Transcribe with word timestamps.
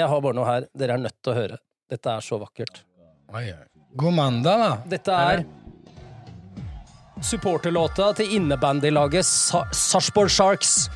jeg 0.00 0.08
har 0.12 0.22
bare 0.24 0.36
noe 0.38 0.48
her. 0.48 0.66
Dere 0.76 0.96
er 0.96 1.02
nødt 1.06 1.16
til 1.22 1.32
å 1.32 1.36
høre. 1.36 1.58
Dette 1.90 2.12
er 2.16 2.24
så 2.24 2.38
vakkert. 2.40 2.82
Oi, 3.34 3.46
oi. 3.52 3.64
God 3.98 4.14
mandag, 4.14 4.60
da. 4.62 4.70
Dette 4.96 5.16
er 5.30 5.44
supporterlåta 7.20 8.12
til 8.16 8.30
innebandylaget 8.38 9.26
Sa 9.28 9.64
Sarpsborg 9.76 10.30
Sharks. 10.32 10.88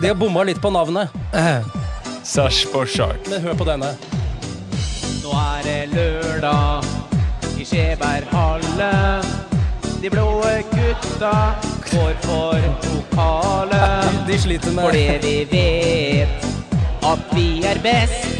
De 0.00 0.08
har 0.08 0.16
bomma 0.18 0.42
litt 0.48 0.58
på 0.62 0.70
navnet, 0.74 1.12
Sarpsborg 2.32 2.88
Sharks. 2.90 3.28
men 3.30 3.44
hør 3.44 3.54
på 3.60 3.66
denne. 3.68 3.92
Nå 5.22 5.34
er 5.38 5.68
det 5.68 5.78
lørdag 5.92 6.88
i 7.60 7.66
Skjeberghallen. 7.68 9.28
De 10.02 10.10
blå 10.10 10.26
gutta 10.72 11.34
går 11.90 12.18
for 12.24 12.68
pokalen. 12.84 14.18
De 14.28 14.38
sliter 14.38 14.74
med 14.76 14.88
Fordi 14.88 15.06
vi 15.22 15.36
vet 15.52 16.48
at 17.08 17.32
vi 17.34 17.48
er 17.66 17.80
best. 17.84 18.37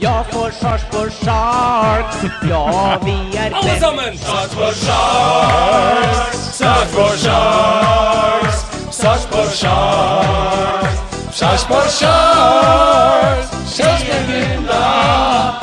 Ja, 0.00 0.22
for 0.30 0.50
Sarpsborg 0.60 1.10
Sharks. 1.24 2.16
Ja, 2.48 2.98
vi 3.04 3.36
er 3.36 3.54
Alle 3.56 3.80
sammen! 3.80 4.18
Sarpsborg 4.18 4.74
Sharks! 4.74 6.38
Sarpsborg 6.58 7.18
Sharks! 7.18 8.60
Sarpsborg 8.90 9.50
Sharks! 9.56 11.00
Sarpsborg 11.38 11.90
Sharks! 11.90 13.50
Kjøsbjørngulla! 13.74 14.84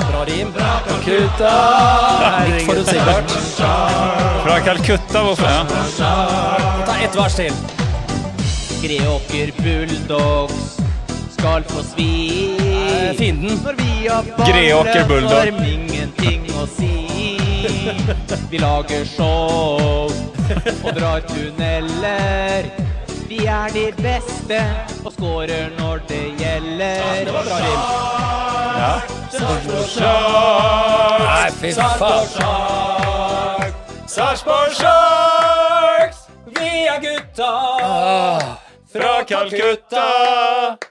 Bra 0.03 0.25
rim. 0.27 0.51
Kutta! 1.05 1.55
Litt 2.49 2.67
forutsigbart. 2.67 3.37
Fra 4.43 4.59
Calcutta, 4.67 5.23
hvorfor? 5.29 5.47
Ja. 5.47 6.13
Ta 6.85 6.99
ett 7.07 7.15
vers 7.15 7.39
til. 7.39 7.53
Greåker 8.83 9.55
Bulldogs 9.63 10.75
skal 11.37 11.63
få 11.71 11.87
svi. 11.95 12.64
Eh, 13.05 13.13
Fienden. 13.13 13.59
Når 13.63 13.73
vi 13.73 14.07
har 14.07 14.23
Greåker 14.51 15.07
Bulldog. 15.07 15.45
Vi 18.49 18.57
lager 18.57 19.05
show 19.05 20.11
og 20.83 20.95
drar 20.95 21.19
tunneler. 21.19 22.65
Vi 23.29 23.45
er 23.45 23.69
de 23.73 23.85
beste 23.97 24.59
og 25.05 25.11
scorer 25.13 25.69
når 25.79 26.01
det 26.09 26.23
gjelder. 26.39 27.25
Det 27.25 27.33
var 27.33 27.43
bra 27.49 27.57
rim. 27.65 27.81
Sarpsborg 29.35 29.89
Sharks! 29.89 31.25
Nei, 31.25 31.49
fy 31.59 31.71
faen. 31.75 32.27
Sharks! 32.37 33.75
Sarpsborg 34.13 34.71
Sharks! 34.79 36.23
Vi 36.57 36.71
er 36.93 37.01
gutta! 37.03 37.51
Fra 38.95 39.13
Calcutta! 39.27 40.07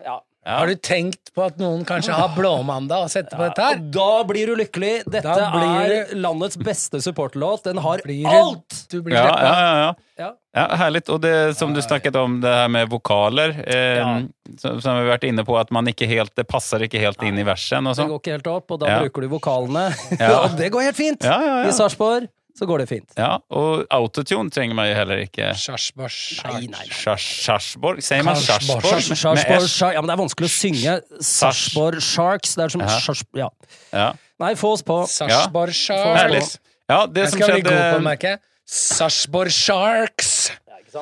Ja. 0.05 0.21
Har 0.47 0.67
du 0.67 0.75
tenkt 0.77 1.31
på 1.35 1.43
at 1.47 1.57
noen 1.59 1.85
kanskje 1.89 2.13
har 2.13 2.35
blåmandag 2.37 3.07
og 3.07 3.11
setter 3.13 3.37
på 3.39 3.47
dette 3.49 3.65
her? 3.65 3.79
Da 3.95 4.25
blir 4.29 4.47
du 4.53 4.57
lykkelig. 4.61 5.05
Dette 5.11 5.33
er 5.33 6.13
landets 6.15 6.59
beste 6.61 7.01
supporterlåt. 7.01 7.65
Den 7.65 7.79
har 7.81 8.03
Blir 8.05 8.27
alt! 8.29 8.85
Du 8.93 9.01
blir 9.03 9.17
Ja, 9.17 9.25
ja, 9.25 9.55
ja, 9.61 9.77
ja. 9.87 9.95
Ja. 10.19 10.29
Ja, 10.55 10.67
härligt. 10.77 11.09
Och 11.09 11.21
det 11.21 11.57
som 11.59 11.75
du 11.75 11.83
snakket 11.83 12.15
om, 12.17 12.41
det 12.41 12.49
her 12.49 12.69
med 12.69 12.89
vokaler, 12.89 13.65
eh, 13.67 13.77
Ja. 13.99 14.21
som, 14.59 14.81
som 14.81 14.95
vi 14.97 15.01
har 15.09 15.17
vært 15.19 15.25
inne 15.25 15.45
på, 15.45 15.57
at 15.59 15.71
man 15.71 15.87
ikke 15.91 16.07
helt, 16.07 16.31
det 16.37 16.45
passer 16.47 16.79
ikke 16.87 17.01
helt 17.03 17.23
inn 17.27 17.39
i 17.39 17.43
versen 17.43 17.87
og 17.87 17.97
Det 17.97 18.03
sånn. 18.03 18.09
går 18.13 18.21
ikke 18.23 18.31
helt 18.37 18.47
opp, 18.53 18.71
og 18.71 18.81
da 18.81 18.87
Ja. 18.93 19.01
bruker 19.03 19.23
du 19.23 19.29
vokalene. 19.29 19.89
Ja. 20.21 20.41
og 20.45 20.57
det 20.61 20.71
går 20.71 20.83
helt 20.93 20.97
fint! 20.97 21.25
Ja, 21.25 21.41
ja, 21.41 21.57
ja. 21.65 21.69
I 21.69 21.73
Sarpsborg 21.73 22.29
så 22.55 22.67
går 22.71 22.85
det 22.85 22.87
fint. 22.89 23.15
Ja, 23.19 23.33
og 23.51 23.85
autotune 23.91 24.53
trenger 24.55 24.77
man 24.79 24.87
jo 24.87 24.95
heller 24.95 25.23
ikke. 25.25 25.51
Sjarsborg. 25.59 26.15
Nei, 26.45 26.69
nei, 26.71 26.85
nei. 26.87 28.01
Sier 28.05 28.23
man 28.27 28.39
Sarpsborg. 28.39 28.87
Sarpsborg? 28.87 29.19
Sarpsborg 29.19 29.41
Med 29.41 29.65
S? 29.65 29.73
Sharks 29.75 29.97
Ja, 29.97 30.03
men 30.03 30.11
det 30.13 30.15
er 30.15 30.21
vanskelig 30.23 30.51
å 30.51 30.55
synge 30.55 30.97
Sjarsborg 31.19 31.99
Sharks. 32.05 32.55
Det 32.55 32.67
er 32.69 32.75
som 32.77 32.85
Sjarsborg 32.87 33.43
Ja. 33.43 33.51
Ja, 33.91 34.11
Nei, 34.43 34.55
få 34.59 34.73
oss 34.77 34.83
på. 34.87 35.01
Sjarsborg 35.11 35.75
Sharks. 35.75 36.59
Ja, 36.91 37.07
det 37.07 37.27
Jeg 37.27 37.35
som 37.35 37.41
skal 37.41 37.55
bli 37.57 37.65
god 37.65 37.73
på 37.73 37.79
å 37.79 37.91
skjedde 37.91 38.07
merke. 38.07 38.35
Sarpsborg 38.67 39.51
Sharks. 39.55 40.33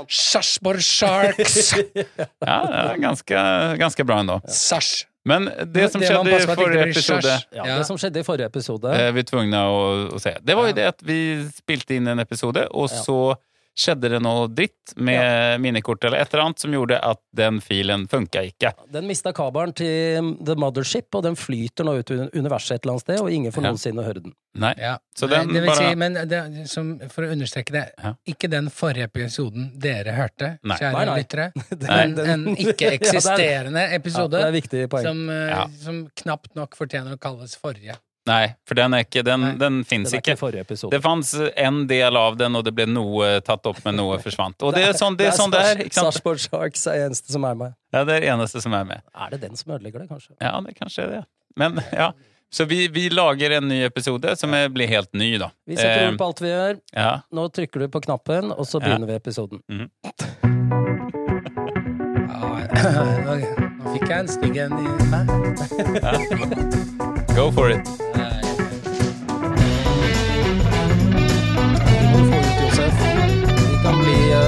Sarpsborg 0.09 0.81
Sharks. 0.81 1.73
Ja, 1.77 2.59
det 2.65 2.83
er 2.97 3.01
ganske, 3.03 3.43
ganske 3.81 4.07
bra 4.09 4.23
ennå. 4.25 4.41
Sars. 4.49 5.03
Men 5.25 5.45
det 5.71 5.85
som 5.93 6.01
Det 6.03 6.09
skjedde 6.11 6.57
forrige 6.57 6.89
episode. 6.91 7.35
Ja, 7.53 7.65
Ja. 7.65 7.79
Det 7.79 7.87
som 7.87 7.97
skjedde 8.01 8.21
i 8.21 8.27
forrige 8.27 8.49
episode 8.51 8.91
eh, 8.91 9.13
vi 9.15 9.23
er 9.23 9.29
tvungne 9.29 9.61
å, 9.71 9.83
å 10.17 10.21
se. 10.23 10.33
Det 10.43 10.57
var 10.59 10.67
jo 10.67 10.75
det 10.81 10.87
at 10.91 11.03
vi 11.07 11.19
spilte 11.55 11.95
inn 11.95 12.09
en 12.11 12.19
episode, 12.19 12.67
og 12.73 12.91
Ja. 12.91 13.03
så 13.07 13.19
skjedde 13.79 14.09
det 14.13 14.19
noe 14.23 14.49
dritt 14.53 14.93
med 15.01 15.61
minnekort 15.65 16.05
eller 16.05 16.19
et 16.21 16.33
eller 16.35 16.45
annet 16.45 16.59
som 16.61 16.73
gjorde 16.75 16.99
at 17.01 17.21
den 17.33 17.61
filen 17.65 18.05
funka 18.11 18.43
ikke. 18.51 18.73
Den 18.93 19.07
mista 19.09 19.33
kabelen 19.33 19.73
til 19.75 20.33
The 20.45 20.55
Mothership, 20.61 21.09
og 21.17 21.23
den 21.25 21.37
flyter 21.41 21.85
nå 21.89 21.95
ut 22.03 22.11
i 22.13 22.19
universet 22.37 22.77
et 22.77 22.85
eller 22.85 22.93
annet 22.99 23.07
sted, 23.07 23.21
og 23.25 23.31
ingen 23.33 23.53
får 23.55 23.63
Ja. 23.65 23.71
noensinne 23.71 24.05
høre 24.05 24.23
den. 24.23 24.35
Nei. 24.55 24.75
Ja. 24.77 24.99
Så 25.17 25.27
Nei, 25.29 25.39
den 25.39 25.49
det 25.55 25.63
vil 25.63 25.71
bare- 25.71 25.89
si, 25.89 25.95
men 25.95 26.13
det, 26.29 26.69
som, 26.69 26.99
for 27.09 27.25
å 27.25 27.33
understreke 27.33 27.73
det, 27.73 27.87
Ja. 28.03 28.15
ikke 28.29 28.51
den 28.51 28.69
forrige 28.69 29.09
episoden 29.09 29.73
dere 29.81 30.13
hørte, 30.13 30.59
Nei. 30.63 30.77
kjære 30.77 31.17
lyttere, 31.17 31.53
men 31.89 32.19
en 32.19 32.57
ikke-eksisterende 32.57 33.87
episode 33.99 34.39
Ja, 34.43 35.03
som, 35.03 35.31
eh, 35.31 35.49
Ja. 35.49 35.67
som 35.81 36.09
knapt 36.15 36.55
nok 36.55 36.77
fortjener 36.77 37.15
å 37.17 37.19
kalles 37.19 37.57
forrige. 37.57 37.97
Nei, 38.25 38.55
for 38.69 38.79
den 38.79 38.95
er 38.95 39.03
ikke 39.03 39.25
Den, 39.27 39.41
Nei. 39.43 39.53
den 39.59 39.81
fins 39.85 40.13
ikke 40.15 40.37
ikke. 40.37 40.91
Det 40.93 41.01
fanns 41.03 41.33
en 41.59 41.87
del 41.91 42.17
av 42.17 42.37
den, 42.39 42.55
og 42.55 42.63
det 42.65 42.73
ble 42.77 42.87
noe 42.87 43.41
tatt 43.43 43.67
opp, 43.67 43.81
men 43.85 43.97
noe 43.99 44.19
forsvant. 44.27 44.63
Og 44.63 44.75
det 44.77 44.85
er 44.89 44.93
sånn 44.99 45.17
det 45.19 45.27
er. 45.27 45.35
Sånn 45.35 45.51
det 45.51 45.59
er? 45.73 45.83
Sarpsborg 45.91 46.39
Sharks 46.39 46.87
er 46.87 47.09
eneste 47.09 47.33
som 47.35 47.43
er 47.49 47.55
med. 47.59 47.75
Ja, 47.93 48.05
det 48.07 48.21
er 48.21 48.29
eneste 48.35 48.63
som 48.63 48.73
er 48.79 48.85
med. 48.87 49.03
Er 49.15 49.31
det 49.35 49.41
den 49.43 49.57
som 49.59 49.73
ødelegger 49.75 50.05
det, 50.05 50.09
kanskje? 50.13 50.37
Ja, 50.39 50.55
det 50.63 50.77
kanskje 50.79 51.03
er 51.03 51.11
det. 51.17 51.23
Men 51.59 51.81
ja. 51.93 52.13
Så 52.53 52.65
vi, 52.69 52.87
vi 52.93 53.09
lager 53.09 53.51
en 53.57 53.67
ny 53.69 53.79
episode 53.87 54.37
som 54.37 54.53
er, 54.55 54.69
blir 54.69 54.87
helt 54.87 55.09
ny, 55.17 55.39
da. 55.41 55.49
Vi 55.67 55.75
setter 55.79 56.03
Eh, 56.05 56.09
ord 56.13 56.19
på 56.21 56.27
alt 56.31 56.41
vi 56.45 56.51
gjør. 56.53 56.79
ja. 56.95 57.13
Nå 57.33 57.49
trykker 57.49 57.81
du 57.81 57.89
på 57.89 58.03
knappen, 58.05 58.53
og 58.53 58.67
så 58.69 58.79
Ja. 58.79 58.87
begynner 58.87 59.07
vi 59.09 59.15
episoden. 59.19 59.63
Mm. 59.73 59.89
nå 63.23 63.93
fikk 63.95 64.09
jeg 64.09 64.19
en 64.19 64.29
stygg 64.29 64.57
en 64.57 64.73
i 64.73 64.87
meg. 65.13 65.27
Go 67.37 67.51
for 67.51 67.71
it. 67.71 68.02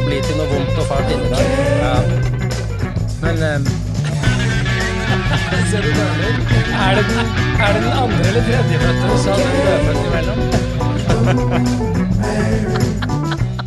Bli, 0.06 0.16
eh, 0.19 0.25
til 0.27 0.37
noe 0.41 0.49
vondt 0.50 0.77
og 0.81 0.87
fælt 0.91 1.09
inni 1.15 1.28
deg. 1.32 1.47
Men 3.25 3.37
eh, 3.49 3.60
Ser 5.71 5.82
du 5.84 5.91
nøler? 5.94 6.32
er, 6.75 6.93
det 6.99 7.05
den, 7.09 7.27
er 7.60 7.71
det 7.72 7.81
den 7.82 7.94
andre 7.94 8.22
eller 8.31 8.43
tredjefødte 8.49 9.06
som 9.25 9.37
er 9.38 9.49
dødfødt 9.69 10.03
imellom? 10.10 10.38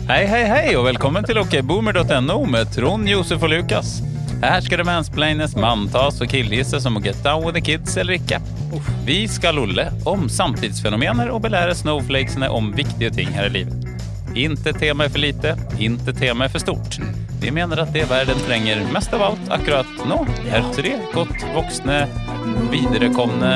Hei, 0.08 0.22
hei, 0.24 0.44
hei, 0.48 0.68
og 0.80 0.86
velkommen 0.86 1.26
til 1.28 1.36
okboomer.no 1.42 2.38
med 2.48 2.70
Trond, 2.72 3.10
Josef 3.12 3.44
og 3.44 3.52
Lukas. 3.52 3.98
Her 4.40 4.62
skal 4.64 4.80
det 4.80 4.86
mansplaines, 4.88 5.56
manntas 5.60 6.22
og 6.24 6.30
killgisses 6.32 6.86
om 6.88 6.96
å 6.96 7.02
get 7.04 7.20
down 7.26 7.44
with 7.44 7.58
the 7.58 7.64
kids 7.64 7.98
eller 8.00 8.16
ikke. 8.16 8.40
Vi 9.04 9.20
skal 9.28 9.60
lolle 9.60 9.90
om 10.08 10.30
samtidsfenomener 10.32 11.28
og 11.34 11.42
belære 11.44 11.76
snowflakesene 11.76 12.48
om 12.54 12.72
viktige 12.78 13.12
ting 13.20 13.36
her 13.36 13.50
i 13.50 13.56
livet. 13.60 13.97
Inte 14.36 14.74
tema 14.74 15.06
er 15.06 15.10
for 15.10 15.20
lite, 15.20 15.56
inte 15.80 16.14
tema 16.14 16.46
er 16.46 16.50
for 16.50 16.60
stort. 16.60 17.00
Vi 17.42 17.52
mener 17.52 17.82
at 17.84 17.94
det 17.94 18.08
verden 18.10 18.40
trenger 18.46 18.82
mest 18.94 19.14
av 19.14 19.22
alt 19.22 19.52
akkurat 19.54 20.08
nå, 20.10 20.24
er 20.50 20.66
tre 20.76 20.96
godt 21.14 21.44
voksne, 21.56 22.00
viderekomne, 22.72 23.52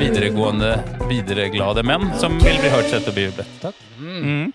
videregående, 0.00 0.74
videreglade 1.08 1.86
menn 1.86 2.10
som 2.20 2.36
vil 2.42 2.60
bli 2.60 2.72
hørt, 2.72 2.90
sett 2.92 3.08
og 3.08 3.16
begjublet. 3.16 3.56
Takk. 3.62 3.80
Mm. 4.00 4.52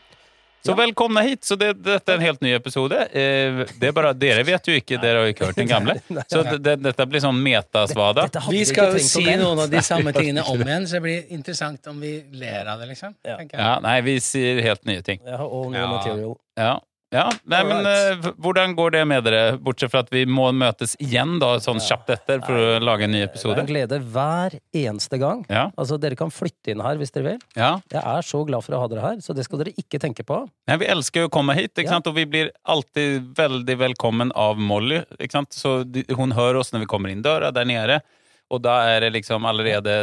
Så 0.66 0.74
velkomna 0.76 1.22
hit. 1.24 1.44
Så 1.48 1.56
det, 1.56 1.70
dette 1.86 2.12
er 2.12 2.18
en 2.20 2.24
helt 2.26 2.42
ny 2.44 2.52
episode. 2.58 2.98
Eh, 3.16 3.62
det 3.80 3.90
er 3.90 3.94
bare, 3.96 4.12
dere 4.18 4.44
vet 4.44 4.68
jo 4.68 4.76
ikke, 4.76 4.98
dere 5.02 5.22
har 5.22 5.30
jo 5.30 5.34
ikke 5.34 5.48
hørt 5.50 5.60
den 5.62 5.70
gamle. 5.76 5.96
Så 6.28 6.42
det, 6.44 6.58
det, 6.66 6.74
dette 6.84 7.06
blir 7.10 7.24
sånn 7.24 7.40
metasvada. 7.46 8.28
Vi 8.52 8.66
skal 8.68 8.98
jo 8.98 9.04
si 9.04 9.24
noen 9.30 9.64
av 9.66 9.72
de 9.72 9.82
samme 9.86 10.12
tingene 10.16 10.44
om 10.52 10.60
igjen, 10.66 10.88
så 10.90 11.00
det 11.00 11.04
blir 11.08 11.32
interessant 11.38 11.88
om 11.92 12.00
vi 12.04 12.18
ler 12.42 12.68
av 12.74 12.84
det, 12.84 12.90
liksom. 12.92 13.16
Ja. 13.24 13.38
Ja, 13.54 13.72
nei, 13.86 13.96
vi 14.06 14.18
sier 14.24 14.60
helt 14.66 14.84
nye 14.90 15.02
ting. 15.06 15.22
Jeg 15.24 15.40
har 15.40 15.48
all 15.48 15.72
new 15.72 15.80
Ja. 15.80 15.88
material. 15.96 16.36
Ja. 16.60 16.74
Ja, 17.10 17.24
nei, 17.50 17.64
men 17.66 17.88
eh, 17.90 18.28
hvordan 18.38 18.76
går 18.78 18.92
det 18.94 19.00
med 19.10 19.24
dere? 19.26 19.56
Bortsett 19.66 19.90
fra 19.90 20.04
at 20.04 20.12
vi 20.14 20.28
må 20.30 20.52
møtes 20.54 20.92
igjen 21.02 21.40
da, 21.42 21.56
sånn 21.64 21.80
kjapt 21.82 22.12
etter 22.14 22.44
for 22.46 22.54
å 22.54 22.76
lage 22.86 23.08
en 23.08 23.14
ny 23.16 23.24
episode? 23.26 23.56
Det 23.58 23.64
er 23.64 23.66
en 23.66 23.72
glede 23.72 24.00
hver 24.14 24.58
eneste 24.78 25.18
gang. 25.18 25.42
Ja, 25.50 25.64
Altså, 25.74 25.98
Dere 26.00 26.16
kan 26.20 26.30
flytte 26.30 26.70
inn 26.76 26.84
her 26.86 27.00
hvis 27.02 27.10
dere 27.16 27.32
vil. 27.32 27.40
ja. 27.58 27.72
Jeg 27.90 28.04
er 28.04 28.22
så 28.30 28.44
glad 28.46 28.62
for 28.68 28.78
å 28.78 28.84
ha 28.84 28.92
dere 28.92 29.02
her, 29.08 29.18
så 29.26 29.34
det 29.34 29.48
skal 29.48 29.64
dere 29.64 29.74
ikke 29.82 29.98
tenke 30.04 30.22
på. 30.28 30.44
Nei, 30.70 30.78
vi 30.84 30.86
elsker 30.94 31.26
jo 31.26 31.32
å 31.32 31.34
komme 31.34 31.56
hit, 31.58 31.74
ikke 31.74 31.88
Ja. 31.90 31.96
sant? 31.98 32.08
og 32.08 32.14
vi 32.20 32.26
blir 32.30 32.52
alltid 32.70 33.34
veldig 33.36 33.78
velkommen 33.88 34.32
av 34.36 34.58
Molly. 34.62 35.02
Ikke 35.18 35.32
sant? 35.40 35.50
Så 35.58 35.80
hun 36.16 36.32
hører 36.38 36.60
oss 36.62 36.70
når 36.72 36.86
vi 36.86 36.92
kommer 36.94 37.10
inn 37.10 37.24
døra 37.26 37.50
der 37.52 37.66
nede, 37.66 38.02
og 38.50 38.62
da 38.66 38.76
er 38.96 39.00
det 39.06 39.12
liksom 39.14 39.46
allerede 39.46 39.94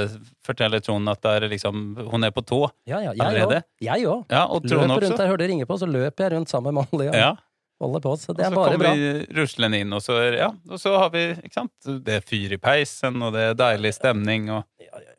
Forteller 0.47 0.81
Trond 0.85 1.09
at 1.11 1.25
er 1.27 1.49
liksom 1.51 1.97
Hun 2.11 2.25
er 2.25 2.31
på 2.31 2.45
tå. 2.47 2.61
Ja, 2.87 3.01
ja, 3.03 3.13
Allerede? 3.19 3.63
Jeg 3.83 4.07
òg. 4.07 4.25
Ja, 4.31 4.45
og 4.47 4.63
Løper 4.65 4.85
rundt 4.87 5.03
også. 5.03 5.17
der, 5.19 5.27
hører 5.33 5.43
det 5.43 5.49
ringer 5.51 5.67
på, 5.67 5.79
så 5.83 5.87
løper 5.91 6.25
jeg 6.29 6.33
rundt 6.37 6.49
sammen 6.53 6.75
med 6.75 6.87
Molly. 6.93 7.09
Ja. 7.13 7.33
Holder 7.83 8.01
på, 8.01 8.15
så 8.17 8.33
det 8.33 8.41
Og 8.41 8.47
er 8.47 8.55
så 8.55 8.57
bare 8.57 8.71
kommer 8.73 8.87
bra. 8.87 8.95
vi 8.97 9.41
ruslende 9.41 9.79
inn, 9.83 9.93
og 9.93 10.01
så, 10.01 10.15
ja, 10.33 10.47
og 10.71 10.79
så 10.81 10.95
har 10.97 11.11
vi 11.13 11.25
ikke 11.45 11.53
sant? 11.59 11.73
Det 12.07 12.15
er 12.15 12.23
fyr 12.25 12.55
i 12.57 12.57
peisen, 12.57 13.19
og 13.21 13.35
det 13.37 13.43
er 13.51 13.59
deilig 13.59 13.93
stemning, 13.99 14.47
og 14.55 14.65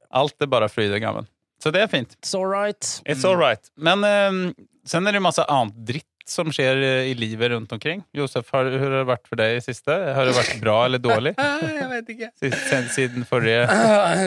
alt 0.09 0.41
er 0.41 0.49
bare 0.49 0.69
fryd 0.71 0.95
og 0.97 1.03
gammen. 1.03 1.27
Så 1.61 1.69
det 1.73 1.83
er 1.83 1.87
fint. 1.91 2.15
It's 2.17 2.33
all 2.37 2.47
right. 2.49 2.81
It's 3.05 3.25
all 3.27 3.37
right. 3.37 3.61
Men 3.77 4.01
um, 4.05 4.39
sen 4.85 5.05
er 5.05 5.13
det 5.13 5.21
masse 5.21 5.45
annet 5.45 5.77
dritt 5.85 6.16
som 6.29 6.49
skjer 6.53 6.79
i 7.09 7.13
livet 7.17 7.51
rundt 7.53 7.71
omkring. 7.71 8.03
Josef, 8.15 8.49
har, 8.53 8.65
har 8.71 8.93
det 8.97 9.03
vært 9.07 9.27
for 9.29 9.39
deg 9.39 9.57
i 9.57 9.63
siste? 9.63 9.93
Har 10.17 10.25
det 10.29 10.35
vært 10.37 10.59
bra 10.61 10.77
eller 10.85 10.99
dårlig 11.03 11.33
Jeg 11.81 11.89
vet 11.93 12.09
ikke. 12.15 12.29
siden, 12.41 12.87
siden- 12.95 13.25
forrige 13.29 13.63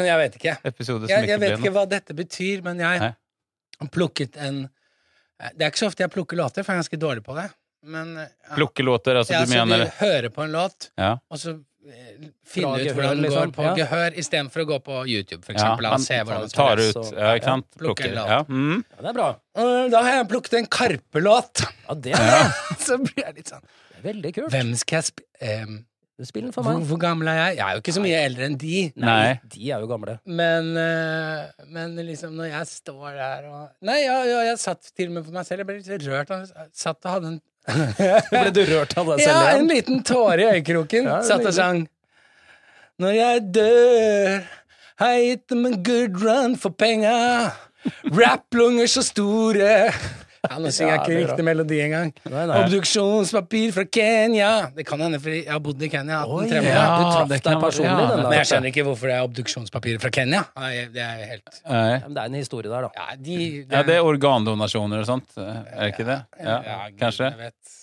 Jeg 0.06 0.18
vet 0.22 0.36
ikke. 0.40 0.56
episode? 0.64 1.06
som 1.06 1.12
Jeg, 1.14 1.22
ikke 1.26 1.30
jeg 1.34 1.40
vet 1.44 1.56
ikke 1.58 1.68
noe? 1.70 1.76
hva 1.78 1.86
dette 1.94 2.16
betyr, 2.18 2.62
men 2.66 2.78
jeg 2.82 3.00
Nei. 3.04 3.10
har 3.80 3.90
plukket 3.94 4.36
en 4.40 4.62
Det 5.56 5.64
er 5.64 5.70
ikke 5.70 5.80
så 5.84 5.88
ofte 5.88 6.04
jeg 6.04 6.12
plukker 6.12 6.36
låter, 6.36 6.62
for 6.64 6.72
jeg 6.72 6.78
er 6.78 6.82
ganske 6.84 7.00
dårlig 7.00 7.22
på 7.24 7.34
det. 7.38 7.46
Men 7.88 8.10
ja. 8.20 8.26
Plukke 8.58 8.84
låter, 8.84 9.16
altså 9.16 9.32
ja, 9.32 9.40
du 9.40 9.48
så 9.52 9.56
mener 9.64 9.86
vi 9.86 9.90
hører 10.02 10.28
på 10.34 10.42
en 10.44 10.52
låt, 10.52 10.90
Ja. 11.00 11.14
og 11.30 11.38
så 11.40 11.54
finne 12.44 12.76
ut 12.76 12.92
hvordan 12.94 13.22
liksom. 13.24 13.40
går 13.40 13.52
på 13.56 13.64
Ja. 13.64 13.74
gehør, 13.78 14.16
istedenfor 14.20 14.64
å 14.64 14.66
gå 14.68 14.78
på 14.84 14.96
YouTube, 15.08 15.44
for 15.44 15.52
ja, 15.52 15.58
eksempel. 15.58 15.82
man 15.88 15.92
og 15.92 16.00
se 16.04 16.14
hvordan 16.20 16.42
det 16.42 16.52
tar 16.52 16.76
ut 16.76 16.94
så- 16.94 17.14
Ja, 17.16 17.34
ikke 17.38 17.44
sant? 17.44 17.66
ja, 17.72 17.78
plukker 17.78 18.04
Plukker. 18.04 18.08
en 18.10 18.14
låt. 18.14 18.28
Ja. 18.28 18.42
Mm. 18.44 18.84
Ja, 18.90 19.02
det 19.02 19.08
er 19.08 19.12
bra. 19.12 19.36
Da 19.90 20.02
har 20.02 20.10
jeg 20.18 20.28
plukket 20.28 20.58
en 20.58 20.66
Karpe-låt. 20.66 21.64
Ja, 21.88 21.94
det 21.94 22.12
er 22.12 22.26
bra. 22.30 22.42
så 22.78 22.98
blir 22.98 23.24
jeg 23.24 23.34
litt 23.36 23.48
sånn 23.48 23.62
Det 23.62 23.98
er 23.98 24.12
veldig 24.12 24.34
kult. 24.34 24.50
Hvem 24.50 24.74
skal 24.76 24.96
jeg 25.00 25.04
spille 25.08 25.64
um, 25.64 25.84
den 26.20 26.52
for 26.52 26.62
hvor, 26.62 26.78
meg. 26.78 26.86
hvor 26.88 26.98
gammel 27.00 27.28
er 27.28 27.36
jeg? 27.40 27.56
Jeg 27.56 27.66
er 27.66 27.72
jo 27.72 27.80
ikke 27.80 27.96
så 27.96 28.02
mye 28.04 28.20
eldre 28.24 28.44
enn 28.44 28.58
de. 28.58 28.92
Nei. 28.96 29.40
De 29.48 29.70
er 29.70 29.80
jo 29.80 29.86
gamle. 29.88 30.18
Men, 30.26 30.76
uh, 30.76 31.50
men 31.66 31.96
liksom 31.96 32.34
når 32.36 32.50
jeg 32.52 32.66
står 32.66 33.14
der 33.16 33.48
og 33.48 33.70
Nei, 33.80 34.04
ja, 34.04 34.22
ja, 34.24 34.40
jeg 34.50 34.58
satt 34.58 34.92
til 34.94 35.08
og 35.08 35.14
med 35.14 35.24
for 35.24 35.32
meg 35.32 35.46
selv. 35.46 35.64
Jeg 35.64 35.66
ble 35.66 35.80
litt 35.80 36.08
rørt. 36.08 36.28
Jeg 36.28 36.68
satt 36.72 37.04
og 37.06 37.12
hadde 37.16 37.26
en 37.34 37.40
Ble 37.68 38.50
du 38.54 38.62
rørt 38.66 38.94
av 38.98 39.10
det 39.12 39.20
selv 39.22 39.34
Ja, 39.36 39.56
en 39.58 39.68
liten 39.70 40.02
tåre 40.06 40.40
i 40.42 40.48
øyekroken. 40.58 41.08
Ja, 41.10 41.18
Satt 41.26 41.44
og 41.46 41.54
sang. 41.54 41.82
Når 43.00 43.14
jeg 43.16 43.42
dør, 43.56 44.40
har 45.00 45.12
jeg 45.16 45.28
gitt 45.30 45.44
dem 45.52 45.66
en 45.68 45.76
good 45.84 46.18
run 46.22 46.56
for 46.60 46.74
penga. 46.76 47.14
Rapplunger 48.12 48.90
så 48.90 49.04
store. 49.06 49.70
Ja, 50.48 50.56
nå 50.58 50.70
synger 50.76 50.94
Ja, 50.94 51.00
ikke 51.02 51.16
riktig 51.20 51.44
melodi 51.44 51.78
engang. 51.84 52.12
Obduksjonspapir 52.30 53.72
fra 53.76 53.84
Kenya. 53.92 54.50
Det 54.76 54.86
kan 54.88 55.00
hende, 55.04 55.18
for 55.20 55.34
jeg 55.34 55.44
har 55.50 55.60
bodd 55.60 55.82
i 55.84 55.88
Kenya. 55.92 56.22
Oi, 56.26 56.46
18 56.46 56.64
ja, 56.70 56.84
du 56.96 57.04
traff 57.10 57.28
deg 57.44 57.58
personlig, 57.60 57.90
ja, 57.92 58.06
den 58.14 58.22
Men 58.24 58.36
jeg 58.38 58.48
skjønner 58.50 58.72
ikke 58.72 58.84
hvorfor 58.88 59.10
det 59.10 59.16
er 59.18 59.26
obduksjonspapir 59.28 59.98
fra 60.00 60.10
Kenya. 60.16 60.44
Det 60.94 61.04
er 61.04 61.26
helt. 61.34 61.60
Men 61.68 62.14
det 62.16 62.22
er 62.24 62.30
en 62.32 62.38
historie 62.40 62.70
der, 62.72 62.88
da. 62.88 62.90
Ja, 62.96 63.18
de, 63.20 63.36
Ja, 63.70 63.82
det 63.90 63.98
er 63.98 64.08
organdonasjoner 64.08 65.02
og 65.04 65.10
sånt, 65.10 65.36
er 65.36 65.60
det 65.84 65.92
ikke 65.94 66.08
det? 66.08 66.18
Ja, 66.46 66.58
kanskje? 67.00 67.32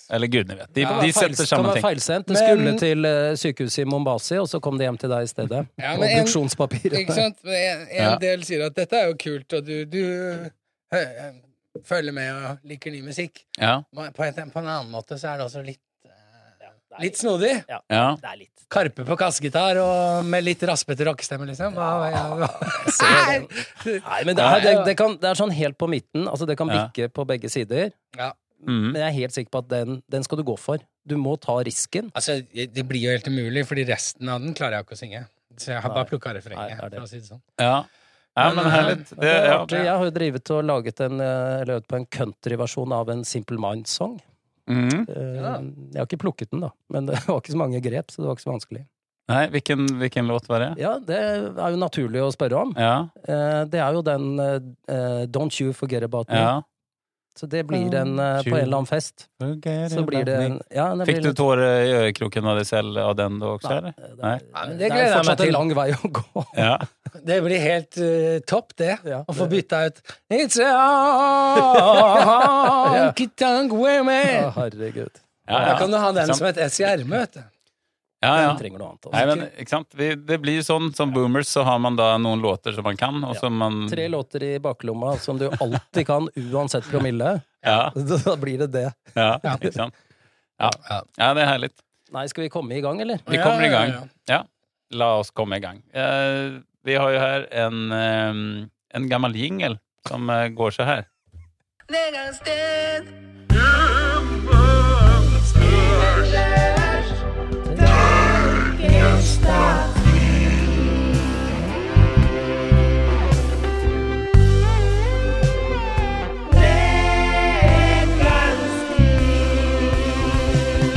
Eller 0.09 0.29
gudene 0.31 0.55
vet. 0.61 0.69
De, 0.73 0.81
Ja, 0.85 0.91
de 1.03 1.09
setter 1.11 1.35
kan 1.35 1.47
samme 1.49 1.73
ting. 1.75 1.83
feilsendt. 1.83 2.27
Det 2.29 2.37
Men- 2.37 2.45
skulle 2.47 2.75
til 2.79 3.05
eh, 3.05 3.33
sykehuset 3.35 3.81
i 3.83 3.87
Mombasi, 3.91 4.37
og 4.39 4.47
så 4.47 4.61
kom 4.63 4.77
det 4.79 4.85
hjem 4.87 4.97
til 5.01 5.09
deg 5.11 5.25
i 5.27 5.27
stedet. 5.27 5.65
Ja, 5.83 5.97
men 5.99 6.07
en- 6.07 6.23
Ikke 6.23 7.13
sant? 7.13 7.37
En, 7.43 7.81
en 7.91 8.03
Ja. 8.05 8.13
del 8.21 8.43
sier 8.47 8.65
at 8.69 8.75
dette 8.79 8.95
er 8.95 9.09
jo 9.11 9.17
kult, 9.19 9.51
og 9.59 9.65
du, 9.67 9.83
du 9.83 9.99
følger 11.85 12.13
med 12.15 12.33
og 12.33 12.67
liker 12.69 12.91
ny 12.91 13.01
musikk. 13.05 13.43
Ja. 13.59 13.81
På 13.93 14.23
en, 14.25 14.33
på 14.53 14.59
en 14.61 14.67
annen 14.69 14.91
måte 14.93 15.17
så 15.21 15.33
er 15.33 15.37
det 15.41 15.45
også 15.49 15.61
litt 15.65 15.81
eh, 16.07 16.69
Litt 17.03 17.17
snodig. 17.19 17.53
ja. 17.69 17.81
Det 17.89 18.31
er 18.31 18.37
litt 18.45 18.53
Karpe 18.67 19.05
på 19.07 19.15
kassegitar 19.15 19.77
og 19.79 20.25
med 20.27 20.43
litt 20.43 20.59
raspete 20.67 21.05
rockestemme, 21.07 21.45
liksom. 21.47 21.71
Hva, 21.77 22.09
ja, 22.11 22.23
hva. 22.35 22.49
Nei, 23.87 24.17
men 24.27 24.35
det 24.35 24.43
er, 24.43 24.59
det, 24.65 24.73
det, 24.89 24.95
kan, 24.99 25.15
det 25.21 25.29
er 25.29 25.39
sånn 25.39 25.53
helt 25.55 25.77
på 25.79 25.87
midten. 25.87 26.25
Altså, 26.27 26.43
det 26.49 26.57
kan 26.59 26.67
Ja. 26.73 26.81
bikke 26.89 27.07
på 27.15 27.23
begge 27.29 27.47
sider. 27.53 27.93
Ja. 28.17 28.33
Mm. 28.59 28.89
Men 28.91 28.97
jeg 28.99 29.07
er 29.07 29.15
helt 29.21 29.35
sikker 29.37 29.53
på 29.53 29.61
at 29.63 29.69
den, 29.71 30.01
den 30.11 30.23
skal 30.27 30.41
du 30.41 30.43
gå 30.47 30.57
for. 30.59 30.83
Du 31.07 31.15
må 31.21 31.37
ta 31.39 31.55
risken. 31.63 32.09
Altså, 32.17 32.41
det 32.51 32.83
blir 32.89 33.05
jo 33.05 33.13
helt 33.15 33.27
umulig, 33.31 33.63
fordi 33.69 33.85
resten 33.87 34.27
av 34.33 34.41
den 34.43 34.57
klarer 34.57 34.79
jeg 34.81 34.87
ikke 34.89 34.97
å 34.97 35.01
synge. 35.05 35.23
Så 35.57 35.71
jeg 35.71 35.81
har 35.81 35.93
bare 35.95 36.09
plukka 36.11 36.33
refrenget. 36.35 36.77
For 36.81 37.05
å 37.05 37.09
si 37.09 37.21
det 37.21 37.29
sånn. 37.31 37.41
Ja. 37.61 37.77
Ja, 38.37 38.47
men 38.55 38.69
herlig. 38.71 38.97
Det, 39.09 39.17
Det 39.23 39.31
er 39.33 39.53
artig. 39.57 39.79
Jeg 39.83 39.93
har 39.97 40.05
jo 40.07 40.11
drevet 40.15 40.51
og 40.55 40.63
laget 40.69 40.99
en, 41.07 41.19
eh, 41.19 41.61
eller 41.61 41.79
øvd 41.81 41.87
på 41.89 41.95
en 41.99 42.05
countryversjon 42.17 42.93
av 42.93 43.09
en 43.09 43.23
Simple 43.25 43.57
Mind-sang. 43.59 44.19
Mm. 44.69 45.05
Eh, 45.09 45.35
Ja. 45.41 45.55
Jeg 45.61 45.97
har 46.01 46.05
ikke 46.07 46.21
plukket 46.25 46.51
den, 46.51 46.61
da. 46.67 46.71
Men 46.93 47.05
det 47.09 47.19
var 47.27 47.41
ikke 47.41 47.55
så 47.55 47.61
mange 47.63 47.81
grep, 47.81 48.11
så 48.11 48.21
det 48.21 48.27
var 48.29 48.35
ikke 48.37 48.45
så 48.47 48.53
vanskelig. 48.53 48.85
Nei, 49.27 49.41
hvilken, 49.51 49.81
hvilken 49.99 50.27
låt 50.31 50.45
var 50.47 50.61
det? 50.63 50.69
Ja, 50.79 50.93
det 51.03 51.17
er 51.19 51.71
jo 51.73 51.79
naturlig 51.81 52.21
å 52.23 52.31
spørre 52.31 52.61
om. 52.61 52.69
Ja. 52.79 53.09
Eh, 53.27 53.65
Det 53.67 53.81
er 53.83 53.91
jo 53.97 54.01
den 54.01 54.39
eh, 54.39 55.25
Don't 55.27 55.57
You 55.59 55.73
Forget 55.75 56.03
About 56.07 56.29
Me. 56.31 56.39
ja. 56.39 56.61
Så 57.37 57.45
det 57.45 57.59
blir 57.69 57.93
en 57.93 58.15
uh, 58.17 58.39
på 58.41 58.49
en 58.49 58.55
eller 58.63 58.79
annen 58.79 58.87
fest. 58.89 59.27
Så 59.37 60.01
blir 60.07 60.23
det 60.25 60.37
en, 60.41 60.55
ja, 60.73 60.87
det 60.97 61.05
Fikk 61.05 61.19
blir 61.19 61.27
du 61.29 61.33
tårer 61.37 61.83
i 61.85 61.91
øyekroken 61.99 62.47
av 62.49 62.57
deg 62.57 62.65
selv 62.65 62.97
av 63.03 63.11
den 63.19 63.35
da 63.43 63.51
også, 63.53 63.69
eller? 63.75 63.93
Nei. 64.17 64.31
Ja, 64.41 64.63
Det, 64.65 64.73
det 64.79 64.85
er 64.87 64.89
gleder 64.95 65.05
jeg 65.05 65.11
meg 65.11 65.19
fortsatt 65.19 65.37
til. 65.43 65.51
en 65.51 65.57
lang 65.59 65.69
vei 65.77 65.85
å 65.93 66.09
gå. 66.17 66.43
Ja. 66.57 66.77
Det 67.27 67.37
blir 67.45 67.61
helt 67.63 67.97
uh, 68.01 68.39
topp, 68.49 68.73
det. 68.81 68.95
Ja, 69.07 69.19
Å 69.25 69.33
få 69.37 69.45
det- 69.47 69.53
bytta 69.57 69.77
ut 69.87 69.97
It's 70.33 70.57
a 70.61 70.73
honky-tonk 72.91 73.71
women. 73.73 74.47
Å, 74.47 74.51
herregud. 74.57 75.13
Ja, 75.47 75.59
Da 75.69 75.77
kan 75.79 75.91
du 75.93 75.97
ha 76.01 76.11
den 76.11 76.33
som 76.35 76.47
et 76.49 76.57
S 76.67 76.79
i 76.81 76.83
ermet. 76.87 77.19
vet 77.19 77.33
du. 77.39 77.43
Ja, 78.23 78.31
ja. 78.41 78.47
Den 78.49 78.57
trenger 78.57 78.79
noe 78.81 78.87
annet. 78.95 79.07
Nei, 79.13 79.21
Altså. 79.21 79.35
men, 79.37 79.49
ikke 79.61 79.69
sant? 79.69 79.91
Vi, 79.93 80.07
det 80.15 80.37
blir 80.41 80.61
sånn, 80.65 80.87
som 80.97 81.11
boomers 81.13 81.47
så 81.53 81.61
har 81.67 81.77
man 81.79 81.95
da 81.99 82.15
noen 82.17 82.41
låter 82.41 82.73
som 82.73 82.83
man 82.87 82.97
kan, 82.97 83.19
og 83.23 83.35
Ja. 83.35 83.39
som 83.43 83.57
man 83.57 83.87
Tre 83.91 84.07
låter 84.09 84.43
i 84.43 84.53
baklomma 84.59 85.17
som 85.21 85.37
du 85.37 85.47
alltid 85.49 86.07
kan, 86.07 86.27
uansett 86.35 86.87
promille. 86.89 87.41
Ja, 87.63 87.91
Da 88.25 88.35
blir 88.41 88.57
det 88.65 88.71
det. 88.73 88.87
ja, 89.15 89.35
ikke 89.53 89.71
sant? 89.75 89.93
Ja. 90.59 90.71
Ja. 90.89 91.33
det 91.37 91.43
er 91.43 91.51
herlig. 91.51 91.69
Nei, 92.11 92.25
skal 92.31 92.47
vi 92.47 92.49
komme 92.49 92.73
i 92.73 92.81
gang, 92.81 93.01
eller? 93.03 93.19
Vi 93.27 93.37
kommer 93.37 93.65
i 93.67 93.69
gang. 93.69 94.09
ja. 94.27 94.43
La 94.95 95.17
oss 95.19 95.29
komme 95.35 95.57
i 95.57 95.59
gang. 95.59 95.81
Eh, 95.93 96.61
vi 96.87 96.95
har 96.95 97.11
jo 97.11 97.19
her 97.19 97.47
en, 97.51 97.91
eh, 97.91 98.67
en 98.95 99.09
gammel 99.11 99.35
jingle 99.35 99.75
som 100.07 100.29
eh, 100.31 100.47
går 100.55 100.71
så 100.71 100.85
her. 100.87 101.05
Vegas 101.91 102.39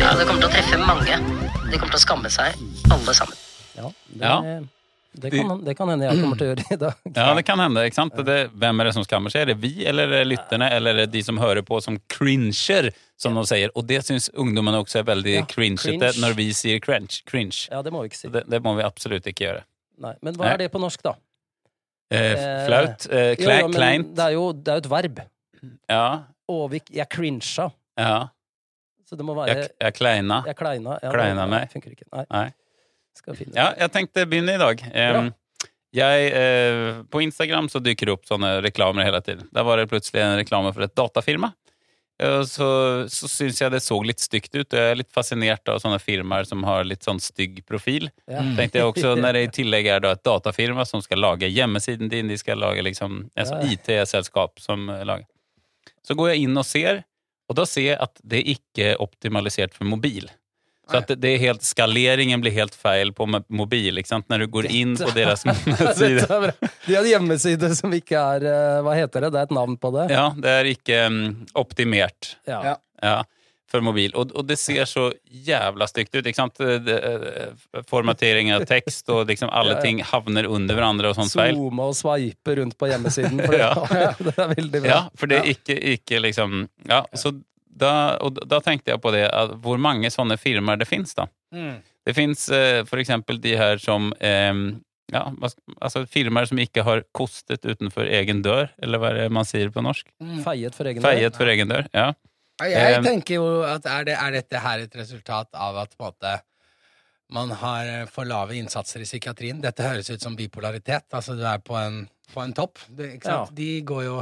Ja, 0.01 0.17
det 0.17 0.27
kommer 0.27 0.41
til 0.41 0.49
å 0.49 0.53
treffe 0.53 0.79
mange. 0.83 1.17
De 1.71 1.79
kommer 1.79 1.93
til 1.95 2.01
å 2.01 2.03
skamme 2.03 2.31
seg, 2.35 2.61
alle 2.91 3.15
sammen. 3.17 3.41
Ja, 3.77 3.89
det, 4.11 4.27
Ja. 4.27 4.61
Det, 5.13 5.31
kan, 5.35 5.65
det 5.67 5.75
kan 5.77 5.89
hende 5.91 6.07
jeg 6.07 6.21
kommer 6.23 6.39
til 6.39 6.47
å 6.47 6.51
gjøre 6.53 6.65
i 6.71 6.77
dag. 6.79 6.99
Ja, 7.17 7.29
det 7.35 7.43
kan 7.49 7.59
hende. 7.59 7.83
ikke 7.89 7.99
sant? 7.99 8.15
Det, 8.27 8.37
hvem 8.63 8.81
er 8.81 8.85
det 8.89 8.93
som 8.95 9.05
skammer 9.07 9.33
seg? 9.35 9.43
Er 9.43 9.51
det 9.51 9.57
vi, 9.63 9.73
eller 9.91 10.07
er 10.07 10.21
det 10.23 10.29
lytterne, 10.31 10.69
eller 10.77 10.95
er 10.95 11.01
det 11.05 11.11
de 11.17 11.23
som 11.27 11.41
hører 11.43 11.65
på, 11.67 11.81
som 11.83 11.97
cringer, 12.13 12.91
som 13.21 13.35
de 13.35 13.43
sier? 13.51 13.73
Og 13.75 13.87
det 13.91 13.99
syns 14.07 14.31
ungdommene 14.39 14.79
også 14.85 15.01
er 15.03 15.09
veldig 15.11 15.35
Ja, 15.41 15.43
cringete 15.51 15.99
cringe. 15.99 16.23
når 16.23 16.37
vi 16.39 16.47
sier 16.55 16.79
cringe. 16.85 17.21
cringe. 17.27 17.67
Ja, 17.73 17.83
det 17.83 17.93
må 17.93 18.05
vi 18.05 18.13
ikke 18.13 18.21
si. 18.23 18.31
Det, 18.37 18.45
det 18.53 18.63
må 18.63 18.77
vi 18.79 18.87
absolutt 18.87 19.27
ikke 19.27 19.49
gjøre. 19.49 19.65
Nei, 20.01 20.15
men 20.23 20.39
hva 20.39 20.53
er 20.55 20.63
det 20.63 20.71
på 20.73 20.81
norsk, 20.81 21.03
da? 21.03 21.17
Eh, 22.11 22.33
Eh, 22.33 22.67
flaut. 22.67 23.05
Eh, 23.11 23.35
kle, 23.39 23.59
jo, 23.61 23.69
men 23.69 23.77
kleint. 23.77 24.15
Det 24.19 24.25
er 24.31 24.33
jo 24.39 24.47
det 24.53 24.73
er 24.73 24.81
et 24.85 24.91
verb. 24.91 25.21
Ja. 25.91 26.05
Vi, 26.71 26.81
jeg 26.97 27.07
crincha. 27.13 27.69
ja. 27.99 28.29
Så 29.11 29.17
det 29.19 29.25
må 29.27 29.35
være 29.35 29.51
Jeg, 29.51 29.69
jeg 29.83 29.95
kleina. 29.99 30.37
Jeg 30.47 30.55
kleina. 30.55 30.93
Ja, 31.03 31.11
Kleina 31.11 31.45
meg. 31.51 31.65
Funker 31.73 31.91
ikke. 31.97 32.05
Nei. 32.15 32.23
Nei. 32.31 32.53
Skal 33.17 33.39
finne 33.39 33.57
Ja, 33.57 33.71
jeg 33.79 33.93
tenkte 33.95 34.27
begynne 34.29 34.57
i 34.57 34.61
dag. 34.61 34.83
Um, 34.95 35.31
jeg, 35.97 36.27
eh, 36.39 37.01
på 37.11 37.23
Instagram 37.25 37.67
så 37.73 37.81
dyker 37.83 38.07
det 38.07 38.15
opp 38.15 38.29
sånne 38.29 38.61
reklamer 38.63 39.07
hele 39.07 39.21
tiden. 39.27 39.49
Der 39.51 39.67
var 39.67 39.81
det 39.81 39.89
plutselig 39.91 40.23
en 40.23 40.39
reklame 40.39 40.71
for 40.75 40.87
et 40.87 40.95
datafirma. 40.95 41.51
Og 42.21 42.45
så, 42.45 42.67
så 43.09 43.29
syns 43.33 43.61
jeg 43.63 43.73
det 43.73 43.81
så 43.81 43.97
litt 44.05 44.21
stygt 44.21 44.53
ut. 44.53 44.67
og 44.67 44.77
Jeg 44.77 44.93
er 44.93 44.99
litt 45.01 45.13
fascinert 45.15 45.69
av 45.73 45.81
sånne 45.81 45.99
firmaer 46.03 46.45
som 46.49 46.63
har 46.69 46.85
litt 46.85 47.07
sånn 47.07 47.21
stygg 47.23 47.63
profil. 47.69 48.11
Ja. 48.29 48.43
Tenkte 48.59 48.83
jeg 48.83 48.91
også 48.91 49.15
Når 49.21 49.39
det 49.39 49.45
i 49.47 49.53
tillegg 49.63 49.89
er 49.89 50.03
da 50.05 50.13
et 50.17 50.25
datafirma 50.27 50.85
som 50.89 51.03
skal 51.05 51.23
lage 51.25 51.49
hjemmesiden 51.49 52.13
din, 52.13 52.29
de 52.29 52.37
skal 52.41 52.61
lage 52.61 52.85
liksom 52.85 53.25
altså 53.35 53.63
Ja. 53.63 53.73
IT-selskap 53.73 54.61
som 54.61 54.89
eh, 54.93 55.05
lager. 55.09 55.27
Så 56.07 56.17
går 56.19 56.35
jeg 56.35 56.45
inn 56.45 56.61
og 56.61 56.67
ser, 56.69 57.03
og 57.51 57.57
da 57.59 57.65
ser 57.69 57.89
jeg 57.89 57.99
at 58.05 58.21
det 58.23 58.45
ikke 58.53 58.93
er 58.93 59.03
optimalisert 59.03 59.75
for 59.77 59.89
mobil. 59.89 60.29
Så 60.91 60.97
at 60.99 61.11
det, 61.23 61.29
er 61.35 61.39
helt, 61.39 61.63
skaleringen 61.63 62.41
blir 62.43 62.51
helt 62.57 62.75
feil 62.75 63.13
på 63.15 63.27
mobil. 63.49 63.99
Ikke 64.01 64.09
sant? 64.11 64.27
Når 64.33 64.39
du 64.43 64.47
går 64.57 64.67
inn 64.75 64.97
på 64.99 65.11
deres 65.15 65.45
Dette 65.49 65.93
side. 65.99 66.25
er 66.25 66.47
bra. 66.49 66.71
De 66.87 66.95
har 66.97 67.03
en 67.05 67.11
hjemmeside 67.13 67.69
som 67.79 67.93
ikke 67.95 68.19
er 68.37 68.47
eh, 68.51 68.79
Hva 68.83 68.95
heter 68.99 69.27
det? 69.27 69.33
Det 69.37 69.43
er 69.43 69.51
et 69.51 69.55
navn 69.55 69.77
på 69.79 69.93
det? 69.99 70.09
Ja, 70.11 70.31
det 70.35 70.55
er 70.57 70.71
ikke 70.73 71.03
mm, 71.11 71.29
optimert 71.63 72.33
Ja. 72.49 72.77
Ja. 73.03 73.19
for 73.71 73.85
mobil. 73.87 74.11
Og, 74.19 74.33
og 74.35 74.49
det 74.49 74.57
ser 74.59 74.83
så 74.91 75.13
jævla 75.31 75.87
stygt 75.87 76.17
ut. 76.19 76.27
Ikke 76.27 76.41
sant? 76.41 76.59
Formatering 77.91 78.51
av 78.55 78.65
tekst 78.69 79.09
og 79.15 79.29
liksom 79.31 79.51
alle 79.53 79.71
Ja, 79.77 79.77
ja. 79.79 79.85
ting 79.85 80.01
havner 80.05 80.49
under 80.51 80.75
hverandre 80.79 81.13
og 81.13 81.19
sånt 81.19 81.33
feil. 81.37 81.55
Zoome 81.59 81.87
og 81.91 81.95
sveipe 81.99 82.57
rundt 82.59 82.77
på 82.81 82.89
hjemmesiden. 82.91 83.39
For 83.45 83.55
det, 83.55 83.61
Ja. 83.63 84.11
det 84.19 84.35
er 84.35 84.51
veldig 84.57 84.81
bra. 84.83 84.91
Ja, 84.91 85.01
for 85.15 85.31
det 85.31 85.39
er 85.43 85.53
ikke, 85.55 85.79
ikke 85.95 86.21
liksom 86.27 86.65
Ja, 86.89 87.05
så 87.15 87.35
da, 87.71 88.19
og 88.21 88.41
da 88.51 88.59
tenkte 88.65 88.91
jeg 88.93 89.01
på 89.01 89.13
det, 89.15 89.25
at 89.31 89.55
hvor 89.63 89.79
mange 89.81 90.11
sånne 90.13 90.37
firmaer 90.41 90.81
det 90.81 90.89
fins, 90.91 91.15
da. 91.17 91.29
Mm. 91.55 91.77
Det 92.07 92.15
fins 92.17 92.49
eh, 92.55 92.81
for 92.89 93.01
eksempel 93.03 93.39
de 93.43 93.55
her 93.59 93.79
som 93.83 94.11
eh, 94.21 94.55
ja, 95.13 95.23
altså 95.83 96.05
firmaer 96.07 96.47
som 96.51 96.59
ikke 96.63 96.85
har 96.87 97.05
kostet 97.17 97.65
utenfor 97.67 98.07
egen 98.07 98.43
dør, 98.47 98.69
eller 98.83 99.01
hva 99.03 99.11
er 99.13 99.23
det 99.25 99.31
man 99.35 99.47
sier 99.49 99.73
på 99.75 99.83
norsk? 99.85 100.07
Feiet 100.45 100.77
for 100.77 100.91
egen 100.91 101.03
Feiet 101.05 101.39
for 101.39 101.51
egen 101.51 101.71
dør. 101.73 101.89
Ja. 101.95 102.13
Jeg 102.61 102.77
Eh, 102.99 103.03
tenker 103.03 103.39
jo 103.39 103.45
at 103.65 103.87
er, 103.89 104.05
det, 104.05 104.15
er 104.21 104.35
dette 104.37 104.61
her 104.61 104.83
et 104.85 104.97
resultat 104.99 105.49
av 105.57 105.79
at 105.81 105.95
på 105.97 106.05
en 106.05 106.11
måte 106.13 106.33
man 107.33 107.55
har 107.57 107.87
eh, 107.89 108.03
for 108.11 108.29
lave 108.29 108.59
innsatser 108.59 109.01
i 109.01 109.07
psykiatrien? 109.09 109.63
Dette 109.63 109.87
høres 109.87 110.11
ut 110.11 110.21
som 110.21 110.37
bipolaritet. 110.37 111.07
Altså 111.15 111.39
du 111.39 111.45
er 111.47 111.63
på 111.65 111.79
en, 111.81 112.03
på 112.35 112.43
en 112.43 112.53
topp. 112.53 112.83
Det, 112.89 113.15
ikke 113.17 113.31
sant? 113.31 113.55
Ja. 113.55 113.57
De 113.57 113.71
går 113.89 114.05
jo 114.05 114.19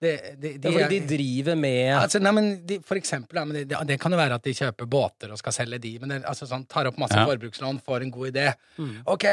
de, 0.00 0.12
de, 0.38 0.70
Ja, 0.78 0.86
de 0.88 0.98
driver 1.10 1.56
med 1.58 1.88
Altså, 1.98 2.20
nei, 2.22 2.30
men 2.36 2.48
de, 2.66 2.76
for 2.86 2.94
eksempel, 3.00 3.40
ja, 3.40 3.44
men 3.48 3.56
det, 3.58 3.64
det, 3.72 3.80
det 3.88 3.96
kan 4.00 4.14
jo 4.14 4.18
være 4.20 4.36
at 4.38 4.44
de 4.46 4.52
kjøper 4.54 4.86
båter 4.86 5.32
og 5.34 5.40
skal 5.40 5.56
selge 5.56 5.80
de, 5.82 5.92
men 5.98 6.12
det, 6.14 6.18
altså, 6.30 6.46
sånn, 6.46 6.66
tar 6.70 6.86
opp 6.92 7.00
masse 7.02 7.18
Ja. 7.18 7.24
forbrukslån, 7.26 7.80
får 7.86 8.06
en 8.06 8.12
god 8.14 8.28
idé. 8.30 8.46
Mm. 8.78 8.92
Ok, 9.14 9.24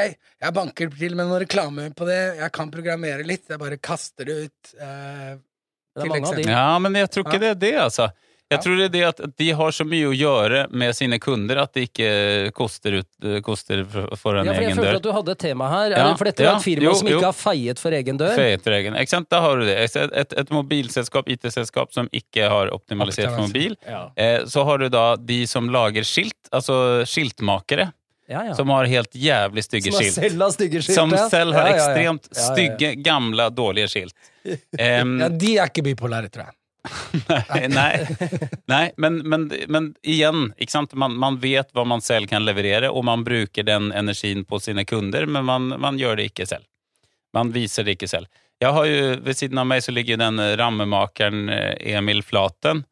jeg 0.42 0.56
banker 0.58 0.90
til 0.98 1.14
med 1.14 1.26
noen 1.30 1.44
reklame 1.44 1.88
på 1.94 2.08
det, 2.10 2.20
jeg 2.40 2.52
kan 2.58 2.70
programmere 2.74 3.22
litt, 3.26 3.46
jeg 3.48 3.62
bare 3.62 3.78
kaster 3.78 4.24
det 4.26 4.38
ut. 4.48 4.74
eh, 4.80 5.36
Det 5.96 6.02
til 6.02 6.10
er 6.10 6.14
mange 6.16 6.28
av 6.28 6.34
de. 6.42 6.48
ja, 6.50 6.78
men 6.82 6.94
jeg 6.98 7.10
tror 7.14 7.24
ikke 7.28 7.40
det 7.46 7.50
er 7.54 7.60
det, 7.66 7.74
altså. 7.86 8.10
Jeg 8.52 8.62
tror 8.62 8.76
det 8.78 8.84
er 8.86 8.90
det 8.94 9.00
at 9.08 9.20
de 9.42 9.46
har 9.58 9.72
så 9.74 9.82
mye 9.88 10.06
å 10.06 10.12
gjøre 10.14 10.58
med 10.70 10.94
sine 10.94 11.16
kunder 11.18 11.58
at 11.64 11.72
det 11.74 11.88
ikke 11.88 12.52
koster, 12.54 13.00
ut, 13.02 13.26
koster 13.42 13.80
for- 13.90 14.06
dør. 14.38 14.44
Ja, 14.46 14.52
for 14.54 14.62
jeg 14.62 14.76
føler 14.76 14.92
dør. 14.92 14.98
at 15.00 15.02
du 15.02 15.10
hadde 15.16 15.32
et 15.34 15.38
tema 15.42 15.68
her. 15.72 15.86
Er 15.90 15.96
Ja, 15.98 16.14
For 16.14 16.24
dette 16.30 16.44
er 16.44 16.46
ja, 16.46 16.56
et 16.56 16.62
firma 16.62 16.84
jo, 16.86 16.92
som 16.94 17.08
jo. 17.10 17.16
ikke 17.18 17.26
har 17.26 17.32
feiet 17.40 17.78
for 17.82 17.90
egen 17.90 18.16
dør. 18.20 18.36
Feiet 18.38 18.62
for 18.62 18.70
egen. 18.70 18.94
Ikke 18.94 19.08
sant? 19.10 19.28
Da 19.34 19.40
har 19.42 19.56
du 19.58 19.64
det. 19.66 19.74
Et, 19.96 20.32
et, 20.38 20.50
mobilselskap, 20.54 21.26
IT-selskap, 21.34 21.90
som 21.92 22.06
ikke 22.14 22.46
har 22.48 22.70
optimalisert 22.70 23.34
for 23.34 23.48
mobil. 23.48 23.74
Ja, 23.86 24.04
Eh, 24.16 24.44
så 24.46 24.62
har 24.64 24.78
du 24.78 24.88
da 24.88 25.16
de 25.16 25.44
som 25.46 25.66
lager 25.68 26.04
skilt, 26.06 26.38
altså 26.52 27.02
skiltmakere, 27.04 27.92
ja. 28.28 28.44
ja. 28.46 28.54
som 28.54 28.68
har 28.70 28.86
helt 28.86 29.10
jævlig 29.12 29.64
stygge 29.66 29.90
Som 29.92 30.00
skilt. 30.02 30.14
selv 30.14 30.42
har 30.46 30.50
stygge 30.54 30.82
skilt. 30.82 30.94
Som 30.94 31.10
selv 31.30 31.52
har 31.58 31.72
ekstremt 31.74 32.30
stygge, 32.30 32.94
gamle, 33.02 33.50
dårlige 33.50 33.88
skilt. 33.90 34.14
Um, 34.78 35.18
Ja, 35.18 35.28
de 35.28 35.56
er 35.58 35.66
ikke 35.66 35.82
bipolære, 35.82 36.30
tror 36.30 36.44
jeg. 36.46 36.54
Nei, 37.68 38.06
nei, 38.70 38.84
men, 38.96 39.18
men, 39.28 39.46
men 39.68 39.90
igjen? 40.02 40.52
Man, 40.92 41.16
man 41.18 41.38
vet 41.42 41.70
hva 41.74 41.84
man 41.88 42.04
selv 42.04 42.30
kan 42.30 42.44
leverere, 42.46 42.90
og 42.90 43.04
man 43.08 43.24
bruker 43.26 43.66
den 43.66 43.92
energien 43.92 44.44
på 44.44 44.60
sine 44.62 44.84
kunder, 44.84 45.26
men 45.26 45.44
man, 45.48 45.68
man 45.82 46.00
gjør 46.00 46.20
det 46.20 46.30
ikke 46.32 46.48
selv. 46.48 46.66
Man 47.36 47.52
viser 47.52 47.84
det 47.84 47.96
ikke 47.96 48.10
selv. 48.10 48.30
Jeg 48.62 48.72
har 48.72 48.86
jo, 48.88 49.00
Ved 49.20 49.36
siden 49.36 49.60
av 49.60 49.66
meg 49.68 49.82
så 49.84 49.92
ligger 49.92 50.20
den 50.20 50.40
rammemakeren 50.56 51.48
eh, 51.52 51.96
Emil 51.96 52.22
Flaten, 52.24 52.84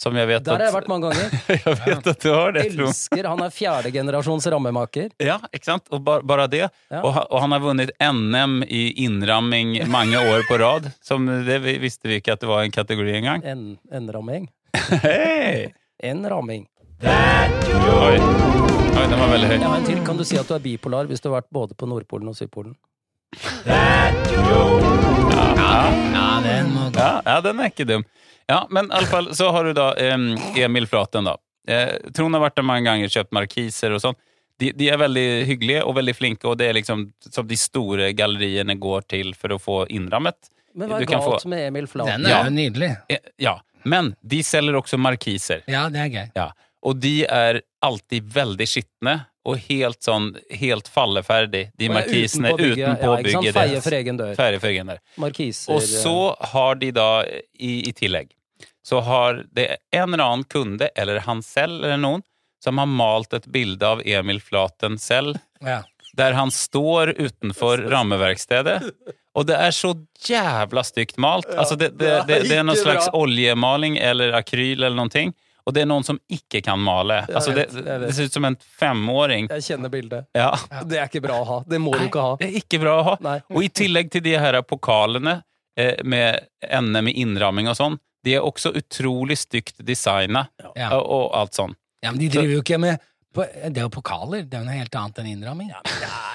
som 0.00 0.16
jeg 0.16 0.30
vet 0.30 0.46
Der 0.46 0.56
har 0.56 0.64
jeg 0.64 0.74
vært 0.78 0.88
mange 0.88 1.10
ganger. 1.10 1.34
Jeg 1.50 1.76
vet 1.84 2.06
at 2.08 2.22
du 2.24 2.30
har 2.32 2.54
det, 2.56 2.62
tror 2.72 2.86
Elsker. 2.88 3.26
Han 3.28 3.42
er 3.44 3.52
fjerdegenerasjons 3.52 4.46
rammemaker. 4.54 5.10
Ja, 5.20 5.36
ikke 5.52 5.68
sant? 5.68 5.84
Og 5.92 6.00
bare, 6.06 6.24
bare 6.24 6.46
det. 6.48 6.62
Ja. 6.88 7.02
Og, 7.04 7.18
og 7.28 7.36
han 7.44 7.52
har 7.52 7.60
vunnet 7.60 7.92
NM 8.00 8.62
i 8.64 8.86
innramming 9.04 9.76
mange 9.92 10.16
år 10.32 10.48
på 10.48 10.56
rad. 10.62 10.88
Som 11.04 11.28
det 11.44 11.60
visste 11.84 12.08
vi 12.08 12.22
ikke 12.22 12.38
at 12.38 12.40
det 12.40 12.48
var 12.48 12.64
en 12.64 12.72
kategori 12.72 13.18
engang. 13.20 13.44
En, 13.44 13.76
en 13.92 14.08
ramming. 14.16 14.48
Hei! 15.04 15.68
En 16.00 16.24
ramming. 16.32 16.64
Oi. 17.04 18.16
Oi, 18.16 19.06
den 19.08 19.18
var 19.20 19.28
veldig 19.34 19.48
høy. 19.50 19.56
Jeg 19.56 19.66
har 19.66 19.76
en 19.76 19.84
til. 19.88 20.00
Kan 20.06 20.16
du 20.20 20.24
si 20.28 20.36
at 20.40 20.48
du 20.48 20.54
er 20.56 20.62
bipolar 20.64 21.04
hvis 21.10 21.20
du 21.20 21.28
har 21.28 21.34
vært 21.42 21.50
både 21.52 21.76
på 21.76 21.84
Nordpolen 21.90 22.28
og 22.32 22.36
Sydpolen? 22.40 22.72
Ja, 23.68 24.10
den 26.44 26.72
må 26.72 26.88
gå. 26.88 26.98
Ja, 26.98 27.20
ja, 27.24 27.40
den 27.44 27.60
er 27.60 27.64
ikke 27.70 27.84
dum. 27.88 28.04
Ja, 28.50 28.64
men 28.74 28.90
i 28.90 28.94
alle 28.98 29.06
fall 29.10 29.30
så 29.38 29.50
har 29.54 29.64
du 29.68 29.72
da 29.76 29.92
em, 30.02 30.32
Emil 30.58 30.88
Flaten, 30.90 31.28
da. 31.30 31.36
Eh, 31.70 31.92
Trond 32.16 32.34
har 32.34 32.42
vært 32.48 32.56
der 32.58 32.66
mange 32.66 32.88
ganger, 32.88 33.08
kjøpt 33.12 33.30
markiser 33.36 33.94
og 33.94 34.02
sånn. 34.02 34.18
De, 34.60 34.72
de 34.76 34.88
er 34.92 34.98
veldig 35.00 35.26
hyggelige 35.48 35.84
og 35.88 35.94
veldig 35.96 36.14
flinke, 36.18 36.48
og 36.50 36.58
det 36.60 36.66
er 36.68 36.74
liksom 36.76 37.06
som 37.30 37.46
de 37.48 37.56
store 37.56 38.10
galleriene 38.18 38.74
går 38.80 39.06
til 39.08 39.30
for 39.38 39.54
å 39.54 39.60
få 39.62 39.76
innrammet. 39.88 40.50
Men 40.74 40.90
hva 40.90 40.98
er 41.00 41.06
galt 41.08 41.24
få- 41.44 41.48
med 41.48 41.64
Emil 41.70 41.86
Flaten? 41.90 42.22
Den 42.22 42.26
er 42.26 42.34
Ja. 42.36 42.42
jo 42.44 42.50
nydelig. 42.58 42.90
Eh, 43.08 43.18
Ja, 43.38 43.54
men 43.84 44.14
de 44.26 44.42
selger 44.44 44.76
også 44.82 44.98
markiser. 45.00 45.62
Ja, 45.66 45.88
det 45.88 45.98
er 46.04 46.10
gøy. 46.12 46.30
Ja. 46.36 46.50
Og 46.82 46.98
de 47.00 47.24
er 47.26 47.60
alltid 47.82 48.28
veldig 48.34 48.66
skitne 48.68 49.14
og 49.44 49.56
helt 49.68 50.00
sånn 50.04 50.34
helt 50.60 50.88
falleferdig. 50.88 51.70
De 51.80 51.88
markisene 51.88 52.52
utenpå 52.52 52.58
bygget. 52.60 52.88
utenpå 52.88 53.02
Ja, 53.08 53.16
ikke 53.16 53.30
sant? 53.32 53.44
bygget. 53.44 53.54
Feie 53.56 53.80
for 53.82 53.96
egen 53.98 54.16
dør. 54.20 54.34
Feie 54.36 54.60
for 54.60 54.68
egen 54.68 54.86
dør. 54.92 54.98
Markiser. 55.18 55.72
Og 55.74 55.80
så 55.82 56.36
har 56.52 56.74
de 56.76 56.90
da, 56.92 57.08
i, 57.58 57.72
i 57.88 57.92
tillegg, 57.92 58.28
så 58.86 59.00
har 59.04 59.44
det 59.52 59.76
en 59.92 60.14
eller 60.14 60.24
annen 60.24 60.44
kunde, 60.50 60.88
eller 60.96 61.20
han 61.26 61.42
selv 61.44 61.84
eller 61.84 62.00
noen, 62.00 62.22
som 62.64 62.78
har 62.78 62.86
malt 62.90 63.32
et 63.36 63.46
bilde 63.48 63.86
av 63.86 64.02
Emil 64.04 64.40
Flaten 64.40 64.98
selv, 65.00 65.38
Ja. 65.64 65.82
der 66.16 66.32
han 66.36 66.50
står 66.50 67.14
utenfor 67.20 67.84
rammeverkstedet. 67.90 68.80
Og 69.34 69.46
det 69.46 69.54
er 69.56 69.70
så 69.70 69.94
jævla 70.26 70.82
stygt 70.84 71.16
malt. 71.22 71.46
altså 71.54 71.76
det, 71.76 71.92
det, 71.98 72.24
det, 72.26 72.40
det 72.48 72.56
er 72.58 72.64
noen 72.66 72.76
slags 72.76 73.06
bra. 73.10 73.20
oljemaling 73.22 73.96
eller 73.96 74.32
akryl 74.32 74.82
eller 74.82 75.08
ting. 75.08 75.32
Og 75.68 75.74
det 75.74 75.82
er 75.84 75.86
noen 75.86 76.02
som 76.04 76.18
ikke 76.32 76.62
kan 76.66 76.80
male. 76.82 77.20
Altså 77.30 77.52
det, 77.54 77.68
det 77.70 78.10
ser 78.16 78.26
ut 78.26 78.32
som 78.32 78.44
en 78.48 78.56
femåring. 78.80 79.46
Jeg 79.52 79.62
kjenner 79.68 79.92
bildet. 79.92 80.26
Ja. 80.34 80.50
Det 80.82 80.98
er 80.98 81.06
ikke 81.06 81.22
bra 81.22 81.36
å 81.40 81.44
ha. 81.46 81.58
Det 81.68 81.78
må 81.78 81.92
du 81.94 82.06
ikke 82.08 82.24
ha. 82.24 82.36
Det 82.40 82.48
er 82.48 82.56
ikke 82.62 82.80
bra 82.82 82.94
å 82.98 83.04
ha. 83.12 83.16
Nei. 83.22 83.36
Og 83.54 83.64
i 83.64 83.68
tillegg 83.68 84.10
til 84.10 84.24
de 84.24 84.34
her 84.40 84.56
pokalene 84.66 85.36
eh, 85.78 86.00
med 86.02 86.40
ende 86.66 87.02
med 87.06 87.14
innramming 87.14 87.70
og 87.70 87.76
sånn, 87.78 87.98
de 88.24 88.34
er 88.36 88.40
også 88.44 88.72
utrolig 88.76 89.38
stygt 89.38 89.78
designa 89.84 90.46
Ja. 90.76 90.90
og, 90.98 91.06
og 91.10 91.30
alt 91.40 91.54
sånn. 91.56 91.74
ja, 92.04 92.10
men 92.10 92.18
de 92.20 92.28
driver 92.28 92.52
jo 92.58 92.60
ikke 92.64 92.78
med 92.80 92.98
på, 93.32 93.44
Det 93.46 93.78
er 93.78 93.84
jo 93.86 93.88
pokaler. 93.94 94.42
Det 94.42 94.54
er 94.58 94.64
jo 94.64 94.66
noe 94.66 94.74
helt 94.80 94.96
annet 94.98 95.18
enn 95.22 95.26
innramming. 95.36 95.68
Ja, 95.70 95.80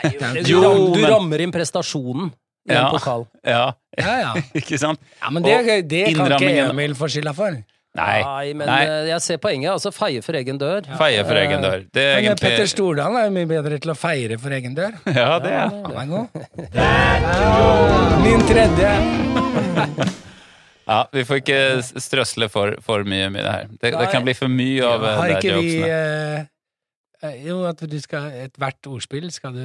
Du, 0.08 0.50
Jo, 0.50 0.62
ram, 0.66 0.94
du 0.94 1.02
men- 1.02 1.12
rammer 1.12 1.42
inn 1.44 1.52
prestasjonen 1.52 2.32
i 2.70 2.74
Ja. 2.74 2.86
en 2.88 2.92
pokal. 2.96 3.28
Ja, 3.46 3.74
ja. 4.00 4.34
ikke 4.62 4.78
sant? 4.80 5.00
ja 5.22 5.30
men 5.30 5.44
det, 5.44 5.58
Og 5.60 5.88
det 5.90 6.16
kan 6.16 6.32
ikke 6.40 6.70
Emil 6.70 6.96
få 6.96 7.08
skylda 7.12 7.34
for. 7.36 7.52
Nei. 7.96 8.22
Nei, 8.24 8.54
men 8.60 8.68
Nei. 8.68 8.82
eh, 8.84 9.06
jeg 9.08 9.22
ser 9.24 9.38
poenget. 9.40 9.72
Altså, 9.72 9.92
feie 9.96 10.20
for 10.22 10.36
egen 10.36 10.58
dør. 10.60 10.82
Feie 11.00 11.22
for 11.24 11.36
egen 11.40 11.62
dør. 11.64 11.86
Det 11.96 12.04
er 12.04 12.22
Men 12.22 12.36
Petter 12.36 12.50
egentlig 12.58 12.74
Stordalen 12.74 13.16
er 13.22 13.30
jo 13.30 13.32
mye 13.38 13.48
bedre 13.48 13.80
til 13.80 13.92
å 13.94 13.96
feire 13.96 14.38
for 14.38 14.52
egen 14.52 14.76
dør. 14.76 14.92
Ja, 15.16 15.40
det 15.40 15.52
er 15.54 15.70
Han 15.70 15.96
er 15.96 16.06
god. 16.12 16.28
Ja, 16.76 18.20
min 18.24 18.44
tredje. 18.52 20.22
Ja, 20.86 21.00
vi 21.12 21.24
får 21.26 21.40
ikke 21.42 21.60
strøsle 22.02 22.48
for, 22.54 22.76
for 22.86 23.04
mye 23.08 23.30
med 23.34 23.42
det 23.46 23.52
her. 23.52 23.68
Det, 23.82 23.92
det 23.98 24.08
kan 24.12 24.26
bli 24.26 24.36
for 24.38 24.52
mye 24.52 24.86
av 24.86 25.02
ja, 25.06 25.14
Har 25.18 25.34
ikke 25.40 25.60
vi 25.64 25.76
eh, 25.82 26.40
eh, 27.26 27.38
Jo, 27.48 27.64
at 27.66 27.82
du 27.90 27.96
skal 28.04 28.28
Ethvert 28.46 28.86
ordspill 28.92 29.32
skal 29.34 29.56
du 29.58 29.64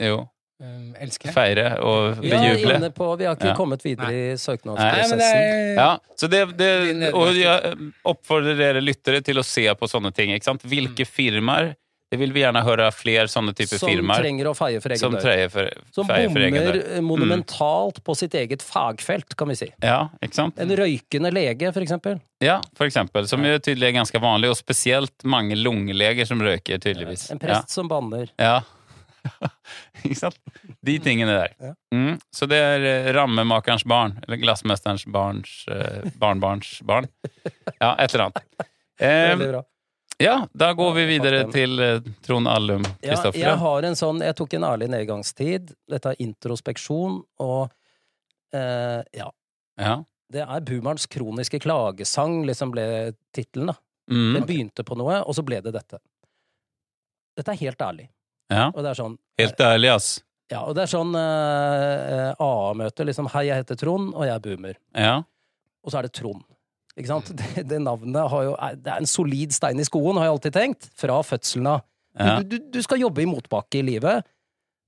Jo. 0.00 0.22
eh, 0.62 1.04
elske. 1.04 1.28
Feire 1.36 1.74
og 1.84 2.22
Vi 2.22 2.30
bejuble. 2.32 2.78
Ja, 2.80 2.92
på 2.96 3.10
Vi 3.20 3.28
har 3.28 3.36
ikke 3.36 3.50
Ja. 3.52 3.56
kommet 3.58 3.84
videre 3.84 4.08
i 4.08 4.22
Nei, 4.30 4.32
i 4.32 4.38
søknadsprosessen. 4.40 5.20
er 5.20 5.74
Ja, 5.76 5.90
så 6.16 6.28
det, 6.32 6.40
det, 6.56 7.12
og 7.12 7.34
jeg 7.36 7.76
oppfordrer 8.04 8.56
dere 8.56 8.80
lyttere 8.84 9.20
til 9.24 9.36
å 9.40 9.44
se 9.44 9.68
på 9.76 9.88
sånne 9.92 10.12
ting. 10.16 10.32
Ikke 10.32 10.48
sant? 10.48 10.64
Hvilke 10.64 11.04
firmaer 11.08 11.74
Det 12.10 12.18
vil 12.18 12.32
vi 12.34 12.40
gjerne 12.42 12.62
høre 12.66 12.88
flere 12.90 13.28
sånne 13.30 13.52
typer 13.54 13.78
Som 13.78 14.08
trenger 14.10 14.48
å 14.50 14.54
feie 14.58 14.80
for 14.82 14.90
egen 14.90 15.12
dør. 15.14 15.50
for, 15.52 15.68
Som 15.94 16.08
bommer 16.08 16.26
monumentalt 16.28 16.80
Mm. 16.80 16.96
eh, 16.96 17.00
monumentalt 17.06 18.00
på 18.04 18.16
sitt 18.18 18.34
eget 18.34 18.62
fagfelt, 18.66 19.36
kan 19.38 19.48
vi 19.48 19.54
si. 19.60 19.68
Ja, 19.82 20.08
ikke 20.20 20.34
sant? 20.34 20.58
En 20.58 20.68
røykende 20.74 21.30
lege, 21.32 21.70
for 21.72 21.80
eksempel. 21.86 22.18
Ja, 22.42 22.60
for 22.74 22.86
eksempel. 22.90 23.28
Som 23.30 23.44
jo 23.46 23.54
tydelig 23.62 23.88
er 23.92 23.96
ganske 24.00 24.18
vanlig, 24.20 24.50
og 24.50 24.56
spesielt 24.58 25.22
mange 25.24 25.54
lungeleger 25.54 26.26
som 26.26 26.40
røyker, 26.42 26.78
tydeligvis. 26.82 27.28
En 27.30 27.38
prest 27.38 27.70
som 27.70 27.86
banner. 27.88 28.26
Ja. 28.38 28.60
ja. 29.22 29.48
ikke 30.04 30.16
sant? 30.16 30.38
De 30.82 30.98
tingene 30.98 31.34
der. 31.36 31.74
Mm. 31.94 32.18
Så 32.34 32.46
det 32.48 32.56
er 32.58 32.86
eh, 32.88 33.12
rammemakerens 33.14 33.84
barn, 33.84 34.18
eller 34.26 34.40
glassmesterens 34.40 35.04
barns 35.06 35.64
eh, 35.68 36.10
barnbarns 36.18 36.80
barn. 36.82 37.06
Ja, 37.80 37.94
et 38.02 38.12
eller 38.14 38.30
annet. 38.30 38.42
Veldig 39.00 39.46
Eh, 39.46 39.52
bra. 39.52 39.62
Ja, 40.20 40.36
da 40.52 40.70
går 40.76 40.92
vi 40.98 41.04
videre 41.08 41.42
til 41.52 41.80
eh, 41.80 42.00
Trond 42.26 42.48
Allum 42.50 42.84
Ja, 43.02 43.16
jeg 43.32 43.56
har 43.62 43.86
en 43.88 43.96
sånn 43.98 44.20
Jeg 44.24 44.36
tok 44.38 44.54
en 44.58 44.66
ærlig 44.68 44.90
nedgangstid. 44.92 45.72
Dette 45.90 46.12
er 46.12 46.20
introspeksjon, 46.22 47.20
og 47.40 47.70
eh, 48.54 49.00
ja. 49.16 49.28
Ja. 49.80 49.96
Det 50.30 50.44
er 50.44 50.62
Boomerens 50.66 51.08
kroniske 51.10 51.58
klagesang, 51.64 52.42
liksom 52.46 52.70
ble 52.74 52.84
tittelen, 53.34 53.72
da. 53.72 53.78
Mm. 54.10 54.32
Det 54.36 54.42
begynte 54.46 54.84
på 54.86 54.96
noe, 54.98 55.20
og 55.24 55.34
så 55.34 55.42
ble 55.46 55.60
det 55.64 55.72
dette. 55.74 55.98
Dette 57.38 57.54
er 57.54 57.60
helt 57.64 57.82
ærlig. 57.82 58.08
ja. 58.52 58.68
Og 58.74 58.82
det 58.84 58.90
er 58.92 58.98
sånn 58.98 59.16
Helt 59.40 59.60
ærlig, 59.64 59.88
ass. 59.94 60.08
Ja, 60.50 60.64
og 60.66 60.74
det 60.76 60.82
er 60.84 60.90
sånn 60.90 61.14
eh, 61.16 62.30
AA-møte, 62.42 63.06
liksom. 63.06 63.28
Hei, 63.32 63.44
jeg 63.48 63.62
heter 63.62 63.78
Trond, 63.78 64.10
og 64.12 64.26
jeg 64.26 64.34
er 64.34 64.42
boomer. 64.44 64.74
Ja. 64.98 65.14
Og 65.86 65.92
så 65.94 66.00
er 66.00 66.08
det 66.08 66.12
Trond. 66.18 66.42
Ikke 66.98 67.06
sant? 67.12 67.30
Det, 67.36 67.62
det 67.70 67.78
navnet 67.84 68.30
har 68.32 68.42
jo 68.48 68.56
er- 68.58 68.76
Det 68.80 68.90
er 68.92 68.98
en 69.04 69.06
solid 69.08 69.52
stein 69.54 69.78
i 69.80 69.86
skoen, 69.86 70.16
har 70.18 70.26
jeg 70.28 70.34
alltid 70.36 70.56
tenkt. 70.58 70.88
Fra 70.98 71.20
fødselen 71.26 71.66
av. 71.76 71.84
Ja. 72.18 72.40
Du, 72.42 72.56
du, 72.58 72.70
du 72.74 72.82
skal 72.82 72.98
jobbe 73.04 73.22
i 73.22 73.28
motbakke 73.30 73.78
i 73.78 73.82
livet. 73.86 74.24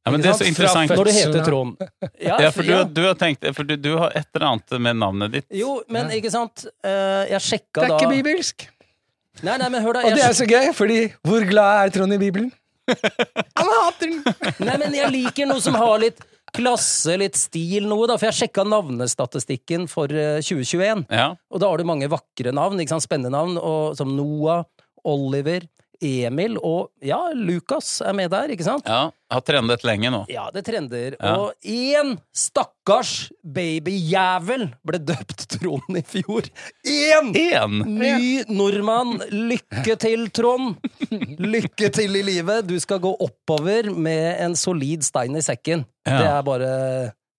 Ja, 0.02 0.10
men 0.10 0.20
det 0.24 0.32
er 0.32 0.34
så 0.40 0.46
interessant. 0.50 0.90
Når 0.90 1.06
du 1.06 1.12
heter 1.14 1.44
Trond. 1.46 1.76
Ja, 2.18 2.40
Ja, 2.42 2.50
for 2.50 2.66
du, 2.66 2.72
du 2.90 3.04
har 3.06 3.14
tenkt 3.14 3.46
For 3.54 3.62
du, 3.62 3.76
du 3.78 3.92
har 4.00 4.10
et 4.18 4.26
eller 4.34 4.48
annet 4.48 4.74
med 4.82 4.98
navnet 4.98 5.36
ditt. 5.36 5.46
Jo, 5.54 5.76
men 5.94 6.10
ikke 6.10 6.32
sant 6.34 6.64
eh, 6.82 7.28
Jeg 7.30 7.38
sjekka 7.46 7.84
Det 7.84 7.86
er 7.86 7.94
ikke 8.00 8.10
bibelsk. 8.16 8.66
Nei, 9.46 9.54
nei, 9.62 9.68
men 9.70 9.80
hør 9.86 10.00
da. 10.00 10.02
Og 10.08 10.16
det 10.18 10.24
er 10.26 10.34
så 10.36 10.44
gøy, 10.50 10.72
fordi 10.76 10.98
hvor 11.22 11.46
glad 11.48 11.86
er 11.86 11.94
Trond 11.94 12.12
i 12.12 12.18
Bibelen? 12.20 12.50
Han 13.60 13.70
hater 13.70 14.10
den! 14.10 14.18
Nei, 14.66 14.74
men 14.82 14.98
jeg 14.98 15.14
liker 15.14 15.46
noe 15.48 15.62
som 15.62 15.78
har 15.78 16.02
litt 16.02 16.18
klasse, 16.56 17.16
litt 17.20 17.38
stil, 17.40 17.86
noe, 17.90 18.06
da. 18.10 18.18
For 18.20 18.28
jeg 18.28 18.42
sjekka 18.42 18.64
navnestatistikken 18.68 19.88
for 19.90 20.12
eh, 20.12 20.40
2021. 20.44 21.06
Ja. 21.12 21.32
Og 21.52 21.62
da 21.62 21.70
har 21.70 21.80
du 21.80 21.88
mange 21.88 22.10
vakre 22.12 22.54
navn, 22.54 22.80
ikke 22.82 22.94
sant? 22.94 23.06
spennende 23.06 23.32
navn, 23.34 23.56
og, 23.58 23.96
som 23.98 24.12
Noah, 24.16 24.66
Oliver, 25.08 25.64
Emil 26.02 26.56
og 26.58 26.90
ja, 27.06 27.20
Lukas 27.38 28.00
er 28.02 28.12
med 28.18 28.32
der, 28.34 28.50
ikke 28.54 28.66
sant? 28.66 28.88
ja. 28.90 29.10
Har 29.32 29.40
trendet 29.48 29.80
lenge 29.88 30.10
nå. 30.12 30.18
Ja, 30.28 30.42
det 30.52 30.60
trender. 30.66 31.14
Ja. 31.16 31.30
Og 31.40 31.54
én 31.64 32.10
stakkars 32.36 33.30
babyjævel 33.48 34.66
ble 34.84 34.98
døpt 35.08 35.46
Trond 35.54 35.96
i 35.96 36.02
fjor. 36.04 36.48
Én! 36.84 37.30
Én! 37.40 37.78
Ny 37.88 38.42
nordmann. 38.52 39.14
Lykke 39.32 39.96
til, 40.04 40.26
Trond. 40.36 40.76
Lykke 41.40 41.88
til 41.96 42.18
i 42.20 42.24
livet. 42.28 42.66
Du 42.68 42.76
skal 42.82 43.00
gå 43.00 43.14
oppover 43.24 43.88
med 43.94 44.36
en 44.44 44.56
solid 44.58 45.00
stein 45.06 45.36
i 45.40 45.44
sekken. 45.44 45.86
Ja. 46.04 46.18
Det 46.18 46.28
er 46.34 46.46
bare 46.50 46.70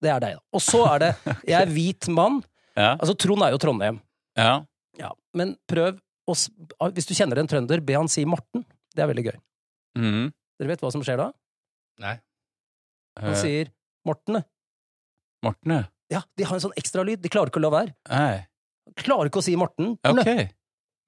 Det 0.04 0.12
er 0.16 0.20
deg, 0.26 0.40
da. 0.40 0.44
Og 0.58 0.62
så 0.66 0.82
er 0.96 1.06
det 1.06 1.12
Jeg 1.48 1.60
er 1.62 1.74
hvit 1.78 2.10
mann. 2.10 2.42
Ja. 2.74 2.96
Altså, 2.98 3.14
Trond 3.22 3.46
er 3.46 3.54
jo 3.54 3.62
Trondheim. 3.62 4.02
ja. 4.38 4.64
Ja. 5.00 5.08
Men 5.34 5.56
prøv 5.66 5.96
å 6.30 6.36
s- 6.36 6.50
Hvis 6.94 7.08
du 7.10 7.14
kjenner 7.14 7.40
en 7.42 7.48
trønder, 7.48 7.82
be 7.86 7.94
han 7.98 8.08
si 8.08 8.24
Morten. 8.26 8.66
Det 8.96 9.04
er 9.04 9.08
veldig 9.12 9.26
gøy. 9.32 9.38
Mm. 9.98 10.32
Dere 10.60 10.68
vet 10.74 10.82
hva 10.82 10.92
som 10.92 11.02
skjer 11.04 11.18
da? 11.18 11.32
Nei. 12.00 12.16
Han 13.20 13.32
Eh, 13.34 13.42
sier 13.42 13.72
Morten. 14.06 14.44
Morten, 15.44 15.72
ja. 15.72 15.84
Ja, 16.10 16.22
de 16.38 16.44
har 16.46 16.56
en 16.56 16.62
sånn 16.62 16.76
ekstra 16.78 17.04
lyd. 17.06 17.22
De 17.22 17.30
klarer 17.30 17.50
ikke 17.52 17.60
å 17.62 17.66
la 17.66 17.70
være. 17.74 17.94
Nei. 18.10 18.46
Klarer 19.00 19.30
ikke 19.30 19.42
å 19.42 19.44
si 19.46 19.56
Morten. 19.60 19.96
Ok. 20.06 20.50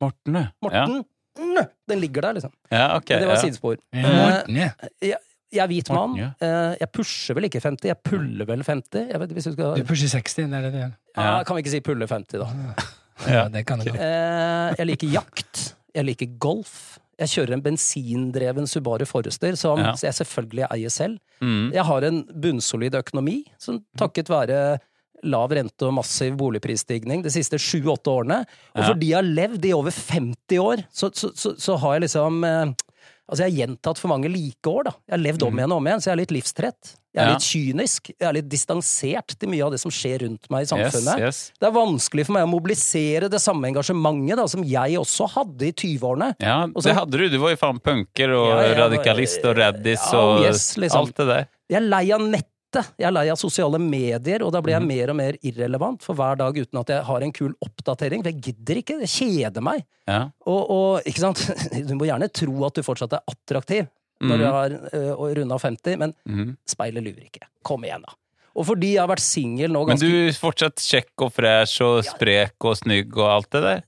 Morten, 0.01 0.33
ja. 0.39 0.47
Morten. 0.61 1.05
Nø. 1.37 1.63
Den 1.87 1.99
ligger 2.01 2.21
der, 2.21 2.33
liksom. 2.37 2.51
Ja, 2.71 2.95
ok. 2.97 3.05
Det 3.11 3.27
var 3.27 3.35
ja. 3.35 3.41
sidespor. 3.43 3.77
Morten, 3.93 4.55
ja. 4.55 4.69
Jeg 5.55 5.61
er 5.63 5.67
hvit 5.69 5.89
mann. 5.93 6.15
Ja. 6.19 6.29
Eh, 6.41 6.75
Jeg 6.81 6.91
pusher 6.91 7.35
vel 7.37 7.45
ikke 7.47 7.61
50, 7.61 7.87
jeg 7.91 7.99
puller 8.03 8.45
vel 8.49 8.63
50. 8.63 9.09
Jeg 9.11 9.19
vet, 9.19 9.29
hvis 9.37 9.43
du 9.47 9.51
skal... 9.53 9.75
Du 9.77 9.83
pusher 9.87 10.07
60, 10.11 10.49
det 10.51 10.57
er 10.57 10.61
det 10.65 10.71
det 10.73 10.81
gjør. 10.81 10.93
Ja, 11.17 11.43
kan 11.43 11.55
vi 11.55 11.61
ikke 11.63 11.71
si 11.75 11.81
pulle 11.85 12.07
50, 12.07 12.39
da? 12.41 12.47
Ja, 13.27 13.45
det 13.49 13.63
kan 13.67 13.79
jeg. 13.85 13.95
Eh, 13.95 14.75
jeg 14.79 14.87
liker 14.91 15.13
jakt. 15.15 15.61
Jeg 15.95 16.05
liker 16.09 16.33
golf. 16.43 16.97
Jeg 17.15 17.31
kjører 17.31 17.53
en 17.55 17.61
bensindreven 17.63 18.67
Subaru 18.67 19.05
Forester, 19.07 19.55
som 19.55 19.79
Ja. 19.79 19.93
jeg 19.95 20.13
selvfølgelig 20.17 20.67
eier 20.69 20.89
selv. 20.91 21.19
Mm. 21.41 21.71
Jeg 21.73 21.83
har 21.87 22.03
en 22.03 22.23
bunnsolid 22.25 22.93
økonomi, 22.99 23.45
som 23.57 23.79
takket 23.97 24.27
være 24.27 24.79
lav 25.23 25.49
rente 25.49 25.87
og 25.87 25.93
massiv 25.95 26.35
boligprisstigning 26.37 27.23
de 27.23 27.31
siste 27.31 27.55
sju-åtte 27.57 28.11
årene. 28.11 28.41
Og 28.75 28.83
Ja. 28.83 28.87
fordi 28.91 29.07
jeg 29.09 29.15
har 29.15 29.23
levd 29.23 29.65
i 29.65 29.71
over 29.73 29.91
50 29.91 30.59
år, 30.59 30.83
så, 30.91 31.09
så, 31.15 31.31
så, 31.33 31.55
så 31.57 31.77
har 31.79 31.93
jeg 31.95 32.01
liksom 32.09 32.43
eh, 32.43 32.73
Altså, 33.29 33.41
jeg 33.45 33.51
har 33.55 33.67
gjentatt 33.67 33.97
for 33.97 34.07
mange 34.11 34.29
like 34.29 34.69
år, 34.69 34.83
da. 34.85 34.91
Jeg 35.09 35.15
har 35.17 35.23
levd 35.25 35.43
om 35.47 35.57
igjen 35.57 35.71
og 35.73 35.77
om 35.81 35.87
igjen, 35.89 36.01
så 36.03 36.11
jeg 36.11 36.13
er 36.13 36.19
litt 36.21 36.33
livstrett. 36.35 36.91
Jeg 37.15 37.23
er 37.23 37.27
Ja. 37.29 37.33
litt 37.33 37.45
kynisk. 37.47 38.09
Jeg 38.19 38.27
er 38.27 38.33
litt 38.33 38.49
distansert 38.49 39.35
til 39.39 39.49
mye 39.49 39.63
av 39.65 39.71
det 39.71 39.79
som 39.79 39.89
skjer 39.89 40.19
rundt 40.27 40.49
meg 40.51 40.61
i 40.63 40.69
samfunnet. 40.69 41.19
yes. 41.23 41.51
Det 41.59 41.65
er 41.67 41.71
vanskelig 41.71 42.25
for 42.27 42.33
meg 42.33 42.43
å 42.45 42.51
mobilisere 42.51 43.29
det 43.31 43.39
samme 43.41 43.63
engasjementet 43.71 44.35
da, 44.37 44.45
som 44.47 44.61
jeg 44.63 44.97
også 44.99 45.29
hadde 45.31 45.61
i 45.63 45.71
20-årene. 45.71 46.35
Ja, 46.39 46.67
det 46.67 46.83
så- 46.83 46.93
hadde 46.93 47.11
du. 47.17 47.29
Du 47.29 47.39
var 47.39 47.49
jo 47.49 47.55
faen 47.55 47.79
punker 47.81 48.29
og 48.35 48.61
Ja, 48.61 48.87
radikalist 48.89 49.43
og 49.45 49.55
raddis 49.57 50.13
og 50.13 50.43
yes, 50.43 50.75
liksom. 50.77 50.97
alt 51.07 51.15
det 51.15 51.27
der. 51.27 51.47
Jeg 51.69 51.77
er 51.81 51.87
lei 51.89 52.11
av 52.11 52.19
nettet. 52.75 52.93
Jeg 53.01 53.07
er 53.07 53.13
lei 53.15 53.25
av 53.33 53.37
sosiale 53.39 53.79
medier, 53.81 54.43
og 54.45 54.51
da 54.53 54.61
blir 54.61 54.75
jeg 54.75 54.81
Mhm. 54.83 54.87
mer 54.91 55.09
og 55.09 55.15
mer 55.19 55.37
irrelevant 55.41 56.01
for 56.03 56.15
hver 56.15 56.37
dag 56.37 56.53
uten 56.57 56.79
at 56.79 56.87
jeg 56.93 57.03
har 57.07 57.21
en 57.23 57.31
kul 57.31 57.53
oppdatering. 57.63 58.23
For 58.23 58.31
jeg 58.31 58.41
gidder 58.41 58.75
ikke. 58.81 58.99
Det 58.99 59.09
kjeder 59.09 59.61
meg. 59.65 59.85
Ja. 60.07 60.29
Og, 60.45 60.69
og 60.69 61.01
ikke 61.07 61.23
sant? 61.23 61.41
Du 61.87 61.95
må 61.95 62.05
gjerne 62.05 62.29
tro 62.31 62.65
at 62.67 62.73
du 62.75 62.81
fortsatt 62.83 63.13
er 63.13 63.23
attraktiv 63.27 63.87
når 64.21 64.37
Mhm. 64.37 64.39
du 64.39 64.45
har 64.45 64.69
uh, 64.93 65.33
runda 65.35 65.57
50, 65.59 65.97
men 65.99 66.13
mm. 66.27 66.57
speilet 66.67 67.03
lurer 67.03 67.25
ikke. 67.27 67.47
Kom 67.63 67.83
igjen, 67.83 68.01
da. 68.05 68.13
Og 68.55 68.63
fordi 68.65 68.93
jeg 68.93 69.01
har 69.03 69.09
vært 69.11 69.19
singel 69.19 69.69
nå 69.73 69.81
Men 69.87 69.97
du 69.99 70.07
er 70.07 70.31
fortsatt 70.31 70.75
kjekk 70.79 71.25
og 71.25 71.33
fresh 71.35 71.81
og 71.83 72.03
sprek 72.07 72.55
og 72.63 72.77
snygg 72.79 73.11
og 73.17 73.27
alt 73.27 73.49
det 73.51 73.61
der? 73.65 73.83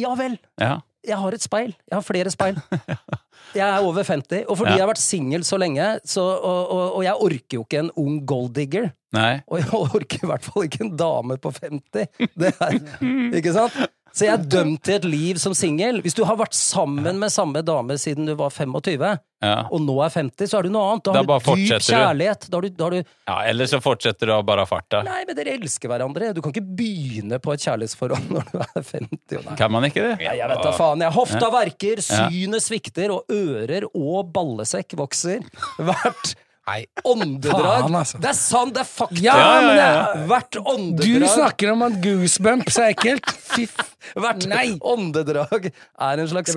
Ja 0.00 0.14
vel. 0.18 0.34
Ja. 0.58 0.80
Jeg 1.06 1.18
har 1.20 1.34
et 1.36 1.42
speil. 1.44 1.74
Jeg 1.90 1.96
har 1.98 2.04
flere 2.06 2.30
speil. 2.32 2.56
Jeg 3.54 3.68
er 3.68 3.84
over 3.86 4.02
50, 4.02 4.44
og 4.48 4.56
fordi 4.58 4.70
Ja. 4.72 4.76
jeg 4.78 4.82
har 4.82 4.88
vært 4.88 4.98
singel 5.02 5.42
så 5.46 5.56
lenge, 5.60 5.84
så, 6.08 6.22
og, 6.22 6.70
og, 6.74 6.94
og 6.96 7.02
jeg 7.04 7.14
orker 7.22 7.54
jo 7.58 7.60
ikke 7.62 7.78
en 7.84 7.90
ung 8.00 8.16
golddigger. 8.26 8.88
Nei. 9.14 9.34
Og 9.46 9.60
jeg 9.60 9.68
orker 9.78 10.24
i 10.24 10.26
hvert 10.30 10.42
fall 10.48 10.64
ikke 10.66 10.80
en 10.82 10.94
dame 10.98 11.36
på 11.38 11.52
50. 11.60 12.08
Det 12.40 12.50
er, 12.50 12.78
ikke 13.38 13.52
sant? 13.54 13.76
Så 14.14 14.28
jeg 14.28 14.30
er 14.36 14.44
dømt 14.46 14.78
til 14.86 14.94
et 14.94 15.06
liv 15.10 15.38
som 15.42 15.56
singel. 15.58 15.96
Hvis 16.04 16.14
du 16.14 16.20
har 16.28 16.36
vært 16.38 16.54
sammen 16.54 17.16
med 17.18 17.32
samme 17.34 17.64
dame 17.66 17.96
siden 17.98 18.28
du 18.28 18.36
var 18.38 18.52
25, 18.54 19.18
Ja. 19.44 19.56
og 19.74 19.80
nå 19.82 19.96
er 20.04 20.12
50, 20.14 20.46
så 20.48 20.60
er 20.60 20.62
du 20.68 20.70
noe 20.72 20.92
annet. 20.92 21.02
Da 21.04 21.12
Da 21.12 21.18
har 21.34 21.42
du 21.42 21.64
dyp 21.64 21.82
kjærlighet. 21.82 22.46
Da 22.48 22.56
har 22.56 22.62
du, 22.62 22.68
da 22.78 22.84
har 22.86 22.94
du 22.94 23.00
ja. 23.02 23.38
Eller 23.50 23.66
så 23.68 23.80
fortsetter 23.82 24.30
du 24.30 24.32
å 24.36 24.38
bare 24.46 24.64
farte. 24.70 25.02
Nei, 25.04 25.24
men 25.26 25.36
dere 25.36 25.56
elsker 25.58 25.90
hverandre. 25.90 26.30
Du 26.32 26.40
kan 26.40 26.54
ikke 26.54 26.62
begynne 26.78 27.40
på 27.42 27.52
et 27.56 27.66
kjærlighetsforhold 27.66 28.30
når 28.38 28.46
du 28.52 28.56
er 28.62 28.86
50. 28.92 29.42
Nei. 29.50 29.56
Kan 29.58 29.74
man 29.74 29.88
ikke 29.90 30.06
det? 30.06 30.14
Nei, 30.22 30.38
jeg 30.38 30.48
vet 30.54 30.62
da 30.62 30.72
faen. 30.78 31.02
Jeg 31.04 31.16
hofta 31.18 31.50
verker, 31.58 32.04
synet 32.06 32.64
svikter, 32.64 33.12
og 33.18 33.34
ører 33.34 33.90
og 33.90 34.30
ballesekk 34.32 34.94
vokser. 35.02 35.42
Hvert 35.90 36.36
Nei. 36.66 36.86
åndedrag. 37.04 37.82
Faen, 37.84 37.94
altså. 37.98 38.18
Det 38.22 38.28
er 38.30 38.36
sant, 38.38 38.72
det 38.74 38.80
er 38.80 38.88
fakta. 38.88 39.20
Ja, 39.20 39.34
men 39.60 39.76
det 39.76 39.84
er 39.84 40.26
hvert 40.30 40.58
Du 41.02 41.26
snakker 41.28 41.72
om 41.74 41.82
at 41.84 41.98
goosebumps 42.04 42.78
er 42.80 42.94
ekkelt! 42.94 43.28
Fiff. 43.54 43.74
Hvert 44.16 44.46
Nei. 44.48 44.78
åndedrag 44.80 45.68
er 45.70 46.22
en 46.22 46.28
slags 46.30 46.54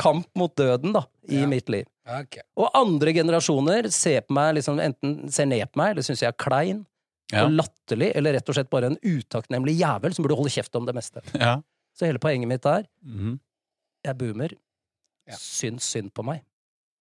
kamp 0.00 0.26
mot 0.34 0.54
døden, 0.56 0.92
da, 0.96 1.02
i 1.28 1.44
mitt 1.46 1.68
liv. 1.68 1.84
Okay. 2.08 2.40
Og 2.56 2.70
andre 2.74 3.12
generasjoner 3.12 3.90
ser 3.92 4.22
på 4.24 4.32
meg 4.32 4.54
liksom, 4.56 4.80
enten 4.80 5.28
ser 5.30 5.44
ned 5.50 5.66
på 5.72 5.82
meg, 5.82 5.90
eller 5.92 6.06
syns 6.06 6.22
jeg 6.24 6.32
er 6.32 6.38
klein 6.40 6.86
Ja. 7.30 7.42
og 7.44 7.52
latterlig, 7.52 8.14
eller 8.16 8.32
rett 8.38 8.48
og 8.48 8.56
slett 8.56 8.70
bare 8.72 8.86
en 8.88 8.96
utakknemlig 9.04 9.74
jævel 9.76 10.14
som 10.16 10.24
burde 10.24 10.38
holde 10.40 10.48
kjeft 10.54 10.74
om 10.80 10.86
det 10.88 10.94
meste. 10.96 11.20
Ja. 11.36 11.58
Så 11.98 12.06
hele 12.06 12.18
poenget 12.22 12.48
mitt 12.48 12.64
er 12.64 12.86
Mhm. 13.04 13.38
jeg 14.06 14.16
boomer. 14.18 14.52
Ja. 15.28 15.36
Syns 15.36 15.84
synd 15.84 16.14
på 16.14 16.24
meg. 16.24 16.40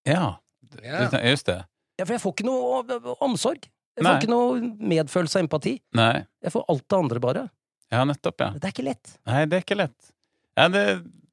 ja. 0.06 0.36
Ja. 0.84 1.08
Just 1.24 1.46
det. 1.48 1.62
Ja, 1.98 2.06
for 2.06 2.16
jeg 2.16 2.24
får 2.24 2.36
ikke 2.36 2.48
noe 2.48 3.16
omsorg. 3.26 3.68
Jeg 3.98 4.06
får 4.06 4.12
Nei. 4.12 4.18
ikke 4.22 4.30
noe 4.30 4.74
medfølelse 4.94 5.40
og 5.40 5.48
empati. 5.48 5.78
Nei. 5.98 6.14
Jeg 6.46 6.54
får 6.54 6.68
alt 6.70 6.84
det 6.86 6.98
andre, 6.98 7.22
bare. 7.24 7.48
Ja, 7.94 8.04
nettopp, 8.06 8.44
ja. 8.44 8.52
Men 8.54 8.62
det 8.62 8.70
er 8.70 8.76
ikke 8.76 8.86
lett. 8.86 9.16
Nei, 9.26 9.46
det 9.50 9.58
er 9.58 9.66
ikke 9.66 9.80
lett. 9.80 10.12
Ja, 10.58 10.68
det, 10.70 10.84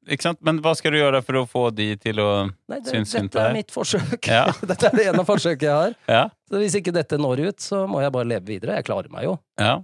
ikke 0.08 0.26
sant? 0.28 0.40
Men 0.44 0.60
hva 0.64 0.74
skal 0.78 0.94
du 0.94 1.00
gjøre 1.00 1.20
for 1.26 1.40
å 1.40 1.44
få 1.48 1.64
de 1.76 1.90
til 2.00 2.20
å 2.22 2.28
Nei, 2.46 2.78
det, 2.78 2.92
synes 2.92 3.12
synd 3.12 3.32
på 3.32 3.38
dette 3.38 3.48
er 3.50 3.56
mitt 3.56 3.74
forsøk. 3.74 4.28
Ja. 4.30 4.44
dette 4.70 4.88
er 4.88 4.96
det 4.96 5.08
ene 5.12 5.24
forsøket 5.28 5.66
jeg 5.68 5.74
har. 5.74 5.98
Ja. 6.08 6.22
Så 6.48 6.60
hvis 6.62 6.76
ikke 6.80 6.94
dette 6.94 7.18
når 7.20 7.44
ut, 7.50 7.64
så 7.64 7.84
må 7.90 8.00
jeg 8.04 8.14
bare 8.14 8.30
leve 8.36 8.48
videre. 8.54 8.78
Jeg 8.80 8.88
klarer 8.88 9.12
meg 9.12 9.28
jo. 9.28 9.36
Ja. 9.60 9.82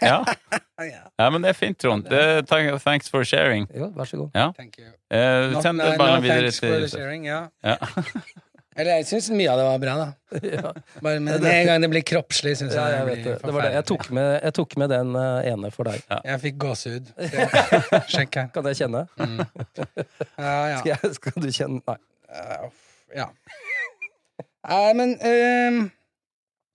Ja, 0.00 0.24
ja 1.20 1.26
men 1.28 1.42
det 1.44 1.50
er 1.52 1.56
fint, 1.58 1.76
Trond. 1.82 2.06
Thanks 2.48 3.10
for 3.12 3.26
sharing. 3.28 3.66
Jo, 3.76 3.90
vær 3.96 4.08
så 4.08 4.22
god. 4.22 4.54
Thank 4.56 4.78
you. 4.80 4.88
Eh, 5.10 5.58
Send 5.60 5.82
no, 5.82 5.90
ballen 6.00 6.22
no 6.22 6.24
videre 6.24 6.48
thanks 6.48 6.62
for 6.62 6.86
the 6.86 6.88
sharing, 6.88 7.26
ja. 7.28 7.48
ja. 7.64 7.76
Eller 8.78 9.00
jeg 9.00 9.06
syns 9.08 9.28
mye 9.34 9.50
av 9.50 9.58
det 9.58 9.64
var 9.66 9.80
bra, 9.82 9.94
da. 9.98 10.08
Ja, 10.54 10.70
Bare 11.02 11.20
med 11.20 11.42
en 11.44 11.66
gang 11.66 11.82
det 11.82 11.88
blir 11.90 12.04
kroppslig, 12.06 12.52
syns 12.60 12.76
ja, 12.76 12.84
jeg 12.86 13.00
jeg 13.00 13.06
det 13.08 13.14
det. 13.16 13.22
blir 13.24 13.48
Det 13.48 13.54
var 13.56 13.66
det. 13.66 13.72
Jeg 13.74 13.86
tok 13.90 14.04
med, 14.14 14.28
jeg 14.44 14.54
tok 14.60 14.76
med 14.82 14.92
den 14.94 15.16
eh, 15.18 15.48
ene 15.50 15.70
for 15.74 15.90
deg. 15.90 16.04
Jeg 16.30 16.42
fikk 16.44 16.60
gåsehud. 16.62 17.10
Sjekk 18.14 18.38
her. 18.38 18.52
Kan 18.54 18.70
jeg 18.70 18.80
kjenne? 18.84 19.06
Ja, 20.40 20.54
ja. 20.70 20.78
Skal, 20.78 20.92
jeg, 20.94 21.14
skal 21.18 21.42
du 21.42 21.50
kjenne 21.52 21.80
Nei. 21.90 21.98
Uh, 22.30 22.68
ja. 23.16 23.26
Nei, 24.70 24.92
men 24.96 25.16
ehm, 25.26 25.80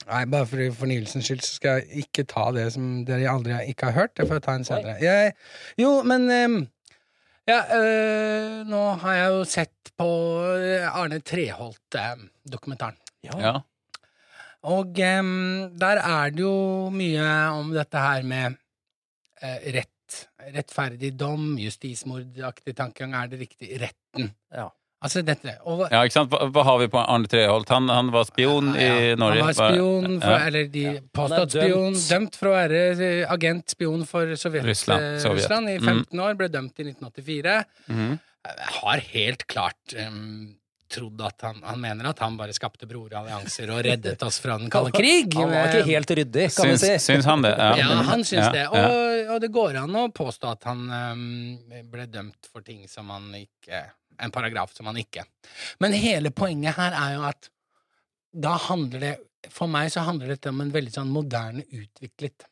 Nei, 0.06 0.22
bare 0.30 0.46
for 0.46 0.60
fornyelsens 0.84 1.26
skyld 1.26 1.42
så 1.42 1.56
skal 1.56 1.80
jeg 1.80 2.04
ikke 2.04 2.26
ta 2.30 2.50
det 2.54 2.68
som 2.76 3.00
dere 3.08 3.26
aldri 3.32 3.56
ikke 3.72 3.88
har 3.88 3.96
hørt. 4.02 4.12
Det 4.18 4.28
får 4.28 4.38
jeg 4.38 4.44
ta 4.44 4.54
en 4.60 4.66
senere. 4.68 4.96
Jeg, 5.02 5.32
jo, 5.80 5.96
men 6.06 6.28
ehm, 6.30 6.58
Ja, 7.46 7.60
øh, 7.78 8.66
nå 8.66 8.82
har 9.02 9.14
jeg 9.14 9.32
jo 9.36 9.42
sett 9.46 9.92
på 9.96 10.08
eh, 10.58 10.86
Arne 10.90 11.20
Treholt-dokumentaren. 11.22 12.98
ja. 13.22 13.58
Og 14.66 14.98
um, 14.98 15.28
der 15.78 16.00
er 16.02 16.32
det 16.34 16.42
jo 16.42 16.88
mye 16.90 17.26
om 17.54 17.68
dette 17.70 18.00
her 18.02 18.24
med 18.26 18.56
uh, 19.38 19.58
rett, 19.76 20.16
rettferdig 20.56 21.12
dom, 21.14 21.52
justismordaktig 21.62 22.74
tankegang. 22.74 23.14
Er 23.14 23.30
det 23.30 23.38
riktig? 23.44 23.68
Retten. 23.78 24.32
Ja. 24.50 24.66
Altså 25.06 25.22
dette 25.26 25.54
og, 25.64 25.84
ja, 25.92 26.02
ikke 26.04 26.16
sant? 26.16 26.30
Hva, 26.34 26.48
hva 26.52 26.64
har 26.66 26.78
vi 26.82 26.88
på 26.92 27.00
Arne 27.02 27.30
Treholt? 27.30 27.70
Han, 27.72 27.88
han 27.92 28.10
var 28.14 28.26
spion 28.28 28.72
i 28.74 28.86
Ja, 28.90 29.14
Norge. 29.22 29.40
Han 29.40 29.52
var 29.52 29.58
spion, 29.60 30.20
for, 30.20 30.34
Ja. 30.34 30.42
eller 30.50 30.68
de 30.74 30.84
påstått 31.14 31.54
dømt. 31.54 31.56
spion, 31.62 31.98
dømt 32.10 32.36
for 32.42 32.50
å 32.50 32.56
være 32.58 32.84
eh, 32.98 33.32
agent, 33.32 33.70
spion 33.76 34.04
for 34.08 34.34
Sovjet, 34.36 34.66
Russland, 34.66 35.08
eh, 35.14 35.18
Sovjet. 35.22 35.44
Russland 35.46 35.70
i 35.72 35.78
Mm. 35.78 35.88
15 36.04 36.20
år, 36.26 36.36
ble 36.42 36.48
dømt 36.52 36.78
i 36.82 36.90
1984. 36.90 37.56
Jeg 38.46 38.70
har 38.82 39.00
helt 39.10 39.46
klart 39.50 39.94
um, 40.06 40.54
trodd 40.88 41.18
at 41.26 41.40
han 41.42 41.56
Han 41.66 41.80
mener 41.82 42.06
at 42.12 42.20
han 42.22 42.36
bare 42.38 42.54
skapte 42.54 42.86
brorallianser 42.86 43.72
og 43.74 43.80
reddet 43.82 44.22
oss 44.22 44.38
fra 44.38 44.54
den 44.60 44.70
kalde 44.70 44.92
krig. 44.94 45.34
Han 45.34 45.50
var 45.50 45.72
ikke 45.72 45.88
helt 45.88 46.12
ryddig, 46.14 46.44
kan 46.54 46.68
vi 46.70 46.76
Syns, 46.78 46.84
si. 47.02 47.12
syns 47.12 47.26
han 47.26 47.42
det? 47.42 47.50
Ja, 47.58 47.88
han 48.06 48.22
syns 48.22 48.46
Ja, 48.46 48.52
det. 48.54 48.64
ja. 48.70 48.84
Og, 48.86 49.34
og 49.34 49.40
det 49.42 49.50
går 49.50 49.80
an 49.82 49.98
å 49.98 50.04
påstå 50.14 50.52
at 50.54 50.62
han 50.70 50.86
um, 50.86 51.58
ble 51.90 52.06
dømt 52.06 52.46
for 52.52 52.62
ting 52.62 52.86
som 52.88 53.10
han 53.10 53.26
ikke 53.34 53.82
En 54.22 54.32
paragraf 54.34 54.74
som 54.76 54.88
han 54.90 54.98
ikke. 55.00 55.24
Men 55.82 55.96
hele 55.96 56.32
poenget 56.34 56.78
her 56.78 56.96
er 56.96 57.16
jo 57.16 57.24
at 57.28 57.50
da 58.36 58.56
handler 58.68 59.00
det 59.00 59.14
For 59.52 59.70
meg 59.70 59.92
så 59.94 60.02
handler 60.02 60.32
dette 60.34 60.50
om 60.50 60.58
en 60.60 60.72
veldig 60.74 60.90
sånn 60.90 61.10
moderne, 61.14 61.62
utviklet 61.70 62.48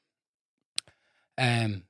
sivilisasjon, 1.35 1.81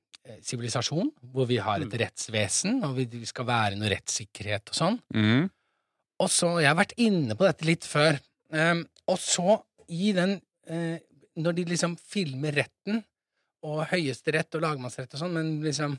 sivilisasjon, 0.41 1.11
hvor 1.35 1.45
vi 1.51 1.59
har 1.61 1.83
et 1.85 1.97
rettsvesen, 2.01 2.79
og 2.87 2.95
vi, 2.97 3.05
vi 3.13 3.29
skal 3.29 3.45
være 3.45 3.77
noe 3.77 3.91
rettssikkerhet 3.93 4.73
og 4.73 4.79
sånn. 4.79 4.97
Mm. 5.13 5.51
Og 6.25 6.31
så, 6.33 6.49
Jeg 6.63 6.71
har 6.71 6.79
vært 6.79 6.97
inne 7.05 7.37
på 7.37 7.45
dette 7.45 7.69
litt 7.69 7.85
før. 7.85 8.17
Eh, 8.55 8.81
og 9.11 9.21
så, 9.21 9.59
i 9.93 10.15
den 10.17 10.39
eh, 10.71 10.97
Når 11.37 11.57
de 11.59 11.65
liksom 11.75 11.99
filmer 11.99 12.55
retten, 12.55 13.03
og 13.65 13.85
Høyesterett 13.91 14.55
og 14.55 14.63
lagmannsrett 14.63 15.17
og 15.17 15.21
sånn, 15.21 15.35
men 15.35 15.49
liksom 15.65 15.97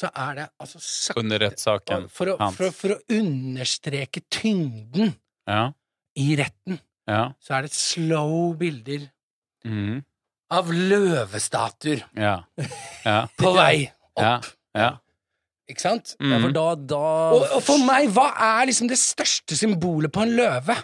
Så 0.00 0.08
er 0.16 0.34
det 0.38 0.46
altså 0.62 0.80
sakte 0.80 1.20
Under 1.20 1.42
rettssaken 1.42 2.06
for, 2.08 2.30
for, 2.56 2.70
for 2.72 2.94
å 2.96 3.00
understreke 3.18 4.22
tyngden 4.32 5.14
Ja. 5.50 5.72
i 6.16 6.30
retten, 6.40 6.78
Ja. 7.10 7.32
så 7.42 7.58
er 7.58 7.66
det 7.68 7.72
slow 7.76 8.54
bilder 8.60 9.10
Mm. 9.66 10.02
av 10.50 10.70
løvestatuer 10.72 12.02
Ja. 12.16 12.38
Ja. 13.04 13.26
på 13.38 13.52
vei 13.54 13.90
opp. 14.16 14.46
Ja. 14.74 14.90
Ikke 15.70 15.80
sant? 15.84 16.14
Ja, 16.18 16.38
for 16.40 16.48
Mm. 16.48 16.54
da, 16.56 16.64
da 16.74 17.02
Og, 17.36 17.44
og 17.58 17.62
for 17.62 17.78
meg, 17.84 18.08
hva 18.10 18.30
er 18.34 18.66
liksom 18.70 18.88
det 18.88 18.98
største 18.98 19.54
symbolet 19.58 20.10
på 20.12 20.22
en 20.24 20.32
løve? 20.38 20.76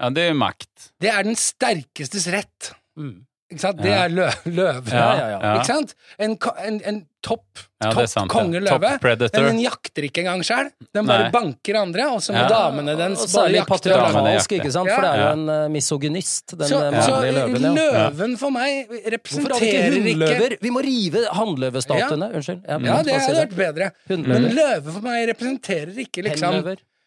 ja, 0.00 0.10
det 0.10 0.30
er 0.30 0.34
makt. 0.34 0.90
Det 1.00 1.10
er 1.12 1.22
den 1.22 1.36
sterkestes 1.36 2.26
rett. 2.32 2.72
Mm. 2.98 3.24
Ikke 3.50 3.62
sant? 3.64 3.80
Det 3.82 3.90
er 3.90 4.12
lø 4.14 4.26
løve. 4.46 4.92
Ja, 4.94 5.06
ja, 5.18 5.30
ja. 5.34 5.54
Ikke 5.58 5.66
sant? 5.72 5.94
En, 6.22 6.36
en, 6.66 6.76
en 6.86 7.00
topp, 7.20 7.62
topp 7.82 7.98
ja. 8.06 8.22
kongeløve. 8.30 8.70
Top 8.70 9.02
predator. 9.02 9.42
Men 9.42 9.56
den 9.56 9.62
jakter 9.64 10.06
ikke 10.06 10.22
engang 10.22 10.44
sjøl. 10.46 10.70
Den 10.94 11.08
bare 11.08 11.26
Nei. 11.26 11.32
banker 11.34 11.78
andre, 11.80 12.06
og 12.14 12.22
så 12.24 12.32
må 12.32 12.44
Ja. 12.44 12.48
damene 12.48 12.94
dens 12.96 13.18
bare 13.20 13.26
jakte. 13.26 13.34
og 13.34 13.34
særlig 13.34 13.64
patriarkalsk, 13.68 14.54
ikke 14.56 14.72
sant? 14.72 14.88
Ja. 14.88 14.96
For 14.96 15.06
det 15.06 15.10
er 15.10 15.22
jo 15.22 15.32
en 15.34 15.44
uh, 15.50 15.68
misogynist, 15.74 16.54
den 16.56 16.68
Så, 16.70 16.78
så 16.78 17.16
mannlige 17.16 17.34
løven. 17.36 17.66
Så 17.66 17.72
løven 17.80 18.36
for 18.40 18.56
meg 18.56 18.94
representerer 19.16 19.66
ikke 19.66 20.12
hundløver? 20.14 20.56
Vi 20.62 20.72
må 20.76 20.84
rive 20.86 21.24
hannløvestatuene. 21.40 22.30
Unnskyld. 22.40 22.62
Ja, 22.70 23.02
det 23.02 23.18
hadde 23.18 23.40
vært 23.42 23.58
bedre. 23.58 23.90
Men 24.08 24.48
løve 24.54 24.94
for 24.94 25.02
meg 25.04 25.26
representerer 25.34 26.06
ikke 26.06 26.28
liksom 26.30 26.62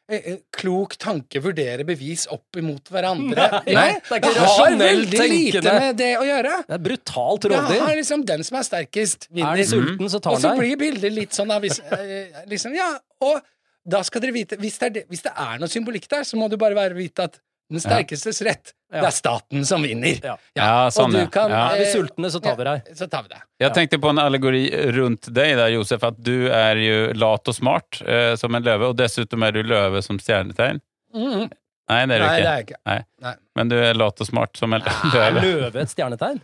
Hennløver. 0.10 0.28
eh, 0.28 0.34
eh, 0.34 0.39
klok 0.52 0.98
tanke, 0.98 1.42
vurdere 1.42 1.86
bevis 1.86 2.28
opp 2.32 2.56
imot 2.60 2.89
hverandre. 2.89 3.48
Nei, 3.68 3.74
Nei, 3.74 3.92
det 4.10 4.18
er 4.18 4.22
det 4.26 4.48
har 4.48 4.78
veldig 4.78 5.30
lite 5.30 5.63
med 5.63 5.98
det 5.98 6.12
å 6.20 6.26
gjøre. 6.28 6.66
Det 6.68 6.78
er 6.78 6.84
brutalt 6.89 7.42
Det 7.48 7.78
Ja, 7.78 7.88
liksom 7.96 8.26
den 8.26 8.44
som 8.44 8.58
er 8.60 8.63
sterkest, 8.68 9.30
Er 9.32 9.36
vinner. 9.36 9.58
de 9.58 9.63
sulten, 9.63 10.10
så 10.10 10.20
tar 10.22 10.36
Og 10.36 10.42
så 10.42 10.54
blir 10.58 10.78
bildet 10.78 11.13
litt 11.13 11.32
sånn 11.34 11.48
da, 11.48 11.60
hvis, 11.60 11.80
eh, 11.80 12.44
liksom, 12.48 12.76
ja, 12.76 12.92
og 13.22 13.42
da 13.86 14.02
skal 14.04 14.22
dere 14.24 14.32
vite 14.32 14.56
hvis 14.58 14.78
det, 14.80 14.96
er 14.96 15.10
hvis 15.12 15.24
det 15.26 15.34
er 15.36 15.58
noe 15.60 15.68
symbolikk 15.68 16.08
der, 16.08 16.24
så 16.24 16.38
må 16.39 16.50
du 16.50 16.56
bare 16.58 16.76
være 16.76 16.96
vite 16.96 17.24
at 17.28 17.39
den 17.71 17.82
sterkestes 17.82 18.41
rett, 18.45 18.73
det 18.91 19.02
er 19.08 19.15
staten 19.15 19.65
som 19.65 19.82
vinner. 19.86 20.19
Ja. 20.21 20.36
Ja, 20.58 20.89
sånn, 20.93 21.15
og 21.15 21.26
du 21.26 21.32
kan, 21.34 21.49
Ja. 21.52 21.63
Er 21.73 21.82
vi 21.82 21.88
eh, 21.88 21.93
sultne, 21.95 22.30
så 22.30 22.41
tar 22.43 22.58
vi 22.60 22.67
deg. 22.67 22.91
Så 22.97 23.08
tar 23.10 23.23
vi 23.26 23.34
deg. 23.34 23.41
Jeg 23.63 23.73
tenkte 23.78 23.99
på 24.04 24.12
en 24.12 24.21
allegori 24.21 24.63
rundt 24.93 25.30
deg 25.34 25.56
der, 25.58 25.71
Josef, 25.73 26.04
At 26.04 26.19
du 26.21 26.49
er 26.54 26.80
jo 26.84 26.99
lat 27.17 27.47
og 27.47 27.58
smart 27.58 28.02
eh, 28.06 28.36
som 28.39 28.54
en 28.56 28.63
løve, 28.63 28.91
og 28.91 28.97
dessutom 28.99 29.43
er 29.47 29.56
du 29.56 29.63
løve 29.63 30.04
som 30.06 30.19
stjernetegn. 30.21 30.84
Mm. 31.15 31.49
Nei, 31.89 32.06
det 32.08 32.15
er 32.15 32.21
du 32.21 32.26
Nei, 32.26 32.38
inte. 32.38 32.43
det 32.43 32.54
er 32.54 32.63
ikke. 32.67 32.80
Nei. 32.86 32.99
Nei. 33.26 33.36
Men 33.58 33.73
du 33.73 33.78
er 33.80 33.97
lat 33.97 34.21
og 34.23 34.30
smart 34.30 34.58
som 34.60 34.73
en 34.73 34.86
løve. 34.86 35.26
Er 35.26 35.39
løve 35.41 35.84
et 35.84 35.91
stjernetegn? 35.91 36.41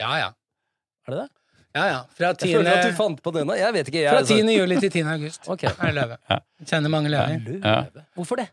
Ja, 0.00 0.16
ja. 0.18 0.32
Er 1.06 1.14
det 1.14 1.22
det? 1.24 1.30
ja, 1.74 1.84
ja. 1.90 2.00
Fra 2.14 2.32
Jeg 2.32 2.56
føler 2.56 2.70
at 2.78 2.86
du 2.86 2.96
fant 2.96 3.22
på 3.22 3.32
denne. 3.34 3.56
Jeg 3.58 3.74
vet 3.74 3.88
ikke. 3.90 4.02
Jeg, 4.02 4.10
Fra 4.10 4.20
altså- 4.22 4.36
10. 4.40 4.58
juli 4.58 4.80
til 4.80 4.90
10. 4.90 5.02
august 5.14 5.48
okay. 5.48 5.68
er 5.74 5.86
det 5.90 5.94
løve. 5.94 6.18
Ja. 6.30 6.38
Kjenner 6.64 6.92
mange 6.92 7.10
løver. 7.10 7.40
Løve. 7.44 8.04
Hvorfor 8.14 8.40
det? 8.40 8.48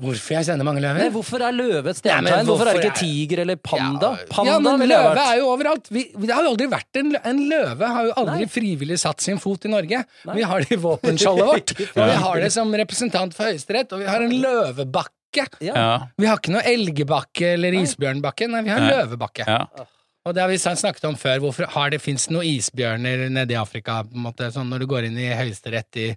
Hvorfor 0.00 0.34
jeg 0.34 0.46
kjenner 0.48 0.66
mange 0.66 0.80
Nei, 0.80 0.88
løver? 0.88 1.10
hvorfor 1.14 1.44
er 1.44 1.52
løve 1.56 1.78
et 1.80 1.84
Nei, 1.90 1.98
stjernetegn? 2.00 2.46
Hvorfor 2.48 2.70
er 2.70 2.78
det 2.78 2.82
hvorfor 2.82 2.90
ikke 2.90 3.02
tiger 3.04 3.42
eller 3.44 3.60
panda? 3.60 4.10
Ja, 4.16 4.26
Panda 4.30 4.52
ja, 4.54 4.58
men 4.64 4.88
løve 4.88 5.24
er 5.26 5.38
jo 5.38 5.46
overalt. 5.52 5.90
Vi, 5.92 6.02
det 6.16 6.32
har 6.32 6.46
jo 6.46 6.52
aldri 6.54 6.68
vært 6.72 7.00
en, 7.02 7.12
løve. 7.14 7.22
en 7.34 7.42
løve 7.52 7.92
har 7.94 8.08
jo 8.08 8.16
aldri 8.24 8.46
Nei. 8.46 8.50
frivillig 8.56 8.98
satt 9.04 9.20
sin 9.24 9.38
fot 9.42 9.68
i 9.68 9.72
Norge. 9.72 10.02
Vi 10.34 10.42
har 10.50 10.64
det 10.66 10.72
i 10.76 10.80
våpenskjoldet 10.80 11.46
vårt, 11.52 11.74
og 12.00 12.02
vi 12.10 12.18
har 12.24 12.42
det 12.46 12.50
som 12.56 12.74
representant 12.82 13.36
for 13.36 13.50
Høyesterett, 13.50 13.92
og 13.92 14.02
vi 14.04 14.08
har 14.10 14.24
en 14.26 14.36
løvebakke. 14.40 15.46
Ja. 15.62 15.74
Ja, 15.76 15.90
Vi 16.18 16.26
har 16.26 16.40
ikke 16.40 16.50
noe 16.56 16.64
elgebakke 16.66 17.52
eller 17.54 17.76
isbjørnbakke, 17.84 18.48
nei, 18.50 18.64
vi 18.66 18.72
har 18.74 18.82
en 18.82 18.90
løvebakke. 18.96 19.46
ja. 19.46 19.86
Og 20.28 20.34
det 20.36 20.42
har 20.42 20.50
vi 20.50 20.58
snakket 20.60 21.04
om 21.08 21.14
før, 21.16 21.38
hvorfor 21.40 21.64
har 21.72 21.90
det 21.94 21.98
fins 22.04 22.26
noen 22.28 22.44
isbjørner 22.44 23.22
nede 23.32 23.54
i 23.54 23.56
Afrika, 23.56 24.02
på 24.04 24.18
en 24.18 24.26
måte, 24.26 24.50
sånn 24.52 24.68
når 24.68 24.82
du 24.82 24.86
går 24.90 25.06
inn 25.08 25.16
i 25.16 25.30
Høyesterett 25.32 25.96
i 25.96 26.08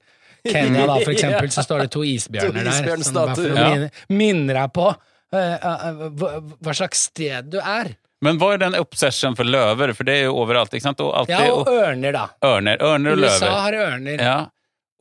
Kenya, 0.50 0.86
da, 0.90 1.00
for 1.04 1.12
eksempel, 1.16 1.50
så 1.56 1.64
står 1.64 1.86
det 1.86 1.92
to 1.96 2.04
isbjørner 2.04 2.64
der. 2.68 3.04
Sånn, 3.04 3.14
bare 3.16 3.36
for 3.36 3.50
å 3.50 3.68
minne, 3.70 3.90
minne 4.10 4.54
deg 4.58 4.74
på 4.76 4.88
eh, 4.92 5.54
eh, 5.56 6.02
hva, 6.20 6.32
hva 6.60 6.74
slags 6.76 7.06
sted 7.12 7.52
du 7.54 7.60
er. 7.62 7.94
Men 8.24 8.38
hva 8.40 8.54
er 8.56 8.62
den 8.62 8.76
obsession 8.80 9.36
for 9.36 9.44
løver? 9.44 9.92
For 9.98 10.08
det 10.08 10.14
er 10.22 10.26
jo 10.30 10.36
overalt. 10.40 10.72
ikke 10.76 10.86
sant? 10.86 11.02
Og 11.04 11.12
alltid, 11.22 11.36
Ja, 11.36 11.54
og 11.54 11.68
ørner, 11.68 12.14
da. 12.16 12.26
Ørner 12.48 12.80
og 12.84 13.00
løver. 13.04 13.26
USA 13.28 13.48
löver. 13.50 13.64
har 13.66 13.80
ørner. 13.88 14.22
Ja. 14.24 14.36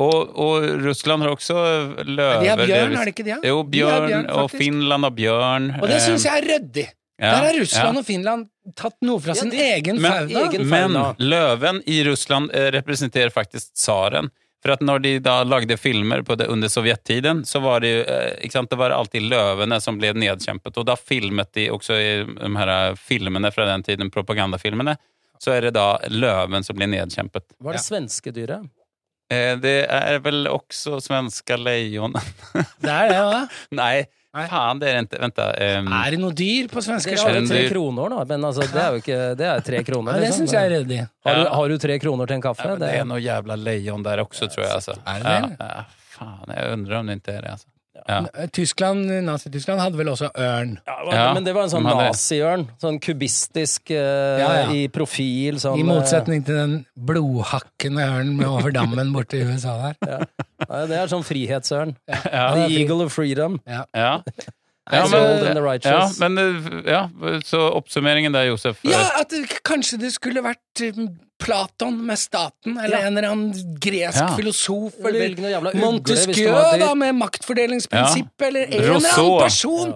Og, 0.02 0.33
og, 0.42 0.64
Russland 0.83 1.22
har 1.22 1.31
også 1.31 1.55
løver. 2.09 2.40
De 2.42 2.48
har 2.50 2.62
bjørn, 2.66 2.96
har 2.98 3.07
de 3.07 3.12
ikke 3.14 3.26
det? 3.28 3.37
Jo, 3.46 3.61
De 3.62 3.70
bjørn, 3.76 4.26
og. 4.35 4.50
Finland 4.50 5.07
har 5.07 5.14
bjørn. 5.14 5.68
Og 5.78 5.87
det 5.90 6.00
syns 6.02 6.24
Eh, 6.26 6.31
jeg 6.33 6.42
er 6.42 6.48
ryddig. 6.50 6.87
ja, 7.22 7.31
Der 7.37 7.46
har 7.46 7.59
Russland 7.61 7.94
ja. 7.94 8.00
og 8.00 8.07
Finland 8.09 8.48
tatt 8.78 8.96
noe 9.07 9.20
fra 9.22 9.37
Ja, 9.37 9.40
sin 9.42 9.52
egen 9.52 10.00
Men- 10.02 10.28
fauna. 10.33 10.64
Men 10.72 11.14
løven 11.18 11.83
i 11.87 12.00
Russland 12.09 12.50
representerer 12.74 13.31
faktisk 13.31 13.70
tsaren. 13.78 14.31
För 14.62 14.70
at 14.77 14.81
når 14.85 14.98
de 15.03 15.12
da 15.18 15.40
lagde 15.42 15.77
filmer 15.77 16.22
på 16.22 16.37
det 16.38 16.46
under 16.46 16.68
sovjettiden 16.70 17.40
så 17.46 17.59
var 17.61 17.81
det 17.83 17.88
ju, 17.90 18.03
eh, 18.05 18.35
ikke 18.46 18.53
sant, 18.53 18.70
det 18.70 18.79
var 18.79 18.90
alltid 18.94 19.22
løvene 19.27 19.81
som 19.83 19.98
ble 19.98 20.12
nedkjempet. 20.14 20.77
Og 20.79 20.87
da 20.87 20.94
filmet 20.96 21.51
de 21.59 21.64
også 21.75 21.96
i 21.98 22.12
de 22.25 22.53
her 22.57 22.94
filmene 22.94 23.51
fra 23.53 23.66
den 23.66 23.83
tiden, 23.83 24.11
propagandafilmene, 24.14 24.94
så 25.42 25.57
er 25.57 25.66
det 25.66 25.75
da 25.75 25.98
løven 26.09 26.62
som 26.62 26.79
blir 26.79 26.87
nedkjempet. 26.92 27.42
Hva 27.59 27.72
er 27.75 27.81
det 27.81 27.83
svenske 27.88 28.31
dyret? 28.37 28.68
Eh, 29.33 29.57
Det 29.59 29.75
er 29.90 30.20
vel 30.22 30.46
også 30.46 31.01
svenska 31.03 31.57
leionen. 31.59 32.14
Det 32.55 32.90
er 32.90 33.09
det, 33.11 33.18
hva? 33.18 33.40
Nei, 33.83 34.05
Nei. 34.33 34.47
faen, 34.49 34.79
det 34.81 34.88
er 34.88 35.03
ikke 35.05 35.18
Vent, 35.21 35.38
em, 35.61 35.88
Er 35.92 36.11
det 36.14 36.18
noe 36.23 36.33
dyr 36.33 36.68
på 36.73 36.81
svenske 36.81 37.12
Dere 37.12 37.21
har 37.21 37.35
er 37.37 37.40
jo 37.42 37.49
tre 37.51 37.62
kroner, 37.68 38.14
da. 38.14 38.23
Men 38.31 38.47
altså, 38.49 38.64
det 38.73 38.81
er 38.81 38.95
jo 38.95 39.03
ikke 39.03 39.18
Det 39.37 39.49
er 39.51 39.61
tre 39.66 39.83
kroner. 39.85 40.12
Ja, 40.14 40.21
det 40.23 40.29
liksom. 40.31 40.47
syns 40.47 40.55
jeg 40.57 40.64
er 40.71 40.73
ryddig. 40.79 41.01
Har, 41.27 41.35
du, 41.35 41.42
Ja. 41.42 41.51
har 41.59 41.68
du 41.68 41.77
tre 41.79 41.99
kroner 41.99 42.27
til 42.31 42.37
en 42.38 42.42
kaffe? 42.47 42.64
ja, 42.64 42.77
det 42.77 42.81
det 42.88 42.95
er 43.01 43.05
noe 43.05 43.21
jævla 43.21 43.57
lejon 43.61 44.03
der 44.03 44.25
også, 44.25 44.49
tror 44.49 44.64
jeg. 44.64 44.73
Altså. 44.79 44.97
Er 45.05 45.21
det 45.21 45.35
ja, 45.37 45.40
det? 45.51 45.57
ja, 45.61 45.85
faen, 46.16 46.57
jeg 46.57 46.73
undrer 46.79 46.97
om 47.03 47.07
det 47.12 47.18
ikke 47.21 47.37
er 47.37 47.42
det. 47.42 47.51
Altså. 47.59 47.66
Ja. 48.09 48.47
Tyskland, 48.53 49.07
Nazi-Tyskland 49.27 49.79
hadde 49.81 49.99
vel 50.01 50.09
også 50.11 50.29
ørn. 50.35 50.73
Ja, 50.87 50.97
Ja, 51.12 51.27
men 51.35 51.45
det 51.47 51.55
var 51.55 51.69
en 51.69 51.71
sånn 51.71 51.85
nazi-ørn. 51.87 52.65
Sånn 52.83 52.99
kubistisk 53.03 53.91
eh, 53.95 54.41
Ja, 54.43 54.49
ja. 54.62 54.71
i 54.75 54.88
profil. 54.88 55.61
Sånn, 55.62 55.79
I 55.79 55.85
motsetning 55.87 56.43
til 56.47 56.59
den 56.59 56.75
blodhakkende 56.99 58.03
ørnen 58.09 58.37
med 58.41 58.49
over 58.51 58.75
dammen 58.75 59.12
borte 59.15 59.38
i 59.38 59.45
USA 59.47 59.77
der. 59.85 59.97
eh, 60.09 60.27
ja, 60.69 60.87
Det 60.91 60.99
er 60.99 61.12
sånn 61.12 61.25
frihetsørn. 61.27 61.95
Ja. 62.09 62.49
The 62.55 62.67
Eagle 62.75 63.05
of 63.07 63.12
Freedom. 63.15 63.61
Ja. 63.67 63.85
Ja, 63.95 64.12
Ja, 64.91 65.07
men, 65.07 65.38
the 65.38 65.88
ja, 65.88 66.09
men 66.19 66.38
eh, 66.43 66.91
ja, 66.91 67.03
så 67.47 67.61
oppsummeringen 67.79 68.33
der, 68.35 68.49
Josef. 68.51 68.81
eh, 68.85 68.91
Ja, 68.91 69.05
at 69.21 69.31
det, 69.31 69.45
kanskje 69.65 70.01
det 70.03 70.11
skulle 70.12 70.43
vært 70.43 70.83
um, 70.99 71.07
Platon 71.42 71.98
med 72.07 72.18
staten, 72.18 72.78
eller 72.78 72.96
Ja. 72.98 73.07
en 73.07 73.16
eller 73.18 73.28
annen 73.28 73.78
gresk 73.81 74.18
Ja. 74.20 74.28
filosof, 74.37 74.94
eller 75.05 75.74
Montesquieu, 75.74 76.52
da, 76.78 76.94
med 76.94 77.14
maktfordelingsprinsippet, 77.14 78.46
eller 78.48 78.66
en 78.66 78.72
eller 78.72 79.18
annen 79.18 79.40
person! 79.42 79.94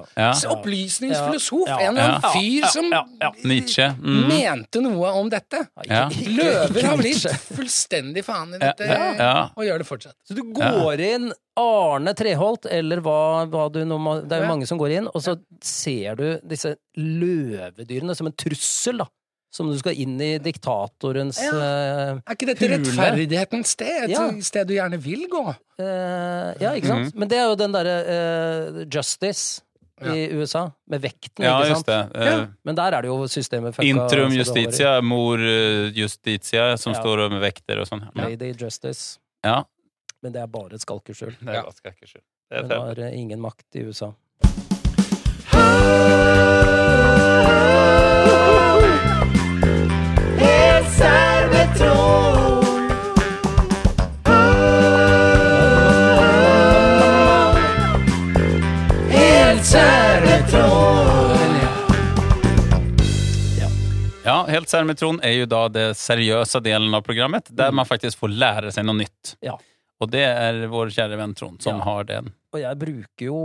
Opplysningsfilosof, 0.56 1.68
Ja. 1.68 1.80
en 1.80 1.96
eller 1.96 2.09
annen 2.09 2.32
fyr 2.35 2.66
som 2.72 2.90
ja, 2.92 3.06
ja. 3.20 3.32
Nietzsche. 3.44 3.88
Mm. 4.02 4.28
mente 4.28 4.80
noe 4.80 5.11
om 5.12 5.30
dette. 5.30 5.66
Ja. 5.88 6.09
Løver 6.11 6.82
har 6.90 6.96
blitt 7.00 7.26
fullstendig 7.56 8.24
faen 8.24 8.54
i 8.54 8.59
dette, 8.59 8.87
ja, 8.87 9.14
ja. 9.18 9.50
og 9.56 9.64
gjør 9.64 9.78
det 9.82 9.87
fortsatt. 9.88 10.14
Så 10.28 10.35
du 10.35 10.42
går 10.56 11.00
inn 11.00 11.32
Arne 11.56 12.12
Treholt, 12.14 12.66
eller 12.68 13.00
hva, 13.00 13.46
hva 13.48 13.68
du 13.72 13.80
nå 13.88 13.96
Det 14.28 14.37
er 14.37 14.42
jo 14.44 14.48
mange 14.50 14.66
som 14.68 14.78
går 14.78 14.90
inn, 14.98 15.06
og 15.09 15.22
så 15.24 15.38
ser 15.64 16.16
du 16.18 16.26
disse 16.46 16.74
løvedyrene 16.98 18.14
som 18.16 18.26
en 18.28 18.37
trussel, 18.37 18.98
da. 18.98 19.06
Som 19.54 19.70
du 19.70 19.78
skal 19.78 19.94
inn 19.96 20.18
i 20.20 20.38
diktatorens 20.42 21.38
Ja. 21.40 21.52
eh, 21.54 22.18
Er 22.26 22.35
ikke 22.35 22.46
dette 22.50 22.68
rettferdighetens 22.68 23.66
sted? 23.76 24.04
Et 24.04 24.11
Ja. 24.11 24.30
sted 24.40 24.66
du 24.68 24.74
gjerne 24.74 24.98
vil 25.00 25.28
gå? 25.28 25.44
Uh, 25.78 26.52
Ja, 26.61 26.72
ikke 26.74 26.87
sant? 26.88 27.14
Men 27.14 27.28
det 27.28 27.38
er 27.38 27.48
jo 27.48 27.54
den 27.56 27.72
derre 27.72 27.96
uh, 28.04 28.85
justice 28.90 29.62
i 30.02 30.28
USA, 30.37 30.70
med 30.88 31.00
vekten, 31.00 31.40
Ja, 31.44 31.61
ikke 31.62 31.68
just 31.70 31.87
sant? 31.87 32.12
det. 32.12 32.42
Uh, 32.42 32.46
Men 32.64 32.74
der 32.74 32.92
er 32.92 33.02
det 33.02 33.09
jo 33.09 33.22
systemet 33.32 33.74
fucka, 33.74 33.94
holder. 34.09 34.28
justitia, 34.37 35.00
mor 35.00 35.38
justitia, 35.94 36.76
som 36.78 36.92
Ja. 36.92 37.00
står 37.00 37.30
med 37.30 37.40
vekter 37.40 37.80
og 37.80 37.87
sånn. 37.88 38.02
Ja. 38.14 38.28
Lady 38.28 38.52
Justice. 38.52 39.18
ja. 39.44 39.62
Men 40.22 40.32
det 40.32 40.42
er 40.42 40.46
bare 40.48 40.74
et 40.74 40.80
skalkeskjul. 40.80 41.37
Det. 41.40 42.68
Det 42.68 42.76
har 42.76 42.94
ingen 43.12 43.40
makt 43.40 43.64
i 43.76 43.85
USA. 43.87 44.12
Ja, 64.26 64.40
Helt 64.50 64.68
Sermetron 64.68 65.20
er 65.22 65.36
jo 65.36 65.46
da 65.46 65.68
det 65.70 65.84
seriøse 65.94 66.58
delen 66.64 66.94
av 66.98 67.04
programmet, 67.06 67.46
der 67.54 67.70
man 67.70 67.86
faktisk 67.86 68.18
får 68.18 68.32
lære 68.34 68.72
seg 68.74 68.86
noe 68.88 68.98
nytt. 68.98 69.36
Ja. 69.44 69.54
Og 70.02 70.10
det 70.12 70.24
er 70.26 70.58
vår 70.68 70.90
kjære 70.92 71.16
venn 71.20 71.34
Trond 71.38 71.62
som 71.62 71.78
Ja. 71.78 71.84
har 71.86 72.04
den. 72.04 72.32
Og 72.52 72.58
jeg 72.60 72.78
bruker 72.80 73.24
jo 73.28 73.38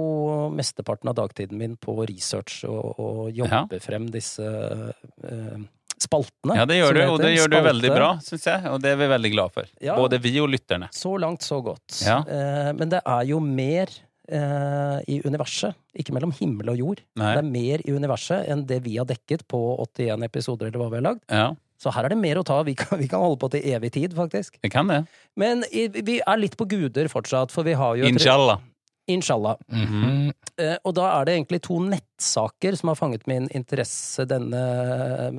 mesteparten 0.55 1.09
av 1.11 1.15
dagtiden 1.15 1.57
min 1.59 1.77
på 1.77 1.95
research 2.09 2.63
og, 2.65 2.97
og 2.99 3.31
jobbe 3.31 3.79
frem 3.83 4.09
disse 4.11 4.41
uh, 4.41 5.61
spaltene. 6.01 6.57
Ja, 6.57 6.65
det 6.65 6.79
gjør 6.81 6.93
du, 6.97 7.01
og 7.13 7.19
det 7.21 7.35
gjør 7.35 7.51
du 7.51 7.57
Spalte. 7.59 7.69
veldig 7.69 7.91
bra, 7.95 8.09
syns 8.25 8.45
jeg. 8.49 8.65
Og 8.73 8.81
det 8.81 8.89
er 8.95 8.99
vi 9.03 9.07
veldig 9.13 9.31
glad 9.37 9.53
for. 9.53 9.69
Ja. 9.85 9.95
Både 10.01 10.17
vi 10.23 10.33
og 10.41 10.49
lytterne. 10.49 10.89
Så 10.95 11.13
langt, 11.21 11.45
så 11.45 11.61
godt. 11.61 12.01
Ja. 12.07 12.23
Eh, 12.25 12.71
men 12.73 12.89
det 12.89 13.03
er 13.05 13.23
jo 13.29 13.39
mer 13.39 13.93
eh, 14.31 14.99
i 15.11 15.19
universet, 15.27 15.77
ikke 15.97 16.15
mellom 16.15 16.31
himmel 16.37 16.71
og 16.73 16.79
jord. 16.79 17.03
Nei. 17.19 17.33
Det 17.35 17.43
er 17.43 17.51
mer 17.51 17.83
i 17.85 17.95
universet 17.95 18.47
enn 18.51 18.63
det 18.69 18.81
vi 18.85 18.97
har 18.97 19.09
dekket 19.09 19.45
på 19.51 19.59
81 19.83 20.25
episoder, 20.27 20.71
eller 20.71 20.83
hva 20.83 20.89
vi 20.91 20.99
har 21.01 21.07
lagd. 21.11 21.21
Ja, 21.29 21.51
Så 21.81 21.89
her 21.95 22.05
er 22.05 22.13
det 22.13 22.19
mer 22.21 22.37
å 22.37 22.43
ta. 22.45 22.59
Vi 22.61 22.75
kan, 22.77 22.99
vi 23.01 23.07
kan 23.09 23.23
holde 23.23 23.39
på 23.41 23.49
til 23.53 23.65
evig 23.73 23.91
tid, 23.95 24.13
faktisk. 24.17 24.59
det 24.61 24.71
kan 24.71 24.87
det. 24.91 25.03
Men 25.35 25.65
i, 25.71 25.87
vi 25.89 26.19
er 26.21 26.37
litt 26.37 26.57
på 26.57 26.69
guder 26.69 27.09
fortsatt, 27.09 27.51
for 27.51 27.65
vi 27.65 27.73
har 27.73 27.97
jo 27.97 28.05
Inshallah. 28.05 28.61
Inshallah. 29.09 29.57
Mm 29.67 29.85
-hmm. 29.87 30.33
Eh, 30.57 30.77
og 30.85 30.93
da 30.93 31.07
er 31.19 31.25
det 31.25 31.33
egentlig 31.33 31.61
to 31.61 31.79
nettsaker 31.79 32.75
som 32.75 32.89
har 32.89 32.95
fanget 32.95 33.27
min 33.27 33.49
interesse 33.49 34.25
denne 34.25 34.61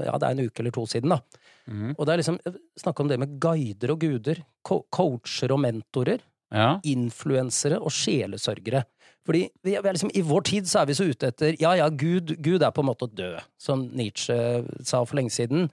Ja, 0.05 0.19
det 0.19 0.27
er 0.27 0.31
en 0.31 0.47
uke 0.47 0.61
eller 0.61 0.71
to 0.71 0.87
siden, 0.87 1.09
da. 1.09 1.21
Mhm. 1.67 1.95
Og 1.99 2.07
det 2.07 2.13
er 2.13 2.17
liksom 2.17 2.39
snakk 2.77 3.01
om 3.01 3.09
det 3.09 3.19
med 3.19 3.39
guider 3.41 3.93
og 3.93 4.01
guder. 4.01 4.45
Co 4.65 4.87
coacher 4.91 5.53
og 5.53 5.61
mentorer. 5.61 6.19
Ja. 6.53 6.79
Influensere 6.85 7.79
og 7.81 7.91
sjelesørgere. 7.95 8.85
Fordi 9.27 9.45
vi 9.63 9.77
er 9.79 9.83
vi 9.85 9.93
liksom, 9.95 10.11
I 10.19 10.23
vår 10.27 10.43
tid 10.49 10.67
så 10.67 10.81
er 10.83 10.87
vi 10.91 10.97
så 10.99 11.05
ute 11.07 11.29
etter 11.31 11.55
Ja, 11.61 11.75
ja, 11.79 11.89
Gud, 11.89 12.35
Gud 12.43 12.63
er 12.63 12.73
på 12.75 12.83
en 12.83 12.89
måte 12.91 13.07
død, 13.15 13.39
som 13.61 13.85
Nietzsche 13.95 14.35
sa 14.83 15.05
for 15.05 15.17
lenge 15.21 15.31
siden. 15.31 15.69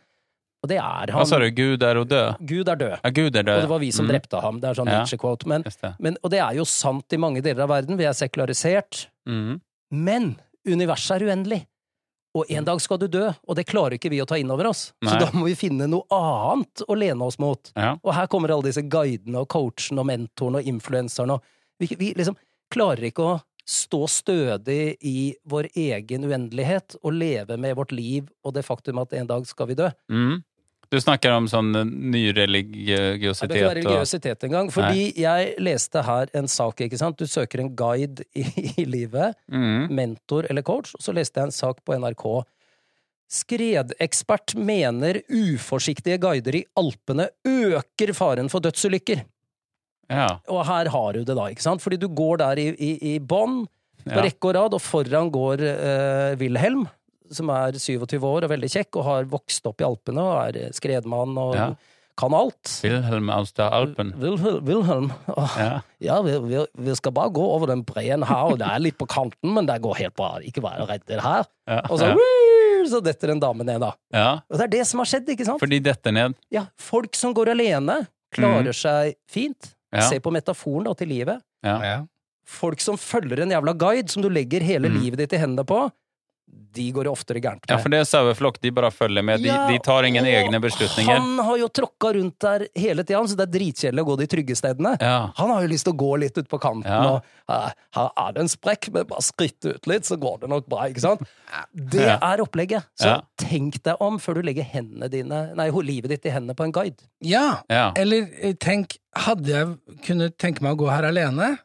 Og 0.62 0.68
det 0.70 0.78
er 0.78 0.84
han. 1.14 1.16
Hva 1.16 1.26
sa 1.26 1.40
du? 1.40 1.48
Gud 1.56 1.84
er 1.88 1.96
å 1.98 2.04
dø? 2.06 2.22
Gud 2.44 2.68
er 2.68 2.76
død. 2.76 2.96
Ja, 3.04 3.10
Gud 3.16 3.36
er 3.40 3.46
død. 3.48 3.56
Og 3.56 3.64
det 3.64 3.72
var 3.72 3.80
vi 3.80 3.92
som 3.96 4.06
Mm, 4.06 4.12
drepte 4.12 4.42
ham. 4.44 4.60
Det 4.60 4.70
er 4.70 4.74
sånn 4.76 4.88
Ja. 4.92 5.00
Nietzsche-quote. 5.00 5.48
Men, 5.48 5.64
men, 6.00 6.18
og 6.22 6.32
det 6.32 6.40
er 6.44 6.54
jo 6.60 6.66
sant 6.66 7.14
i 7.16 7.18
mange 7.18 7.42
deler 7.42 7.64
av 7.64 7.70
verden. 7.70 7.98
Vi 7.98 8.04
er 8.04 8.12
sekularisert. 8.14 9.08
Mm. 9.26 9.62
Men 9.92 10.36
universet 10.68 11.22
er 11.22 11.28
uendelig. 11.30 11.62
Og 12.40 12.52
en 12.56 12.68
dag 12.68 12.80
skal 12.82 13.00
du 13.02 13.08
dø, 13.12 13.26
og 13.28 13.58
det 13.58 13.68
klarer 13.68 13.98
ikke 13.98 14.12
vi 14.14 14.22
å 14.24 14.28
ta 14.30 14.38
inn 14.40 14.52
over 14.54 14.70
oss. 14.72 14.90
Så 15.04 15.18
da 15.20 15.30
må 15.36 15.46
vi 15.50 15.58
finne 15.60 15.90
noe 15.92 16.08
annet 16.16 16.86
å 16.88 16.96
lene 16.96 17.28
oss 17.28 17.40
mot. 17.42 17.72
Ja. 17.76 17.96
Og 18.00 18.14
her 18.16 18.30
kommer 18.32 18.54
alle 18.56 18.70
disse 18.70 18.86
guidene 18.86 19.44
og 19.44 19.50
coachene 19.52 20.04
og 20.04 20.10
mentorene 20.10 20.62
og 20.62 20.72
influenserne. 20.72 21.36
og 21.36 21.84
Vi, 21.84 21.92
vi 22.00 22.14
liksom 22.16 22.38
klarer 22.72 23.10
ikke 23.10 23.26
å 23.26 23.38
stå 23.70 24.08
stødig 24.10 24.96
i 25.06 25.36
vår 25.46 25.68
egen 25.78 26.26
uendelighet 26.26 26.96
og 27.04 27.14
leve 27.14 27.58
med 27.62 27.76
vårt 27.78 27.92
liv 27.94 28.30
og 28.42 28.56
det 28.56 28.64
faktum 28.66 29.02
at 29.04 29.14
en 29.14 29.30
dag 29.30 29.46
skal 29.46 29.70
vi 29.70 29.78
dø. 29.78 29.92
Mm. 30.10 30.40
Du 30.90 30.98
snakker 30.98 31.36
om 31.38 31.46
sånn 31.46 31.70
nyreligiositet. 32.10 33.52
Det 33.52 33.60
nyreligiøsitet 33.60 33.60
er 33.60 33.60
ikke 33.60 33.68
være 33.68 33.70
og 33.70 33.78
religiøsitet 33.78 34.46
engang. 34.48 34.72
Fordi 34.74 35.04
jeg 35.22 35.52
leste 35.62 36.02
her 36.08 36.32
en 36.40 36.48
sak, 36.50 36.82
ikke 36.82 36.98
sant. 36.98 37.20
Du 37.22 37.30
søker 37.30 37.62
en 37.62 37.70
guide 37.78 38.26
i, 38.34 38.46
i 38.82 38.86
livet. 38.90 39.38
mm. 39.54 39.90
mentor 39.94 40.48
eller 40.50 40.66
coach, 40.66 40.96
og 40.98 41.06
så 41.06 41.14
leste 41.14 41.38
jeg 41.40 41.52
en 41.52 41.56
sak 41.60 41.84
på 41.86 41.94
NRK. 42.02 42.26
Skredekspert 43.30 44.56
mener 44.58 45.20
uforsiktige 45.30 46.18
guider 46.22 46.56
i 46.58 46.64
Alpene 46.82 47.28
øker 47.46 48.14
faren 48.18 48.50
for 48.50 48.66
dødsulykker. 48.66 49.22
Ja. 50.10 50.40
Og 50.50 50.64
her 50.66 50.90
har 50.90 51.14
du 51.14 51.22
det, 51.22 51.36
da. 51.38 51.46
ikke 51.54 51.62
sant? 51.68 51.84
Fordi 51.86 52.00
du 52.02 52.08
går 52.10 52.42
der 52.42 52.58
i, 52.64 52.72
i, 52.74 52.96
i 53.14 53.20
bånn, 53.22 53.68
på 54.08 54.16
Ja. 54.16 54.24
rekke 54.24 54.48
og 54.50 54.56
rad, 54.56 54.74
og 54.74 54.82
foran 54.82 55.30
går 55.30 55.62
eh, 55.68 56.36
Wilhelm, 56.40 56.88
som 57.32 57.50
er 57.54 57.72
27 57.80 58.20
år 58.24 58.44
og 58.48 58.50
veldig 58.52 58.70
kjekk, 58.74 58.98
og 59.00 59.04
har 59.06 59.24
vokst 59.32 59.66
opp 59.70 59.82
i 59.82 59.88
Alpene 59.88 60.24
og 60.26 60.56
er 60.58 60.72
skredmann 60.76 61.38
og 61.38 61.56
Ja. 61.56 61.70
kan 62.20 62.34
alt. 62.36 62.82
Wilhelm 62.84 63.30
Alstad 63.32 63.72
Alpen. 63.72 64.14
Wilhelm, 64.20 64.66
Wilhelm. 64.68 65.12
Åh, 65.38 65.54
Ja. 65.58 65.82
ja, 66.00 66.22
vi, 66.22 66.34
vi, 66.50 66.66
vi 66.90 66.96
skal 66.96 67.12
bare 67.16 67.30
gå 67.32 67.42
over 67.56 67.68
den 67.72 67.84
breen 67.88 68.24
her, 68.28 68.44
og 68.52 68.58
det 68.60 68.68
er 68.68 68.80
litt 68.84 68.98
på 69.00 69.08
kanten, 69.08 69.54
men 69.56 69.66
det 69.66 69.78
går 69.82 69.96
helt 70.02 70.16
bra. 70.20 70.34
Ikke 70.44 70.62
være 70.66 70.88
redde 70.90 71.22
her. 71.24 71.46
Ja. 71.68 71.82
Og 71.90 72.00
så, 72.02 72.12
ja. 72.12 72.16
Så 72.90 73.02
detter 73.04 73.32
en 73.34 73.40
dame 73.44 73.64
ned, 73.68 73.80
da. 73.84 73.94
ja. 74.16 74.30
Og 74.50 74.58
det 74.58 74.64
er 74.66 74.72
det 74.80 74.86
som 74.88 75.00
har 75.00 75.06
skjedd, 75.12 75.28
ikke 75.30 75.46
sant? 75.46 75.60
Fordi 75.60 75.80
detter 75.84 76.12
ned 76.16 76.36
Ja, 76.52 76.66
folk 76.80 77.16
som 77.16 77.34
går 77.36 77.52
alene, 77.52 78.08
klarer 78.36 78.72
seg 78.76 79.16
fint. 79.30 79.74
Ja. 79.94 80.02
Se 80.08 80.20
på 80.20 80.32
metaforen 80.32 80.86
da, 80.88 80.94
til 80.94 81.08
livet. 81.12 81.42
Ja. 81.66 81.78
Ja. 81.84 81.98
Folk 82.50 82.80
som 82.82 82.96
følger 82.98 83.42
en 83.44 83.52
jævla 83.52 83.74
guide 83.78 84.10
som 84.10 84.24
du 84.24 84.30
legger 84.30 84.62
hele 84.66 84.90
Mm. 84.90 85.00
livet 85.04 85.18
ditt 85.24 85.34
i 85.34 85.38
hendene 85.42 85.66
på, 85.68 85.92
de 86.72 86.92
går 86.94 87.04
det 87.08 87.12
oftere 87.12 87.42
gærent 87.42 87.64
med. 87.66 87.72
ja, 87.74 87.78
for 87.82 87.90
det 87.90 87.98
er 88.00 88.06
saueflokk. 88.06 88.60
De 88.62 88.70
bare 88.72 88.92
følger 88.94 89.24
med. 89.26 89.42
De, 89.42 89.48
Ja, 89.50 89.68
de 89.68 89.80
tar 89.84 90.04
ingen 90.06 90.24
egne 90.26 90.60
beslutninger. 90.62 91.18
Han 91.18 91.40
har 91.44 91.58
jo 91.58 91.68
tråkka 91.68 92.12
rundt 92.14 92.38
der 92.40 92.68
hele 92.78 93.04
tida, 93.04 93.22
så 93.28 93.36
det 93.40 93.48
er 93.48 93.54
dritkjedelig 93.60 94.04
å 94.04 94.06
gå 94.12 94.18
de 94.22 94.28
trygge 94.28 94.56
stedene. 94.56 94.92
Ja. 95.02 95.32
Han 95.40 95.50
har 95.50 95.64
jo 95.66 95.72
lyst 95.72 95.88
til 95.90 95.94
å 95.96 95.98
gå 95.98 96.12
litt 96.22 96.38
ut 96.38 96.48
på 96.52 96.60
kanten, 96.62 96.86
Ja. 96.92 97.00
og 97.16 97.24
"Eh, 97.50 97.72
her 97.98 98.10
er 98.18 98.32
det 98.34 98.42
en 98.42 98.48
sprekk, 98.54 98.92
men 98.94 99.06
bare 99.10 99.22
skritt 99.26 99.66
ut 99.66 99.88
litt, 99.88 100.04
så 100.06 100.16
går 100.20 100.42
det 100.42 100.50
nok 100.50 100.68
bra, 100.70 100.86
ikke 100.88 101.02
sant? 101.02 101.22
Det 101.74 102.06
Ja. 102.06 102.18
er 102.22 102.38
opplegget. 102.38 102.84
Så 103.00 103.06
Ja. 103.06 103.22
tenk 103.38 103.82
deg 103.84 103.96
om 104.00 104.20
før 104.20 104.36
du 104.36 104.42
legger 104.44 104.64
hendene 104.64 105.10
dine, 105.10 105.56
nei, 105.56 105.70
livet 105.72 106.10
ditt 106.10 106.26
i 106.26 106.30
hendene 106.30 106.56
på 106.56 106.64
en 106.66 106.72
guide. 106.72 107.02
ja. 107.22 107.62
Ja. 107.70 107.92
Eller 107.96 108.30
eh, 108.42 108.54
tenk, 108.54 108.98
hadde 109.16 109.48
jeg 109.48 109.78
kunnet 110.04 110.38
tenke 110.38 110.62
meg 110.62 110.78
å 110.78 110.86
gå 110.86 110.90
her 110.92 111.04
alene? 111.04 111.58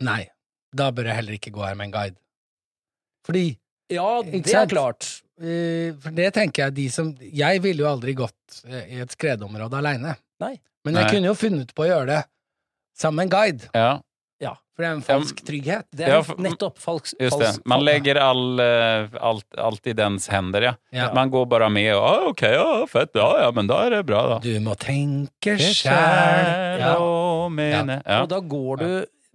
Nei. 0.00 0.28
Da 0.74 0.90
bør 0.90 1.04
jeg 1.04 1.14
heller 1.14 1.32
ikke 1.32 1.52
gå 1.52 1.64
her 1.64 1.74
med 1.76 1.86
en 1.86 1.92
guide. 1.92 2.16
Fordi 3.24 3.56
Ja, 3.90 4.22
det 4.22 4.42
er 4.52 4.66
klart. 4.68 5.22
eh, 5.40 5.92
For 6.02 6.10
det 6.12 6.32
tenker 6.36 6.66
jeg 6.68 6.74
de 6.76 6.88
som 6.92 7.14
Jeg 7.20 7.62
ville 7.64 7.84
jo 7.84 7.88
aldri 7.88 8.14
gått 8.18 8.62
eh, 8.68 8.84
i 8.96 9.00
et 9.00 9.14
skredområde 9.14 9.78
aleine. 9.80 10.16
Men 10.84 10.94
jeg 10.94 11.04
Nei. 11.04 11.10
kunne 11.12 11.26
jo 11.32 11.34
funnet 11.36 11.72
på 11.74 11.82
å 11.84 11.88
gjøre 11.88 12.06
det 12.06 12.20
sammen 12.96 13.16
med 13.16 13.26
en 13.28 13.34
guide. 13.38 13.70
ja. 13.74 14.00
Ja, 14.40 14.52
For 14.76 14.84
det 14.84 14.86
er 14.86 14.92
en 14.94 15.00
falsk 15.02 15.40
trygghet. 15.42 15.84
det 15.90 16.04
er 16.06 16.12
Ja, 16.12 16.20
for- 16.22 16.36
nettopp 16.38 16.76
falsk... 16.78 17.16
Just 17.18 17.40
det. 17.40 17.48
Man 17.66 17.80
legger 17.82 18.20
all, 18.22 18.60
eh, 18.62 19.08
alt, 19.20 19.44
alt 19.58 19.86
i 19.90 19.92
dens 19.98 20.28
hender, 20.30 20.62
ja. 20.62 20.74
Ja. 20.94 21.08
Man 21.12 21.28
går 21.34 21.48
bare 21.50 21.66
med 21.68 21.90
og 21.96 22.04
ah, 22.06 22.28
OK, 22.30 22.42
ja, 22.54 22.86
fett, 22.86 23.10
ja, 23.18 23.26
ja, 23.42 23.50
men 23.50 23.66
da 23.66 23.80
er 23.88 23.90
det 23.96 24.06
bra, 24.06 24.20
da. 24.28 24.38
Du 24.38 24.52
må 24.62 24.76
tenke 24.78 25.56
sjæl. 25.58 26.78
Ja. 26.78 26.94
og 27.02 27.50
mene 27.50 27.98
ja. 28.06 28.20
Og 28.22 28.28
da 28.30 28.38
går 28.38 28.76
du, 28.84 28.88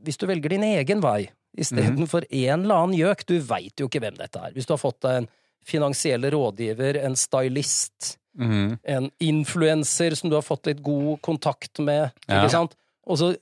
hvis 0.07 0.17
du 0.17 0.25
velger 0.31 0.55
din 0.55 0.63
egen 0.71 1.01
vei, 1.03 1.27
istedenfor 1.57 2.25
en 2.29 2.63
eller 2.63 2.75
annen 2.75 2.97
gjøk, 2.97 3.25
du 3.29 3.37
veit 3.39 3.79
jo 3.79 3.87
ikke 3.89 4.01
hvem 4.03 4.17
dette 4.19 4.41
er. 4.41 4.53
Hvis 4.55 4.67
du 4.69 4.73
har 4.75 4.81
fått 4.81 5.01
deg 5.05 5.21
en 5.21 5.29
finansiell 5.67 6.25
rådgiver, 6.33 6.97
en 7.05 7.15
stylist, 7.15 8.17
mm. 8.39 8.77
en 8.83 9.09
influenser 9.23 10.15
som 10.19 10.29
du 10.31 10.35
har 10.35 10.45
fått 10.45 10.67
litt 10.71 10.83
god 10.83 11.21
kontakt 11.21 11.79
med, 11.79 12.11
Ja. 12.27 12.41
ikke 12.41 12.51
sant? 12.51 12.75
Og 13.07 13.19
så 13.19 13.33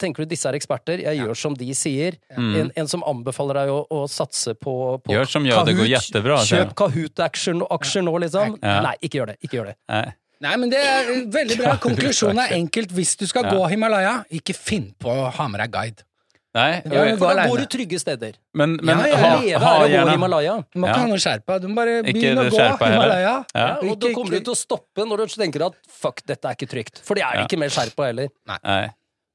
tenker 0.00 0.24
du 0.24 0.30
disse 0.32 0.48
er 0.48 0.56
eksperter, 0.56 1.02
jeg 1.04 1.20
gjør 1.20 1.36
som 1.36 1.54
de 1.56 1.68
sier. 1.76 2.16
Mm. 2.36 2.54
En, 2.56 2.70
en 2.82 2.88
som 2.88 3.02
anbefaler 3.04 3.60
deg 3.62 3.72
å, 3.74 3.82
å 3.92 4.06
satse 4.08 4.54
på, 4.56 4.74
på 5.04 5.12
Gjør 5.12 5.28
som 5.28 5.46
jeg, 5.46 5.66
det 5.68 5.76
går 5.76 5.90
jettebra. 5.90 6.40
Kjøp 6.48 6.72
Kahoot-aksjer 6.78 7.60
aksjer 7.76 8.06
nå, 8.06 8.16
liksom. 8.24 8.56
Ja. 8.62 8.80
Nei, 8.86 8.96
ikke 9.04 9.20
gjør 9.20 9.32
det. 9.34 9.38
Ikke 9.44 9.60
gjør 9.60 9.72
det. 9.72 9.76
Nei. 9.92 10.06
Nei, 10.40 10.54
men 10.56 10.70
det 10.72 10.80
er 10.80 11.10
veldig 11.28 11.56
bra. 11.60 11.74
Konklusjonen 11.84 12.40
er 12.46 12.54
enkelt. 12.56 12.94
Hvis 12.96 13.12
du 13.20 13.26
skal 13.28 13.44
Ja. 13.44 13.52
gå 13.56 13.66
Himalaya, 13.74 14.14
ikke 14.32 14.56
finn 14.56 14.94
på 14.98 15.12
å 15.12 15.28
ha 15.36 15.48
med 15.52 15.60
deg 15.60 15.74
guide. 15.74 16.06
Nei. 16.50 16.80
Ja, 16.82 17.02
For 17.14 17.28
da 17.28 17.28
alene. 17.30 17.48
går 17.52 17.60
du 17.62 17.66
trygge 17.70 17.98
steder. 18.02 18.32
Men, 18.58 18.72
men 18.82 18.98
Ja, 18.98 19.06
ja, 19.06 19.18
ha, 19.22 19.34
Leve 19.38 19.58
ha 19.62 19.72
er 19.72 19.80
å 19.80 19.84
gå 19.84 19.90
gjerne 19.92 20.14
Himalaya. 20.16 20.54
Du 20.74 20.80
må 20.82 20.88
ikke 20.90 21.02
ha 21.04 21.10
noe 21.12 21.20
skjerpa. 21.22 21.58
Du 21.62 21.68
må 21.70 21.76
bare 21.78 21.98
begynne 22.02 22.42
å 22.42 22.50
gå 22.50 22.62
i. 22.64 22.70
Himalaya. 22.90 23.34
Ja. 23.54 23.66
Og 23.86 24.00
da 24.02 24.10
kommer 24.16 24.34
du 24.34 24.40
til 24.48 24.54
å 24.56 24.58
stoppe 24.58 25.06
når 25.06 25.22
du 25.22 25.36
tenker 25.36 25.66
at 25.68 25.76
fuck, 25.86 26.24
dette 26.26 26.50
er 26.50 26.58
ikke 26.58 26.70
trygt. 26.72 26.98
For 27.06 27.14
det 27.14 27.22
er 27.22 27.38
Ja. 27.38 27.44
ikke 27.46 27.60
mer 27.60 27.70
skjerpa 27.70 28.08
heller. 28.10 28.32
Nei. 28.50 28.80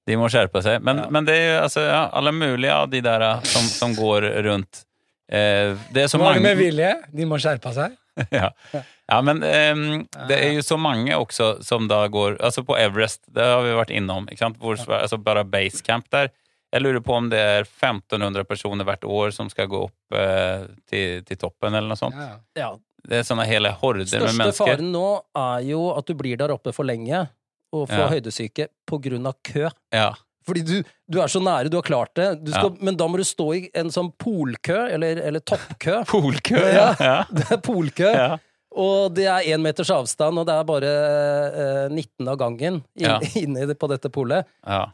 De 0.05 0.17
må 0.19 0.27
skjerpe 0.29 0.61
seg. 0.61 0.83
Men, 0.83 0.97
Ja. 1.05 1.07
men 1.09 1.25
det 1.25 1.33
er 1.39 1.45
jo 1.55 1.61
altså, 1.63 1.85
ja, 1.87 2.01
alle 2.13 2.31
mulige 2.35 2.73
av 2.73 2.89
de 2.91 2.99
der 3.01 3.21
uh, 3.23 3.39
som, 3.47 3.63
som 3.63 3.95
går 3.95 4.27
rundt 4.45 4.83
eh, 5.31 5.73
Det 5.95 6.03
er 6.03 6.07
så 6.11 6.19
mange 6.19 6.35
det 6.37 6.43
med 6.43 6.57
vilje? 6.59 6.91
De 7.15 7.25
må 7.25 7.39
skjerpe 7.41 7.71
seg. 7.73 7.95
ja. 8.31 8.51
ja, 8.73 9.21
men 9.21 9.41
ehm, 9.43 10.05
det 10.29 10.37
er 10.37 10.53
jo 10.55 10.61
så 10.63 10.77
mange 10.79 11.11
også 11.17 11.63
som 11.65 11.87
da 11.91 12.05
går 12.07 12.37
Altså 12.39 12.63
på 12.63 12.77
Everest, 12.79 13.23
det 13.27 13.43
har 13.43 13.63
vi 13.65 13.73
vært 13.75 13.91
innom. 13.91 14.27
Ikke 14.31 14.45
sant? 14.45 14.59
Hvor, 14.61 14.77
altså 14.99 15.17
bare 15.17 15.43
basecamp 15.43 16.07
der. 16.13 16.29
Jeg 16.73 16.81
lurer 16.83 16.99
på 17.05 17.13
om 17.15 17.29
det 17.31 17.39
er 17.39 17.61
1500 17.67 18.43
personer 18.49 18.83
hvert 18.87 19.05
år 19.07 19.31
som 19.35 19.49
skal 19.49 19.67
gå 19.71 19.83
opp 19.85 20.15
eh, 20.17 20.65
til, 20.89 21.21
til 21.23 21.37
toppen, 21.39 21.73
eller 21.73 21.87
noe 21.93 21.99
sånt. 21.99 22.15
Ja. 22.19 22.35
Ja. 22.59 22.71
Det 23.05 23.19
er 23.21 23.25
sånne 23.27 23.45
hele 23.45 23.69
horder 23.77 24.01
med 24.09 24.15
mennesker. 24.25 24.49
Største 24.49 24.65
faren 24.65 24.87
nå 24.91 25.05
er 25.37 25.59
jo 25.69 25.83
at 25.93 26.07
du 26.09 26.15
blir 26.17 26.37
der 26.41 26.51
oppe 26.55 26.73
for 26.73 26.87
lenge 26.89 27.27
og 27.75 27.85
får 27.91 28.01
Ja. 28.01 28.07
høydesyke 28.15 28.67
på 28.89 28.97
grunn 29.03 29.27
av 29.29 29.35
kø. 29.45 29.69
Ja. 29.93 30.09
Fordi 30.45 30.61
du, 30.65 30.73
du 31.09 31.19
er 31.21 31.29
så 31.31 31.39
nære, 31.41 31.69
du 31.73 31.77
har 31.79 31.85
klart 31.85 32.11
det. 32.17 32.27
Du 32.45 32.51
skal, 32.53 32.75
Men 32.81 32.97
da 32.97 33.07
må 33.09 33.17
du 33.17 33.23
stå 33.25 33.47
i 33.57 33.61
en 33.77 33.89
sånn 33.93 34.11
polkø, 34.21 34.77
eller, 34.93 35.17
eller 35.25 35.41
toppkø. 35.41 36.01
Polkø, 36.11 36.59
ja. 36.59 36.89
Ja. 36.91 36.91
ja. 36.99 37.15
Det 37.37 37.47
er 37.55 37.61
polkø. 37.65 38.09
ja. 38.13 38.35
Og 38.75 39.13
det 39.15 39.23
er 39.31 39.45
én 39.55 39.61
meters 39.63 39.87
avstand, 39.95 40.35
og 40.41 40.45
det 40.49 40.51
er 40.59 40.65
bare 40.67 40.89
eh, 40.91 41.85
19 41.93 42.27
av 42.27 42.35
gangen 42.41 42.81
inn, 42.81 42.81
Ja. 43.05 43.19
inne 43.39 43.69
på 43.79 43.87
dette 43.93 44.09
polet. 44.11 44.49
ja. 44.67 44.87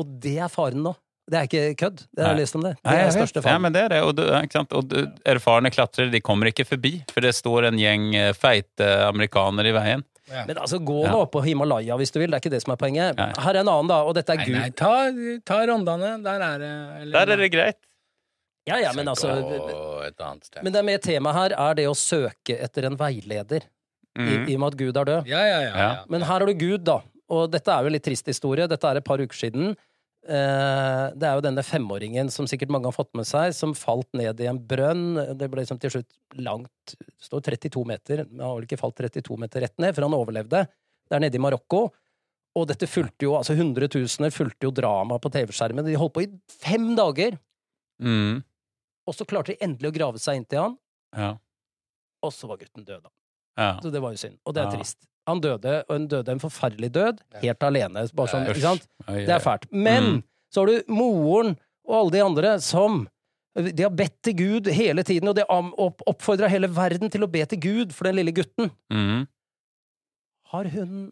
Og 0.00 0.08
det 0.24 0.38
er 0.40 0.48
faren 0.52 0.82
nå. 0.84 0.94
Det 1.30 1.38
er 1.38 1.46
ikke 1.46 1.76
kødd. 1.78 2.00
Det 2.10 2.24
har 2.24 2.32
jeg 2.32 2.36
Nei. 2.36 2.42
lest 2.42 2.56
om 2.58 2.62
det. 2.66 2.72
Det 2.76 2.84
Nei, 2.90 2.94
er 2.98 3.04
jeg 3.06 3.12
største 3.14 3.42
faren. 3.42 3.54
Ja, 3.54 3.58
men 3.62 3.72
det 3.72 3.82
er 3.84 3.88
det. 3.94 4.00
Og, 4.02 4.14
du, 4.18 4.22
ikke 4.26 4.52
sant? 4.58 4.72
og 4.74 4.88
du, 4.90 4.96
erfarne 5.24 5.70
klatrere 5.70 6.10
de 6.10 6.20
kommer 6.20 6.50
ikke 6.50 6.66
forbi, 6.66 6.96
for 7.12 7.20
det 7.24 7.30
står 7.38 7.68
en 7.70 7.78
gjeng 7.78 8.08
eh, 8.18 8.32
feite 8.34 8.88
amerikanere 9.06 9.70
i 9.70 9.76
veien. 9.76 10.02
Men 10.32 10.56
altså, 10.56 10.78
gå 10.82 11.04
Ja. 11.04 11.10
nå 11.12 11.20
opp 11.26 11.32
på 11.34 11.42
Himalaya 11.44 11.96
hvis 12.00 12.10
du 12.14 12.18
vil. 12.18 12.30
Det 12.30 12.38
er 12.38 12.42
ikke 12.42 12.50
det 12.54 12.62
som 12.62 12.72
er 12.72 12.76
poenget. 12.80 13.16
Nei. 13.18 13.28
Her 13.38 13.54
er 13.54 13.60
en 13.60 13.68
annen, 13.68 13.88
da, 13.90 14.00
og 14.02 14.14
dette 14.16 14.32
er 14.32 14.36
Nei, 14.40 14.46
Gud. 14.46 14.56
nei, 14.58 14.70
ta, 14.70 14.92
ta 15.44 15.58
Rondane. 15.66 16.12
Der 16.24 16.40
er 16.46 16.58
det 16.58 16.70
eller- 17.02 17.12
Der 17.26 17.32
er 17.32 17.36
det 17.36 17.52
greit. 17.52 17.76
Ja, 18.66 18.76
ja, 18.78 18.92
men 18.94 19.06
altså 19.10 19.28
et 20.06 20.20
annet 20.22 20.44
sted. 20.46 20.62
Men 20.62 20.72
det 20.72 20.78
er 20.78 20.86
med 20.86 21.02
temaet 21.02 21.34
her 21.34 21.54
er 21.58 21.74
det 21.74 21.86
å 21.90 21.94
søke 21.98 22.58
etter 22.62 22.84
en 22.86 22.96
veileder, 22.96 23.62
i, 24.16 24.20
Mm. 24.20 24.48
i 24.48 24.54
og 24.54 24.60
med 24.60 24.66
at 24.72 24.76
Gud 24.78 24.96
er 24.96 25.04
død. 25.04 25.26
Ja, 25.26 25.40
ja, 25.40 25.60
ja. 25.60 25.70
Ja. 25.70 25.76
ja. 25.78 26.04
Men 26.08 26.20
her 26.22 26.38
har 26.38 26.46
du 26.46 26.54
Gud, 26.54 26.84
da. 26.84 27.00
Og 27.30 27.50
dette 27.50 27.68
er 27.72 27.80
jo 27.82 27.86
en 27.86 27.92
litt 27.92 28.04
trist 28.04 28.26
historie. 28.26 28.66
Dette 28.68 28.84
er 28.84 28.96
et 29.00 29.04
par 29.04 29.18
uker 29.18 29.34
siden. 29.34 29.74
Eh, 30.22 31.06
det 31.18 31.26
er 31.26 31.34
jo 31.34 31.42
denne 31.42 31.64
femåringen 31.66 32.28
som 32.30 32.46
sikkert 32.46 32.70
mange 32.70 32.86
har 32.86 32.94
fått 32.94 33.10
med 33.18 33.26
seg, 33.26 33.50
som 33.58 33.72
falt 33.74 34.06
ned 34.14 34.38
i 34.40 34.46
en 34.46 34.60
brønn. 34.70 35.16
Det 35.38 35.48
ble 35.50 35.64
liksom 35.64 35.80
til 35.82 35.90
slutt 35.90 36.38
langt 36.38 36.94
Det 36.94 37.26
står 37.26 37.42
32 37.42 37.82
meter. 37.90 38.22
Han 38.28 38.38
har 38.44 38.54
vel 38.60 38.68
ikke 38.68 38.78
falt 38.78 38.94
32 39.02 39.36
meter 39.42 39.64
rett 39.66 39.74
ned, 39.82 39.94
for 39.96 40.06
han 40.06 40.14
overlevde. 40.14 40.62
Det 41.10 41.16
er 41.18 41.24
nede 41.24 41.34
i 41.38 41.42
Marokko. 41.42 41.88
Og 42.54 42.66
dette 42.68 42.86
fulgte 42.86 43.24
jo, 43.26 43.34
altså 43.38 43.56
hundretusener 43.56 44.30
fulgte 44.30 44.68
jo 44.68 44.70
drama 44.76 45.18
på 45.18 45.30
TV-skjermen. 45.32 45.86
De 45.86 45.94
holdt 45.98 46.14
på 46.14 46.22
i 46.26 46.30
fem 46.60 46.94
dager, 46.98 47.38
Mm. 48.02 48.42
og 49.06 49.14
så 49.14 49.24
klarte 49.24 49.52
de 49.52 49.56
endelig 49.62 49.90
å 49.90 49.94
grave 49.94 50.18
seg 50.18 50.36
inn 50.36 50.44
til 50.44 50.58
han, 50.58 50.78
Ja. 51.16 51.36
og 52.22 52.32
så 52.32 52.48
var 52.48 52.56
gutten 52.58 52.84
død, 52.84 53.02
da. 53.02 53.10
Ja. 53.56 53.78
Så 53.80 53.92
det 53.92 54.00
var 54.02 54.10
jo 54.10 54.16
synd. 54.16 54.38
Og 54.44 54.54
det 54.54 54.62
er 54.62 54.70
Ja. 54.70 54.76
trist. 54.76 55.06
Han 55.28 55.40
døde, 55.40 55.84
og 55.88 55.92
han 55.94 56.06
døde 56.10 56.32
en 56.34 56.40
forferdelig 56.42 56.88
død, 56.92 57.20
helt 57.42 57.62
alene. 57.62 58.02
Bare 58.14 58.28
sånn, 58.32 58.46
ikke 58.50 58.60
sant? 58.64 58.86
Det 59.06 59.28
er 59.30 59.38
fælt. 59.44 59.68
Men 59.70 60.02
Mm. 60.04 60.22
så 60.52 60.60
har 60.60 60.66
du 60.66 60.92
moren 60.92 61.56
og 61.86 61.94
alle 62.00 62.10
de 62.10 62.20
andre 62.24 62.60
som 62.60 63.08
De 63.54 63.82
har 63.82 63.90
bedt 63.92 64.14
til 64.24 64.32
Gud 64.34 64.66
hele 64.72 65.02
tiden, 65.04 65.28
og 65.28 65.34
de 65.36 65.42
har 65.44 65.72
oppfordra 66.08 66.48
hele 66.48 66.68
verden 66.72 67.10
til 67.12 67.20
å 67.22 67.30
be 67.30 67.44
til 67.44 67.58
Gud 67.60 67.92
for 67.92 68.04
den 68.08 68.16
lille 68.16 68.32
gutten. 68.32 68.70
Mm. 68.90 69.26
Har 70.52 70.64
hun 70.72 71.10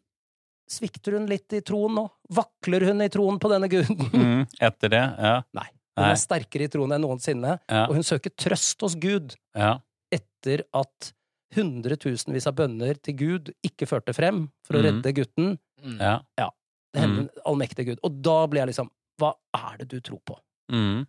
Svikter 0.71 1.13
hun 1.19 1.27
litt 1.27 1.51
i 1.53 1.61
troen 1.67 1.97
nå? 1.99 2.05
Vakler 2.31 2.85
hun 2.87 3.03
i 3.03 3.09
troen 3.11 3.39
på 3.43 3.49
denne 3.51 3.69
guden? 3.69 3.99
Mm. 4.15 4.47
Etter 4.63 4.89
det, 4.93 5.03
ja. 5.19 5.43
Nei. 5.53 5.67
Hun 5.99 6.05
Nei. 6.07 6.11
er 6.15 6.21
sterkere 6.23 6.65
i 6.65 6.71
troen 6.71 6.93
enn 6.95 7.03
noensinne, 7.03 7.57
Ja. 7.69 7.87
og 7.89 7.95
hun 7.99 8.03
søker 8.07 8.31
trøst 8.39 8.81
hos 8.81 8.95
Gud 8.95 9.35
ja. 9.59 9.81
etter 10.15 10.63
at 10.73 11.11
hundretusenvis 11.57 12.47
av 12.47 12.55
bønner 12.59 12.99
til 13.03 13.17
Gud 13.19 13.51
ikke 13.67 13.87
førte 13.91 14.15
frem 14.15 14.49
for 14.67 14.75
å 14.79 14.83
Mhm. 14.83 14.87
redde 15.03 15.13
gutten. 15.17 15.59
Mm. 15.85 15.99
ja. 16.01 16.51
Det 16.93 17.01
hender 17.05 17.29
allmektige 17.47 17.87
Gud. 17.87 18.01
Og 18.03 18.21
da 18.23 18.47
blir 18.47 18.61
jeg 18.67 18.69
liksom 18.75 18.91
Hva 19.21 19.35
er 19.55 19.77
det 19.79 19.89
du 19.89 20.01
tror 20.01 20.21
på? 20.27 20.35
Mm. 20.73 21.07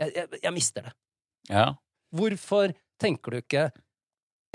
Jeg, 0.00 0.12
jeg, 0.14 0.28
jeg 0.42 0.52
mister 0.54 0.82
det. 0.82 0.92
ja. 1.50 1.74
Hvorfor 2.14 2.72
tenker 2.98 3.30
du 3.30 3.36
ikke 3.42 3.70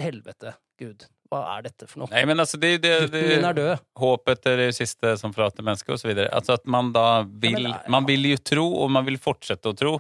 Helvete, 0.01 0.55
Gud, 0.81 1.05
hva 1.29 1.43
er 1.57 1.61
dette 1.67 1.85
for 1.87 1.99
noe? 2.01 2.09
Nei, 2.09 2.23
men 2.25 2.39
altså, 2.41 2.57
det, 2.59 2.81
det, 2.81 2.93
Gutten 3.11 3.27
min 3.29 3.45
er 3.45 3.53
det, 3.53 3.63
død. 3.63 3.83
håpet 4.01 4.47
er 4.49 4.57
det 4.57 4.69
siste 4.75 5.11
som 5.21 5.31
forlater 5.35 5.61
mennesket, 5.63 5.93
og 5.93 5.99
så 6.01 6.09
videre. 6.09 6.31
Altså 6.33 6.55
at 6.57 6.65
man 6.65 6.91
da 6.91 7.21
vil 7.23 7.61
Ja, 7.61 7.75
er- 7.77 7.89
Man 7.93 8.05
vil 8.09 8.23
jo 8.31 8.37
tro, 8.37 8.65
og 8.83 8.89
man 8.91 9.05
vil 9.05 9.17
fortsette 9.21 9.69
å 9.69 9.75
tro. 9.77 9.99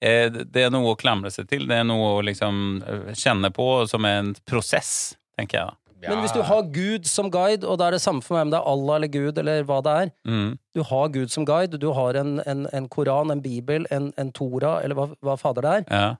Eh, 0.00 0.28
Det 0.30 0.62
er 0.66 0.70
noe 0.70 0.92
å 0.94 0.98
klamre 0.98 1.30
seg 1.34 1.48
til. 1.50 1.66
Det 1.66 1.74
er 1.80 1.84
noe 1.88 2.18
å 2.18 2.22
liksom 2.22 2.82
eh, 2.86 3.12
kjenne 3.18 3.50
på 3.54 3.66
som 3.90 4.04
en 4.04 4.34
prosess, 4.46 5.16
tenker 5.38 5.58
jeg. 5.64 5.74
Ja. 5.98 6.12
Men 6.12 6.20
hvis 6.22 6.30
du 6.36 6.42
har 6.46 6.62
Gud 6.70 7.08
som 7.10 7.26
guide, 7.34 7.64
og 7.66 7.80
det 7.80 7.86
er 7.88 7.96
det 7.96 8.02
samme 8.04 8.22
for 8.22 8.36
meg 8.38 8.44
om 8.46 8.50
det 8.52 8.58
er 8.60 8.68
Allah 8.70 8.96
eller 9.00 9.10
Gud 9.10 9.38
eller 9.42 9.64
hva 9.66 9.80
det 9.82 9.94
er 10.04 10.10
Mm. 10.30 10.52
Du 10.72 10.82
har 10.86 11.08
Gud 11.08 11.32
som 11.34 11.44
guide, 11.44 11.74
du 11.82 11.88
har 11.92 12.14
en, 12.14 12.36
en, 12.46 12.68
en 12.72 12.86
Koran, 12.88 13.32
en 13.34 13.42
Bibel, 13.42 13.86
en, 13.90 14.12
en 14.16 14.30
Tora, 14.30 14.76
eller 14.84 14.94
hva, 14.94 15.08
hva 15.26 15.34
fader 15.36 15.66
det 15.66 15.72
er. 15.80 15.84
Ja. 15.90 16.14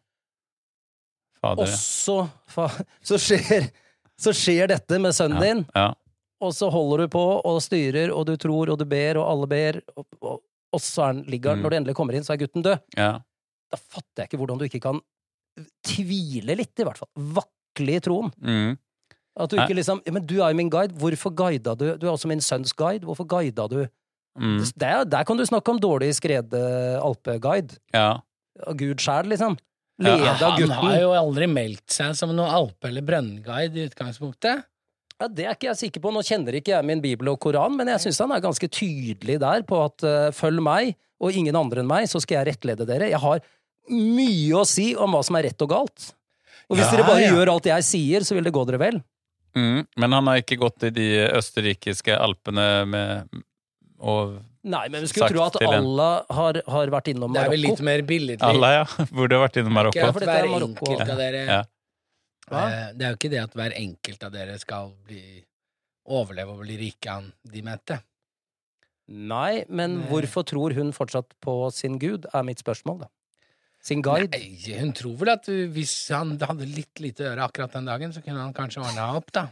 Fader, 1.39 1.63
Og 1.63 1.69
så, 1.71 2.17
fa, 2.51 2.67
så, 3.07 3.15
skjer, 3.23 3.69
så 4.19 4.35
skjer 4.35 4.73
dette 4.75 4.99
med 4.99 5.15
sønnen 5.15 5.39
din, 5.45 5.63
ja. 5.79 5.93
og 6.43 6.51
så 6.59 6.67
holder 6.75 7.05
du 7.05 7.13
på 7.15 7.23
og 7.47 7.63
styrer, 7.63 8.11
og 8.11 8.27
du 8.27 8.35
tror, 8.37 8.73
og 8.75 8.81
du 8.83 8.85
ber, 8.91 9.21
og 9.23 9.31
alle 9.31 9.47
ber, 9.55 9.79
og, 9.95 10.07
og, 10.19 10.41
og 10.75 10.83
så 10.83 11.05
er 11.07 11.13
han, 11.13 11.23
ligger 11.31 11.55
han 11.55 11.61
Mm. 11.61 11.63
Når 11.63 11.71
du 11.71 11.77
endelig 11.79 11.95
kommer 12.03 12.19
inn, 12.19 12.27
så 12.27 12.35
er 12.35 12.43
gutten 12.43 12.67
død. 12.67 12.83
Ja. 12.99 13.13
Da 13.73 13.79
fatter 13.81 14.25
jeg 14.25 14.31
ikke 14.31 14.41
hvordan 14.41 14.61
du 14.61 14.67
ikke 14.69 14.83
kan 14.85 15.01
tvile 15.87 16.57
litt, 16.59 16.75
i 16.79 16.87
hvert 16.87 17.01
fall. 17.01 17.11
Vakle 17.39 17.97
i 17.99 18.03
troen. 18.05 18.31
Mm. 18.41 18.77
At 19.39 19.53
du 19.53 19.59
ikke 19.61 19.77
liksom 19.79 20.01
Men 20.11 20.25
du 20.27 20.41
er 20.41 20.51
jo 20.51 20.59
min 20.59 20.71
guide, 20.73 20.97
hvorfor 20.99 21.31
guida 21.35 21.77
du? 21.79 21.93
Du 21.99 22.09
er 22.09 22.13
også 22.15 22.31
min 22.31 22.43
sønns 22.43 22.75
guide, 22.75 23.07
hvorfor 23.07 23.27
guida 23.29 23.69
du? 23.71 23.85
Mm. 24.39 24.59
Der, 24.79 25.05
der 25.05 25.27
kan 25.27 25.39
du 25.39 25.45
snakke 25.47 25.71
om 25.71 25.81
dårlig 25.83 26.13
skredet 26.19 26.63
alpeguide. 27.03 27.79
Ja. 27.95 28.21
Gud 28.79 29.03
sjæl, 29.03 29.31
liksom. 29.31 29.57
Ja, 29.99 30.35
gutten. 30.39 30.71
Han 30.71 30.93
har 30.93 31.01
jo 31.03 31.15
aldri 31.19 31.49
meldt 31.51 31.91
seg 31.91 32.15
som 32.19 32.31
noen 32.31 32.51
alpe- 32.55 32.91
eller 32.91 33.03
brønnguide 33.07 33.81
i 33.81 33.87
utgangspunktet. 33.89 34.63
Ja, 35.19 35.27
det 35.27 35.47
er 35.47 35.57
ikke 35.57 35.73
jeg 35.73 35.81
sikker 35.81 36.03
på. 36.05 36.13
Nå 36.15 36.23
kjenner 36.23 36.55
ikke 36.55 36.77
jeg 36.77 36.87
min 36.87 37.03
bibel 37.03 37.33
og 37.33 37.41
koran, 37.43 37.75
men 37.79 37.91
jeg 37.91 38.05
syns 38.05 38.21
han 38.23 38.35
er 38.35 38.45
ganske 38.45 38.69
tydelig 38.71 39.41
der 39.43 39.65
på 39.67 39.81
at 39.83 40.07
uh, 40.07 40.29
følg 40.35 40.63
meg, 40.63 40.95
og 41.19 41.35
ingen 41.35 41.57
andre 41.59 41.83
enn 41.83 41.91
meg, 41.91 42.07
så 42.07 42.23
skal 42.23 42.39
jeg 42.39 42.53
rettlede 42.53 42.87
dere. 42.87 43.11
Jeg 43.11 43.19
har 43.19 43.43
mye 43.91 44.55
å 44.59 44.65
si 44.69 44.91
om 44.97 45.13
hva 45.17 45.23
som 45.27 45.37
er 45.39 45.49
rett 45.51 45.63
og 45.65 45.71
galt. 45.73 46.11
Og 46.69 46.77
hvis 46.77 46.85
Ja, 46.87 46.97
dere 46.97 47.07
bare 47.09 47.23
ja. 47.25 47.31
gjør 47.33 47.51
alt 47.55 47.65
jeg 47.71 47.85
sier, 47.89 48.27
så 48.29 48.35
vil 48.37 48.45
det 48.45 48.53
gå 48.53 48.65
dere 48.69 48.79
vel. 48.83 48.99
Mm. 49.57 49.87
Men 49.97 50.13
han 50.13 50.27
har 50.29 50.43
ikke 50.43 50.59
gått 50.61 50.85
i 50.85 50.91
de 50.95 51.07
østerrikiske 51.39 52.15
alpene 52.21 52.67
med 52.87 53.41
og 53.99 54.37
Nei, 54.69 54.85
men 54.93 55.01
vi 55.01 55.09
skulle 55.09 55.31
tro 55.33 55.41
at 55.47 55.57
alle 55.63 55.79
Allah 55.81 56.27
har, 56.37 56.59
har 56.69 56.91
vært 56.93 57.09
innom 57.15 57.31
Marokko. 57.33 57.41
Det 57.41 57.47
er 57.47 57.53
vel 57.55 57.63
litt 57.65 57.81
mer 57.87 58.03
billedlig. 58.05 58.45
Alle, 58.45 58.69
ja. 58.75 58.85
Burde 59.17 59.39
vært 59.41 59.57
innom 59.63 59.73
Marokko. 59.79 59.97
Ikke 60.03 60.13
for 60.13 60.21
dette 60.27 60.35
er 60.37 60.45
hver 60.45 60.53
Marokko. 60.53 60.91
enkelt 60.93 61.13
av 61.15 61.23
dere 61.23 61.43
Ja. 61.47 61.61
Eh, 62.49 62.93
Det 62.99 63.07
er 63.07 63.11
jo 63.15 63.17
ikke 63.19 63.31
det 63.33 63.41
at 63.47 63.57
hver 63.57 63.75
enkelt 63.79 64.23
av 64.29 64.33
dere 64.35 64.59
skal 64.61 64.93
bli 65.09 65.23
overleve 66.09 66.53
og 66.55 66.61
bli 66.67 66.77
rike 66.81 67.11
av 67.17 67.25
de 67.53 67.63
mente. 67.65 67.99
Nei, 69.09 69.65
men 69.69 69.99
Nei. 70.03 70.07
hvorfor 70.11 70.45
tror 70.45 70.75
hun 70.77 70.93
fortsatt 70.93 71.33
på 71.45 71.57
sin 71.73 71.97
gud, 72.01 72.27
er 72.35 72.45
mitt 72.45 72.61
spørsmål, 72.61 73.07
da. 73.07 73.09
Sin 73.89 74.03
guide. 74.05 74.29
Nei, 74.35 74.59
hun 74.77 74.93
tror 74.97 75.15
vel 75.23 75.33
at 75.33 75.49
hvis 75.49 75.95
han 76.13 76.35
hadde 76.37 76.69
litt 76.69 77.01
lite 77.01 77.25
å 77.25 77.31
gjøre 77.31 77.47
akkurat 77.49 77.79
den 77.79 77.89
dagen, 77.89 78.13
så 78.13 78.21
kunne 78.25 78.43
han 78.45 78.57
kanskje 78.57 78.83
ordna 78.85 79.15
opp, 79.17 79.33
da. 79.33 79.49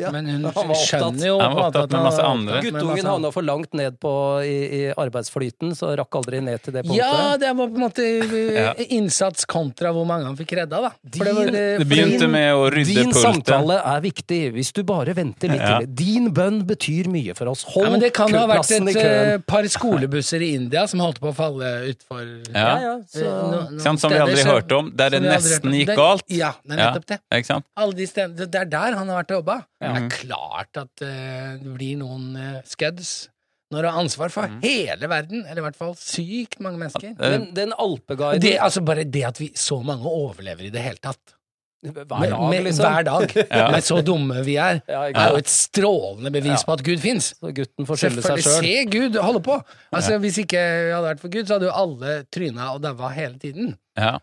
Ja, 0.00 0.10
Men 0.14 0.26
hun 0.26 0.44
skjønner 0.80 1.26
jo 1.26 1.38
Han 1.40 1.54
var 1.56 1.68
opptatt 1.70 1.92
med 1.94 2.02
masse 2.06 2.24
andre. 2.24 2.60
Guttungen 2.64 3.06
havna 3.10 3.30
for 3.34 3.42
langt 3.46 3.74
ned 3.76 3.98
på, 4.00 4.12
i, 4.46 4.56
i 4.80 4.80
arbeidsflyten, 4.94 5.74
så 5.76 5.92
rakk 6.00 6.18
aldri 6.20 6.40
ned 6.44 6.62
til 6.64 6.72
det 6.76 6.84
punktet. 6.86 7.00
Ja, 7.02 7.36
det 7.40 7.50
var 7.56 7.68
på 7.68 7.78
en 7.80 7.84
måte 7.86 8.06
Ja. 8.54 8.72
innsats 8.88 9.44
kontra 9.50 9.92
hvor 9.94 10.06
mange 10.08 10.24
han 10.28 10.36
fikk 10.38 10.54
redda, 10.60 10.80
da. 10.86 10.90
For 10.90 11.24
det, 11.24 11.34
var 11.36 11.44
Din- 11.44 11.54
det, 11.54 11.64
Det 11.82 11.88
begynte 11.90 12.18
Din- 12.24 12.30
med 12.32 12.54
å 12.54 12.64
rydde 12.72 12.94
Din 12.94 13.10
pulten. 13.12 13.22
samtale 13.22 13.78
er 13.94 14.00
viktig, 14.04 14.40
hvis 14.56 14.72
du 14.76 14.82
bare 14.84 15.14
venter 15.14 15.48
litt 15.52 15.60
Ja. 15.60 15.78
til. 15.80 15.86
Din 16.00 16.30
bønn 16.34 16.62
betyr 16.66 17.08
mye 17.12 17.34
for 17.36 17.48
oss. 17.52 17.64
Hold 17.74 17.86
ja, 17.86 17.90
køen 17.92 18.00
det 18.00 18.12
kan 18.16 18.32
ha 18.34 18.46
vært 18.46 18.70
et 18.70 18.96
uh, 18.96 19.38
par 19.46 19.62
skolebusser 19.68 20.40
i 20.42 20.54
India 20.54 20.86
som 20.90 21.00
holdt 21.00 21.20
på 21.20 21.30
å 21.30 21.34
falle 21.34 21.72
utfor 21.92 22.22
Ja. 22.54 22.60
Ja, 22.60 22.78
ja, 22.80 22.94
så... 23.10 23.24
no- 23.26 23.60
noen 23.70 23.80
Sånn 23.80 23.98
som 23.98 24.10
vi 24.12 24.18
aldri 24.18 24.42
så- 24.42 24.54
hørte 24.54 24.76
om, 24.78 24.90
der 24.94 25.10
det 25.10 25.22
nesten 25.22 25.72
gikk 25.74 25.94
galt. 25.96 26.24
Ja, 26.28 26.52
det 26.64 26.78
er 26.78 26.82
Ja. 26.82 26.90
nettopp 26.94 27.06
det. 27.06 27.20
Ikke 27.32 27.46
sant? 27.46 27.64
Alle 27.76 27.92
de 27.94 28.06
stedene, 28.06 28.46
det 28.50 28.54
er 28.60 28.64
der 28.64 28.94
han 28.96 29.08
har 29.08 29.22
vært 29.22 29.30
og 29.30 29.36
jobba. 29.44 29.64
Det 29.90 30.02
Mhm. 30.02 30.06
er 30.06 30.16
klart 30.16 30.76
at 30.84 31.02
eh, 31.02 31.56
det 31.62 31.74
blir 31.76 31.96
noen 32.00 32.36
uh, 32.36 32.60
scuds 32.64 33.28
når 33.70 33.82
du 33.82 33.88
har 33.88 33.98
ansvar 34.00 34.30
for 34.34 34.48
mm. 34.50 34.60
hele 34.64 35.06
verden, 35.08 35.44
eller 35.46 35.60
i 35.62 35.64
hvert 35.68 35.76
fall 35.78 35.92
sykt 35.94 36.58
mange 36.60 36.78
mennesker. 36.80 37.12
Eh, 37.14 37.30
Men 37.36 37.44
den 37.54 37.72
alpeguiden 37.78 38.40
Det, 38.42 38.56
altså 38.58 38.82
bare 38.82 39.04
det 39.04 39.22
at 39.28 39.38
vi 39.38 39.52
så 39.54 39.78
mange 39.86 40.02
overlever 40.10 40.64
i 40.66 40.70
det 40.74 40.82
hele 40.82 40.98
tatt. 40.98 41.36
hver 41.80 42.04
dag, 42.04 42.50
med, 42.50 42.64
liksom. 42.66 42.84
Hver 42.84 43.04
dag. 43.06 43.30
Ja. 43.60 43.70
Med 43.70 43.82
så 43.86 44.00
dumme 44.04 44.42
vi 44.44 44.56
er. 44.56 44.82
Ja, 44.88 45.04
Det 45.06 45.16
er 45.16 45.30
jo 45.30 45.36
et 45.36 45.48
strålende 45.48 46.30
bevis 46.34 46.60
Ja. 46.60 46.64
på 46.66 46.72
at 46.72 46.82
Gud 46.84 46.98
fins. 47.00 47.30
Selvfølgelig. 47.40 48.42
sjøl. 48.42 48.64
Se 48.66 48.84
Gud 48.90 49.16
holde 49.22 49.40
på! 49.40 49.60
Altså, 49.92 50.18
Hvis 50.18 50.38
ikke 50.42 50.58
vi 50.60 50.90
hadde 50.92 51.06
vært 51.06 51.20
for 51.22 51.28
Gud, 51.30 51.46
så 51.46 51.54
hadde 51.54 51.70
jo 51.70 51.72
alle 51.72 52.24
tryna 52.26 52.74
og 52.74 52.82
daua 52.82 53.08
hele 53.14 53.38
tiden. 53.38 53.76
Ja. 53.96 54.18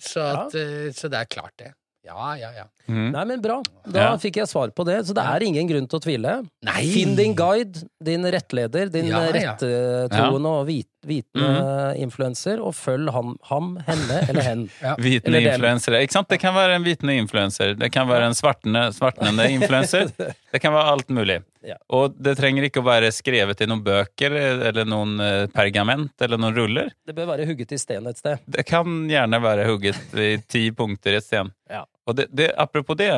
Så, 0.00 0.20
at, 0.24 0.54
eh, 0.56 0.88
så 0.92 1.08
det 1.12 1.20
er 1.20 1.24
klart, 1.30 1.52
det. 1.58 1.74
Ja, 2.06 2.32
ja, 2.38 2.52
ja. 2.54 2.64
Mm. 2.86 3.08
Nei, 3.10 3.24
men 3.26 3.40
bra. 3.42 3.56
Da 3.84 3.98
Ja. 4.04 4.10
fikk 4.22 4.36
jeg 4.38 4.46
svar 4.46 4.70
på 4.70 4.84
det. 4.86 5.00
Så 5.08 5.14
det 5.16 5.24
er 5.26 5.42
ingen 5.42 5.66
grunn 5.66 5.88
til 5.90 5.98
å 5.98 6.02
tvile. 6.04 6.34
Nei! 6.62 6.82
Finn 6.92 7.16
din 7.18 7.32
guide, 7.34 7.80
din 8.02 8.22
rettleder, 8.30 8.88
din 8.94 9.08
Ja, 9.10 9.24
ja. 9.26 9.32
rettetroende 9.34 10.52
og 10.60 10.66
vit, 10.68 10.86
vitende 11.06 11.96
influenser, 11.98 12.62
og 12.62 12.74
følg 12.78 13.10
ham, 13.14 13.34
ham, 13.50 13.72
henne 13.88 14.20
eller 14.30 14.46
hen. 14.46 14.62
Vitende 15.02 15.38
Eller 15.40 15.56
influensere. 15.56 16.00
Ikke 16.06 16.12
sant? 16.18 16.28
Det 16.30 16.38
kan 16.42 16.54
være 16.54 16.76
en 16.78 16.86
vitende 16.86 17.16
influenser. 17.18 17.74
Det 17.78 17.90
kan 17.94 18.06
være 18.08 18.30
en 18.30 18.38
svartende, 18.38 18.86
svartnende 18.94 19.48
influenser. 19.58 20.10
Det 20.16 20.62
kan 20.62 20.72
være 20.74 20.94
alt 20.94 21.10
mulig. 21.10 21.40
Ja. 21.66 21.74
Og 21.90 22.14
det 22.22 22.36
trenger 22.38 22.68
ikke 22.68 22.78
å 22.84 22.86
være 22.86 23.10
skrevet 23.10 23.60
i 23.60 23.66
noen 23.66 23.82
bøker 23.82 24.30
eller 24.70 24.86
noen 24.86 25.18
eh, 25.18 25.46
pergament 25.50 26.14
eller 26.22 26.38
noen 26.38 26.54
ruller. 26.54 26.92
Det 27.06 27.14
bør 27.18 27.32
være 27.34 27.46
hugget 27.50 27.74
i 27.74 27.78
sten 27.82 28.06
et 28.06 28.18
sted. 28.22 28.38
Det 28.46 28.62
kan 28.68 28.86
gjerne 29.10 29.42
være 29.42 29.66
hugget 29.66 30.14
i 30.14 30.36
ti 30.46 30.68
punkter 30.70 31.16
i 31.16 31.20
et 31.20 31.26
sten. 31.26 31.50
Ja. 31.70 31.82
Og 32.06 32.14
det, 32.14 32.28
det, 32.30 32.52
apropos 32.56 32.94
det, 32.96 33.08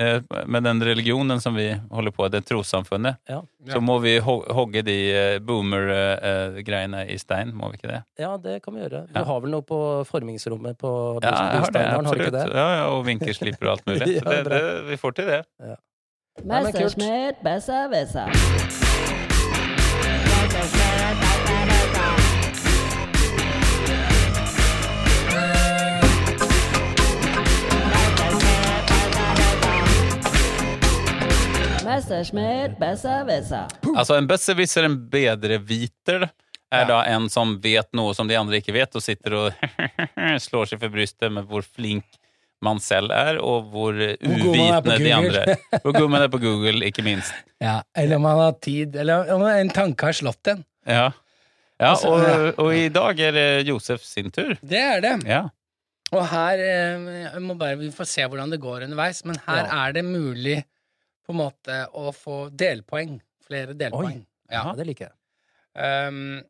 eh, 0.00 0.22
med 0.48 0.64
den 0.64 0.80
religionen 0.80 1.40
som 1.40 1.54
vi 1.58 1.66
holder 1.92 2.14
på, 2.16 2.28
det 2.32 2.40
trossamfunnet, 2.48 3.18
Ja. 3.28 3.42
så 3.72 3.80
må 3.84 3.98
vi 4.00 4.14
hogge 4.24 4.82
de 4.86 4.96
eh, 5.12 5.38
boomer-greiene 5.44 7.02
i 7.12 7.18
stein, 7.20 7.52
må 7.54 7.68
vi 7.70 7.76
ikke 7.80 7.90
det? 7.92 8.00
Ja, 8.18 8.36
det 8.40 8.62
kan 8.64 8.74
vi 8.74 8.86
gjøre. 8.86 9.04
Du 9.12 9.20
har 9.20 9.40
vel 9.44 9.52
noe 9.52 9.66
på 9.68 9.80
formingsrommet 10.08 10.78
på 10.80 10.94
Ja, 11.22 11.28
jeg 11.28 11.36
har 11.36 11.52
det, 11.52 11.60
Bosteinaren, 11.66 12.06
har 12.06 12.14
du 12.14 12.24
ikke 12.24 12.36
det? 12.38 12.46
Ja, 12.54 12.66
ja, 12.80 12.88
og 12.96 13.04
vinkelsliper 13.06 13.68
og 13.68 13.76
alt 13.76 13.86
mulig. 13.92 14.12
Ja, 14.16 14.26
det, 14.30 14.42
det, 14.48 14.64
vi 14.88 14.96
får 15.04 15.18
til 15.20 15.32
det. 15.34 15.42
Ja, 15.60 15.76
men 16.44 16.72
kult. 16.72 16.96
Messerschmitt 16.96 18.87
Messerschmitt 31.98 32.76
besserwisser. 32.78 33.66
Altså, 33.90 34.14
en 34.14 34.26
besserwisser, 34.30 34.84
en 34.86 34.94
bedreviter, 35.10 36.28
er 36.70 36.84
da 36.86 37.00
en 37.10 37.24
som 37.32 37.56
vet 37.64 37.88
noe 37.96 38.12
som 38.14 38.28
de 38.30 38.36
andre 38.38 38.60
ikke 38.60 38.74
vet, 38.76 38.94
og 38.94 39.02
sitter 39.02 39.34
og 39.34 39.64
slår 40.46 40.70
seg 40.70 40.78
for 40.84 40.94
brystet 40.94 41.34
med 41.34 41.48
hvor 41.50 41.66
flink 41.66 42.06
man 42.62 42.78
selv 42.82 43.10
er, 43.14 43.40
og 43.42 43.66
hvor 43.72 43.98
uvitende 43.98 45.00
de 45.02 45.10
andre 45.16 45.42
er. 45.42 45.64
Hvor 45.82 45.96
god 45.98 46.08
man 46.14 46.28
er 46.28 46.30
på 46.30 46.38
Google, 46.44 46.86
ikke 46.86 47.02
minst. 47.06 47.34
Ja, 47.58 47.80
eller 47.98 48.20
om 48.20 48.26
man 48.28 48.44
har 48.44 48.54
tid, 48.62 48.94
eller 48.94 49.34
om 49.34 49.42
en 49.50 49.74
tanke 49.74 50.06
har 50.12 50.14
slått 50.20 50.54
en. 50.54 50.62
Ja, 50.86 51.10
ja 51.82 51.92
og, 51.98 52.62
og 52.62 52.72
i 52.78 52.86
dag 52.94 53.26
er 53.26 53.34
det 53.40 53.46
Josef 53.72 54.06
sin 54.06 54.30
tur. 54.30 54.54
Det 54.62 54.86
er 54.86 55.02
det. 55.02 55.16
Ja. 55.26 55.48
Og 56.14 56.22
her 56.30 56.62
eh, 56.62 57.12
jeg 57.26 57.42
må 57.44 57.58
bare, 57.58 57.74
Vi 57.82 57.90
får 57.92 58.06
se 58.14 58.22
hvordan 58.30 58.54
det 58.54 58.62
går 58.62 58.86
underveis, 58.86 59.24
men 59.26 59.42
her 59.50 59.64
Ja. 59.66 59.86
er 59.88 59.98
det 59.98 60.06
mulig 60.06 60.60
på 61.28 61.34
en 61.36 61.42
måte 61.42 61.82
å 61.92 62.08
få 62.16 62.46
delpoeng. 62.56 63.18
Flere 63.44 63.76
delpoeng. 63.76 64.22
Ja, 64.48 64.62
Ja. 64.64 64.72
det 64.76 64.86
liker 64.88 65.10
jeg. 65.10 65.14
Um, 66.08 66.40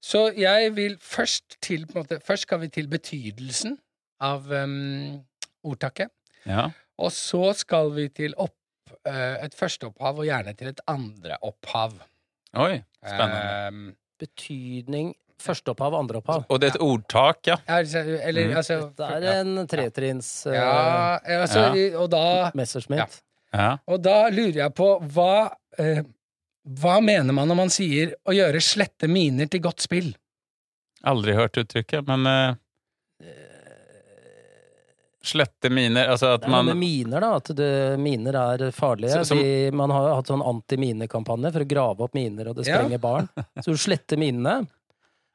så 0.00 0.32
jeg 0.36 0.72
vil 0.74 0.96
først 0.98 1.58
til 1.60 1.84
på 1.86 1.98
en 1.98 2.04
måte, 2.04 2.20
Først 2.24 2.42
skal 2.48 2.60
vi 2.60 2.68
til 2.68 2.88
betydelsen 2.88 3.76
av 4.20 4.50
um, 4.50 5.20
ordtaket. 5.62 6.10
ja. 6.46 6.70
Og 6.96 7.10
så 7.10 7.52
skal 7.58 7.90
vi 7.90 8.08
til 8.08 8.34
opp, 8.38 8.54
uh, 9.08 9.36
et 9.42 9.54
første 9.54 9.88
opphav, 9.88 10.18
og 10.18 10.24
gjerne 10.24 10.54
til 10.54 10.68
et 10.68 10.80
andre 10.86 11.36
opphav. 11.42 11.96
Oi, 12.54 12.82
spennende. 13.02 13.68
Um, 13.68 13.96
Betydning 14.18 15.14
Førsteopphav, 15.42 15.94
andreopphav. 15.98 16.44
Og 16.48 16.60
det 16.60 16.68
er 16.68 16.76
et 16.76 16.80
ordtak, 16.80 17.40
ja. 17.46 17.56
ja 17.66 17.80
eller 18.22 18.46
mm. 18.46 18.56
altså 18.56 18.76
Det 18.96 19.08
er 19.10 19.40
en 19.40 19.66
tretrins... 19.66 20.46
Uh, 20.46 20.54
ja, 20.54 21.18
altså, 21.42 21.64
Og 21.98 22.10
da 22.12 22.50
Messerschmitt. 22.54 23.18
Ja. 23.54 23.70
Og 23.86 24.02
da 24.02 24.16
lurer 24.34 24.58
jeg 24.64 24.74
på 24.76 24.88
hva 25.14 25.30
eh, 25.78 26.02
Hva 26.80 26.96
mener 27.04 27.32
man 27.36 27.48
når 27.50 27.58
man 27.58 27.70
sier 27.72 28.14
å 28.26 28.32
gjøre 28.34 28.60
slette 28.64 29.08
miner 29.10 29.46
til 29.52 29.60
godt 29.64 29.84
spill? 29.84 30.12
Aldri 31.04 31.34
hørt 31.36 31.58
uttrykket, 31.60 32.06
men 32.08 32.24
eh, 32.30 32.54
Slette 35.24 35.70
miner, 35.72 36.10
altså 36.12 36.34
at 36.36 36.42
er 36.44 36.52
man 36.52 36.66
med 36.68 36.76
miner, 36.76 37.22
da. 37.24 37.30
At 37.40 37.48
det, 37.56 37.68
miner 38.00 38.36
er 38.36 38.64
farlige. 38.76 39.12
Så- 39.14 39.24
som- 39.30 39.38
De, 39.40 39.70
man 39.72 39.88
har 39.90 40.08
jo 40.10 40.14
hatt 40.18 40.26
sånn 40.28 40.42
antiminerkampanje 40.44 41.52
for 41.54 41.60
å 41.64 41.68
grave 41.70 42.00
opp 42.04 42.14
miner, 42.14 42.48
og 42.50 42.56
det 42.56 42.66
Ja. 42.68 42.98
barn. 42.98 43.28
Så 43.64 43.72
du 43.72 43.78
sletter 43.80 44.18
minene. 44.20 44.66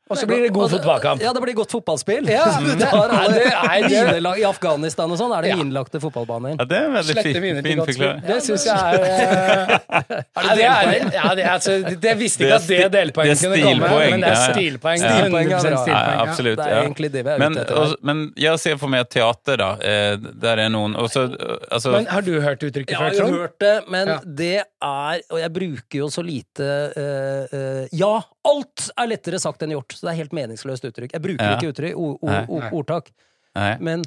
Og 0.10 0.18
så 0.18 0.26
blir 0.26 0.42
det 0.42 0.50
god 0.54 0.72
fotballkamp. 0.74 1.22
Ja, 1.22 1.32
det 1.38 1.42
blir 1.44 1.54
godt 1.54 1.72
fotballspill. 1.76 2.26
Ja, 2.30 2.46
det- 2.66 2.88
er, 2.88 3.12
alle 3.14 3.34
det 3.36 3.52
er 3.54 4.06
minelag 4.08 4.40
I 4.42 4.46
Afghanistan 4.50 5.12
og 5.14 5.20
sånn 5.22 5.34
er 5.38 5.42
det 5.46 5.50
Ja. 5.52 5.58
minelagte 5.60 6.00
fotballbaner. 6.02 6.56
Ja, 6.60 6.66
det 6.66 6.78
er 6.80 6.88
veldig 6.96 7.14
Slette 7.14 7.34
fin, 7.36 7.44
miner 7.44 7.62
til 7.68 7.78
godt 7.78 7.94
spill. 7.94 8.16
Det 8.26 8.38
syns 8.46 8.66
jeg 8.66 8.78
er 8.80 9.06
eh, 9.06 9.76
ja, 10.46 10.56
det 10.56 10.66
er, 10.66 10.94
ja, 11.14 11.36
det, 11.38 11.44
er- 11.46 11.52
altså, 11.54 11.76
det 12.02 12.16
visste 12.20 12.44
ikke 12.48 12.56
at 12.58 12.66
det 12.68 12.80
Det 12.80 12.86
er 12.88 12.94
delpoenget 12.96 13.44
kunne 13.44 13.60
er 13.60 13.64
komme, 13.70 14.10
men 14.10 14.26
det 14.26 14.30
er 14.30 14.34
ja, 14.34 14.40
ja. 14.40 14.54
stilpoeng. 14.54 15.04
Stilpoeng, 15.04 15.52
ja, 15.54 15.60
100% 15.60 15.70
bra. 15.70 15.86
Ja, 15.94 16.00
ja. 16.00 16.18
absolutt. 16.26 16.58
Det 16.64 16.68
er 16.74 16.82
egentlig 16.84 17.12
det 17.14 17.24
vi 17.26 17.30
er 17.36 17.46
ute 17.46 17.62
etter. 17.66 17.96
men 18.10 18.26
jeg 18.50 18.60
ser 18.66 18.78
for 18.82 18.94
meg 18.96 19.10
teater, 19.14 19.62
da. 19.62 19.70
Eh, 19.94 20.18
der 20.42 20.64
er 20.66 20.74
noen 20.74 20.96
også, 21.00 21.28
altså, 21.70 21.94
Men 22.00 22.10
har 22.10 22.26
du 22.26 22.34
hørt 22.42 22.66
uttrykket 22.66 22.96
Jeg 22.96 22.98
Trond? 22.98 23.14
har 23.14 23.14
jeg 23.14 23.30
har 23.30 23.40
hørt 23.46 23.60
det, 23.60 23.76
men 23.94 24.08
Ja. 24.16 24.18
det 24.26 24.56
er 24.82 25.22
Og 25.30 25.40
jeg 25.40 25.52
bruker 25.54 25.98
jo 26.00 26.08
så 26.10 26.24
lite 26.26 26.66
eh, 26.98 27.58
eh, 27.60 27.88
Ja, 27.94 28.22
alt 28.48 28.90
er 28.98 29.08
lettere 29.08 29.40
sagt 29.40 29.62
enn 29.64 29.72
gjort, 29.76 29.92
så 29.98 30.08
det 30.08 30.14
er 30.14 30.22
helt 30.24 30.32
meningsløst 30.32 30.86
uttrykk. 30.86 31.12
Jeg 31.14 31.22
bruker 31.22 31.44
Ja. 31.44 31.58
ikke 31.58 31.74
uttrykk, 31.74 31.96
o, 31.98 32.18
o, 32.22 32.28
o, 32.48 32.62
ordtak, 32.80 33.12
Nei. 33.56 33.78
men 33.80 34.04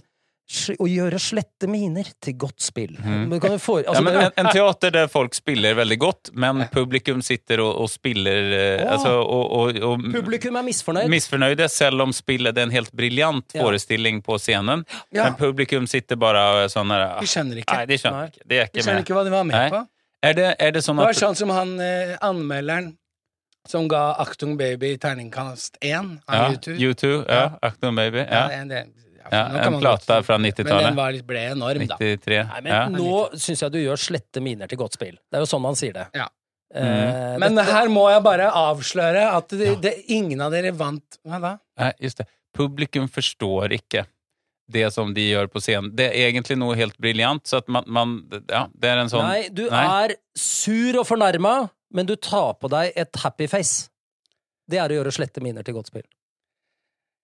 å 0.82 0.84
gjøre 0.90 1.16
slette 1.22 1.68
miner 1.70 2.04
til 2.20 2.34
godt 2.36 2.60
spill 2.60 2.96
Mm. 2.98 3.30
kan 3.40 3.58
få, 3.58 3.78
altså, 3.86 3.94
Ja, 3.94 4.00
men 4.02 4.16
en, 4.16 4.32
en 4.36 4.46
teater 4.52 4.90
der 4.90 5.06
folk 5.08 5.32
spiller 5.34 5.74
veldig 5.74 5.98
godt, 5.98 6.30
men 6.34 6.66
publikum 6.72 7.22
sitter 7.22 7.60
og, 7.60 7.80
og 7.80 7.88
spiller 7.88 8.82
oh. 8.84 8.92
Altså, 8.92 9.12
og, 9.22 9.52
og, 9.52 9.76
og 9.82 10.02
Publikum 10.12 10.56
er 10.56 10.62
misfornøyd. 10.66 11.08
misfornøyde, 11.08 11.68
selv 11.70 12.02
om 12.02 12.12
spillet 12.12 12.58
er 12.58 12.62
en 12.66 12.70
helt 12.74 12.92
briljant 12.92 13.54
Ja. 13.54 13.62
forestilling 13.62 14.20
på 14.22 14.36
scenen. 14.38 14.84
Ja. 15.12 15.24
Men 15.30 15.34
publikum 15.38 15.86
sitter 15.88 16.16
bare 16.16 16.66
sånn 16.68 16.90
her 16.90 17.20
De 17.20 17.26
skjønner 17.26 17.56
ikke. 17.62 17.72
Nei, 17.78 17.86
de 17.86 17.94
skjønner 18.02 18.18
Nei. 18.20 18.26
ikke. 18.28 18.48
De 18.48 18.56
er 18.58 18.68
De 18.72 18.80
skjønner 18.82 18.94
med. 18.98 19.04
ikke 19.06 19.14
hva 19.16 19.24
de 19.24 19.30
var 19.30 19.44
med 19.44 19.56
Nei. 19.56 19.70
på. 19.70 19.86
Er 20.22 20.32
det, 20.34 20.56
er 20.60 20.70
det 20.72 20.82
sånn 20.84 20.96
Det 21.00 21.06
var 21.06 21.12
sånn 21.22 21.36
som 21.36 21.48
han 21.50 21.80
eh, 21.80 22.16
anmelderen 22.20 22.96
som 23.68 23.86
ga 23.88 24.12
Achtung 24.22 24.56
Baby 24.58 24.96
terningkast 24.98 25.78
én 25.80 26.18
av 26.26 26.34
ja, 26.34 26.48
YouTube. 26.50 26.76
U2, 26.78 27.12
ja, 27.28 27.44
Achtung 27.62 27.94
Baby. 27.96 28.18
Ja, 28.18 28.42
Ja, 28.50 28.60
en, 28.60 28.68
det, 28.68 28.86
ja, 29.22 29.28
ja, 29.30 29.62
en 29.68 29.78
plate 29.80 30.22
fra 30.26 30.36
90-tallet. 30.38 30.66
Men 30.74 30.84
den 30.90 30.96
var, 30.98 31.18
ble 31.26 31.44
enorm, 31.52 31.86
da. 31.86 31.96
93. 32.00 32.42
Nei, 32.48 32.60
men 32.66 32.72
Ja. 32.72 32.88
nå 32.88 33.28
syns 33.38 33.62
jeg 33.62 33.72
du 33.72 33.78
gjør 33.78 34.00
slette 34.00 34.42
miner 34.42 34.66
til 34.68 34.78
godt 34.78 34.94
spill. 34.98 35.14
Det 35.30 35.38
er 35.38 35.44
jo 35.44 35.50
sånn 35.52 35.62
man 35.62 35.74
sier 35.78 35.92
det. 35.94 36.08
Ja. 36.18 36.26
Eh, 36.74 37.38
Men 37.38 37.54
dette- 37.54 37.70
her 37.70 37.88
må 37.92 38.08
jeg 38.10 38.22
bare 38.24 38.50
avsløre 38.50 39.26
at 39.36 39.48
det, 39.48 39.80
det, 39.82 39.94
ingen 40.08 40.40
av 40.40 40.50
dere 40.52 40.72
vant 40.72 41.18
Hva 41.24 41.38
da? 41.40 41.58
Nei, 41.78 41.92
just 42.00 42.16
det. 42.18 42.26
Publikum 42.56 43.08
forstår 43.08 43.72
ikke 43.76 44.06
det 44.72 44.90
som 44.94 45.12
de 45.12 45.20
gjør 45.34 45.48
på 45.52 45.60
scenen. 45.60 45.90
Det 45.94 46.06
er 46.10 46.30
egentlig 46.30 46.56
noe 46.56 46.74
helt 46.74 46.96
briljant, 46.98 47.44
så 47.44 47.58
at 47.58 47.68
man, 47.68 47.84
man 47.86 48.14
Ja, 48.48 48.66
det 48.74 48.88
er 48.88 48.98
en 49.02 49.08
sånn 49.12 49.26
Nei, 49.28 49.48
du 49.52 49.68
Nei. 49.68 49.84
er 50.06 50.14
sur 50.34 50.98
og 51.00 51.06
fornærma, 51.06 51.70
men 51.92 52.08
du 52.08 52.16
tar 52.16 52.54
på 52.60 52.70
deg 52.72 52.92
et 52.96 53.22
happy 53.22 53.48
face. 53.50 53.88
Det 54.70 54.80
er 54.80 54.90
å 54.92 55.00
gjøre 55.00 55.12
slette 55.14 55.42
miner 55.44 55.66
til 55.66 55.76
godt 55.76 55.92
spill. 55.92 56.06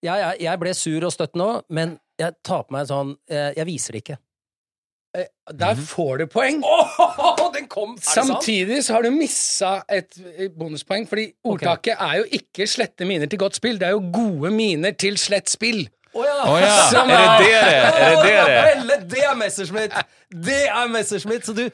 Jeg, 0.05 0.15
jeg, 0.23 0.41
jeg 0.47 0.61
ble 0.63 0.73
sur 0.79 1.05
og 1.09 1.13
støtt 1.15 1.37
nå, 1.39 1.49
men 1.75 1.97
jeg 2.21 2.37
tar 2.47 2.65
på 2.67 2.75
meg 2.75 2.85
en 2.85 2.91
sånn 2.91 3.11
eh, 3.31 3.51
Jeg 3.57 3.67
viser 3.67 3.95
det 3.97 4.03
ikke. 4.05 4.19
Eh, 5.17 5.27
Der 5.59 5.75
får 5.89 6.21
du 6.23 6.27
poeng. 6.31 6.61
den 7.57 7.69
kom! 7.73 7.97
Samtidig 8.03 8.85
så 8.87 8.99
har 8.99 9.07
du 9.07 9.11
missa 9.15 9.79
et 9.91 10.19
eh, 10.37 10.49
bonuspoeng, 10.55 11.09
fordi 11.11 11.31
ordtaket 11.49 11.97
er 11.99 12.21
jo 12.21 12.29
ikke 12.41 12.67
'slette 12.69 13.09
miner 13.09 13.31
til 13.31 13.41
godt 13.41 13.59
spill', 13.59 13.79
det 13.81 13.89
er 13.89 13.97
jo 13.97 14.05
'gode 14.13 14.53
miner 14.55 14.95
til 14.95 15.19
slett 15.19 15.51
spill'. 15.51 15.87
Å 16.15 16.25
ja! 16.25 16.37
Oh, 16.49 16.57
ja, 16.61 16.77
Som 16.91 17.11
er 17.13 17.19
det 17.21 17.27
det 17.43 17.51
det 17.55 17.65
er? 17.65 17.89
Er 17.89 18.15
det 18.15 18.23
det 18.23 18.33
det 18.33 18.95
er? 18.95 19.05
Det 19.13 19.25
er 19.25 19.35
Messerschmitt! 19.37 19.99
Det 20.31 20.63
er 20.69 20.89
Messerschmitt! 20.89 21.47
Så 21.47 21.53
du, 21.57 21.67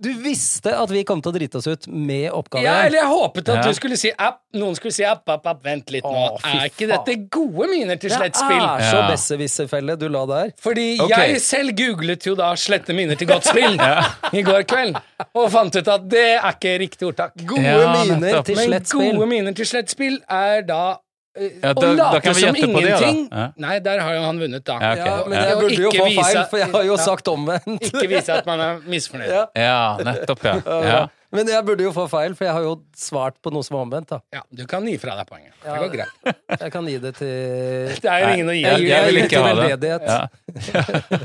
du 0.00 0.12
visste 0.22 0.72
at 0.78 0.90
vi 0.90 1.02
kom 1.04 1.20
til 1.22 1.32
å 1.32 1.34
drite 1.38 1.58
oss 1.60 1.66
ut 1.66 1.86
med 1.88 2.30
oppgaven? 2.30 2.64
Ja, 2.64 2.74
eller 2.86 2.98
jeg 3.02 3.08
håpet 3.10 3.48
at 3.48 3.54
Ja. 3.56 3.62
du 3.62 3.74
skulle 3.74 3.96
si 3.98 4.10
app, 4.18 4.40
noen 4.54 4.76
skulle 4.78 4.92
si 4.94 5.04
app, 5.04 5.28
app, 5.28 5.46
app, 5.46 5.62
vent 5.64 5.90
litt 5.90 6.04
nå. 6.04 6.10
Åh, 6.10 6.38
er 6.44 6.68
ikke 6.70 6.86
faen. 6.88 7.04
dette 7.04 7.16
gode 7.30 7.68
miner 7.70 7.96
til 7.98 8.10
det 8.10 8.18
slett 8.18 8.36
spill? 8.36 8.62
er 8.62 8.84
så 8.90 9.00
Ja. 9.02 9.08
besserwisserfelle 9.10 9.98
du 9.98 10.08
la 10.08 10.26
der. 10.26 10.52
Fordi 10.60 11.00
okay. 11.00 11.32
jeg 11.32 11.40
selv 11.40 11.74
googlet 11.76 12.22
jo 12.26 12.34
da 12.34 12.52
'slette 12.54 12.94
miner 12.94 13.16
til 13.16 13.26
godt 13.28 13.44
spill' 13.44 13.78
i 14.38 14.42
går 14.42 14.62
kveld, 14.64 14.96
og 15.34 15.50
fant 15.50 15.74
ut 15.76 15.88
at 15.88 16.08
det 16.08 16.38
er 16.38 16.52
ikke 16.52 16.78
riktig 16.78 17.08
ordtak. 17.08 17.32
Gode 17.46 17.62
Ja, 17.62 17.92
miner 18.04 18.42
til 18.42 18.56
Men 18.56 18.68
slett 18.68 18.86
spill. 18.88 19.12
gode 19.16 19.26
miner 19.28 19.52
til 19.54 19.66
slett 19.66 19.90
spill 19.90 20.20
er 20.28 20.62
da 20.62 20.96
Ja, 21.36 21.72
da- 21.72 21.86
og 21.90 21.96
late 21.96 22.20
kan 22.24 22.34
vi 22.34 22.40
som 22.40 22.54
på 22.56 22.80
det. 22.82 23.52
Nei, 23.62 23.78
der 23.84 24.00
har 24.00 24.14
jo 24.16 24.22
han 24.24 24.38
vunnet, 24.40 24.64
da. 24.64 24.78
Ja, 24.80 24.92
okay. 24.92 25.04
Ja, 25.06 25.24
men 25.28 25.38
Ja. 25.38 25.44
jeg 25.48 25.58
burde 25.60 25.82
jo 25.82 25.90
få 25.90 26.06
feil, 26.22 26.44
for 26.50 26.58
jeg 26.58 26.70
har 26.72 26.82
jo 26.88 26.96
Ja. 26.96 27.02
sagt 27.04 27.28
omvendt. 27.28 27.84
Ikke 27.92 28.08
vise 28.08 28.32
at 28.32 28.46
man 28.46 28.60
er 28.60 28.80
misfornøyd. 28.80 29.28
Ja. 29.30 29.44
Ja, 29.54 29.96
nettopp, 30.02 30.42
ja. 30.44 30.54
ja. 30.66 31.06
Men 31.30 31.46
jeg 31.46 31.64
burde 31.64 31.82
jo 31.84 31.92
få 31.92 32.08
feil, 32.08 32.34
for 32.34 32.44
jeg 32.44 32.54
har 32.54 32.62
jo 32.62 32.82
svart 32.96 33.34
på 33.44 33.52
noe 33.52 33.62
som 33.62 33.76
er 33.76 33.80
omvendt. 33.84 34.08
da 34.08 34.18
Ja, 34.32 34.40
du 34.50 34.64
kan 34.66 34.84
gi 34.88 34.96
fra 34.96 35.14
deg 35.14 35.26
poenget. 35.28 35.52
Det 35.62 35.76
går 35.78 35.92
greit. 35.92 36.34
Jeg 36.62 36.72
kan 36.72 36.86
gi 36.88 36.98
det 36.98 37.14
til 37.16 38.00
Det 38.00 38.04
er 38.08 38.18
jo 38.24 38.28
ingen 38.34 38.48
å 38.48 38.54
gi. 38.56 38.62
Jeg, 38.62 38.88
jeg 38.88 39.04
vil 39.12 39.22
ikke 39.22 39.42
ha 39.44 39.76
det. 39.76 40.00
Ja. 40.08 40.28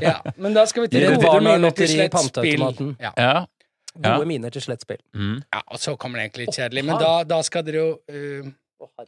Ja, 0.00 0.16
men 0.36 0.52
da 0.54 0.64
skal 0.66 0.82
vi 0.84 0.88
til 0.92 1.16
gode 1.16 1.40
miner 1.40 1.70
til 1.72 1.88
lotteri, 1.88 1.88
slett 1.96 2.18
spill. 2.28 2.94
Ja. 3.00 3.10
Ja. 3.16 3.46
Gode 3.96 4.18
Ja. 4.20 4.24
miner 4.28 4.50
til 4.50 4.60
slett 4.62 4.80
spill. 4.84 4.98
Mm. 5.14 5.42
ja, 5.54 5.60
og 5.70 5.78
så 5.78 5.96
kommer 5.96 6.18
det 6.18 6.28
egentlig 6.32 6.46
litt 6.48 6.56
kjedelig. 6.58 6.84
Men 6.84 6.98
da, 7.00 7.24
da 7.24 7.40
skal 7.46 7.62
dere 7.62 7.80
jo 7.80 7.88
uh, 8.10 8.52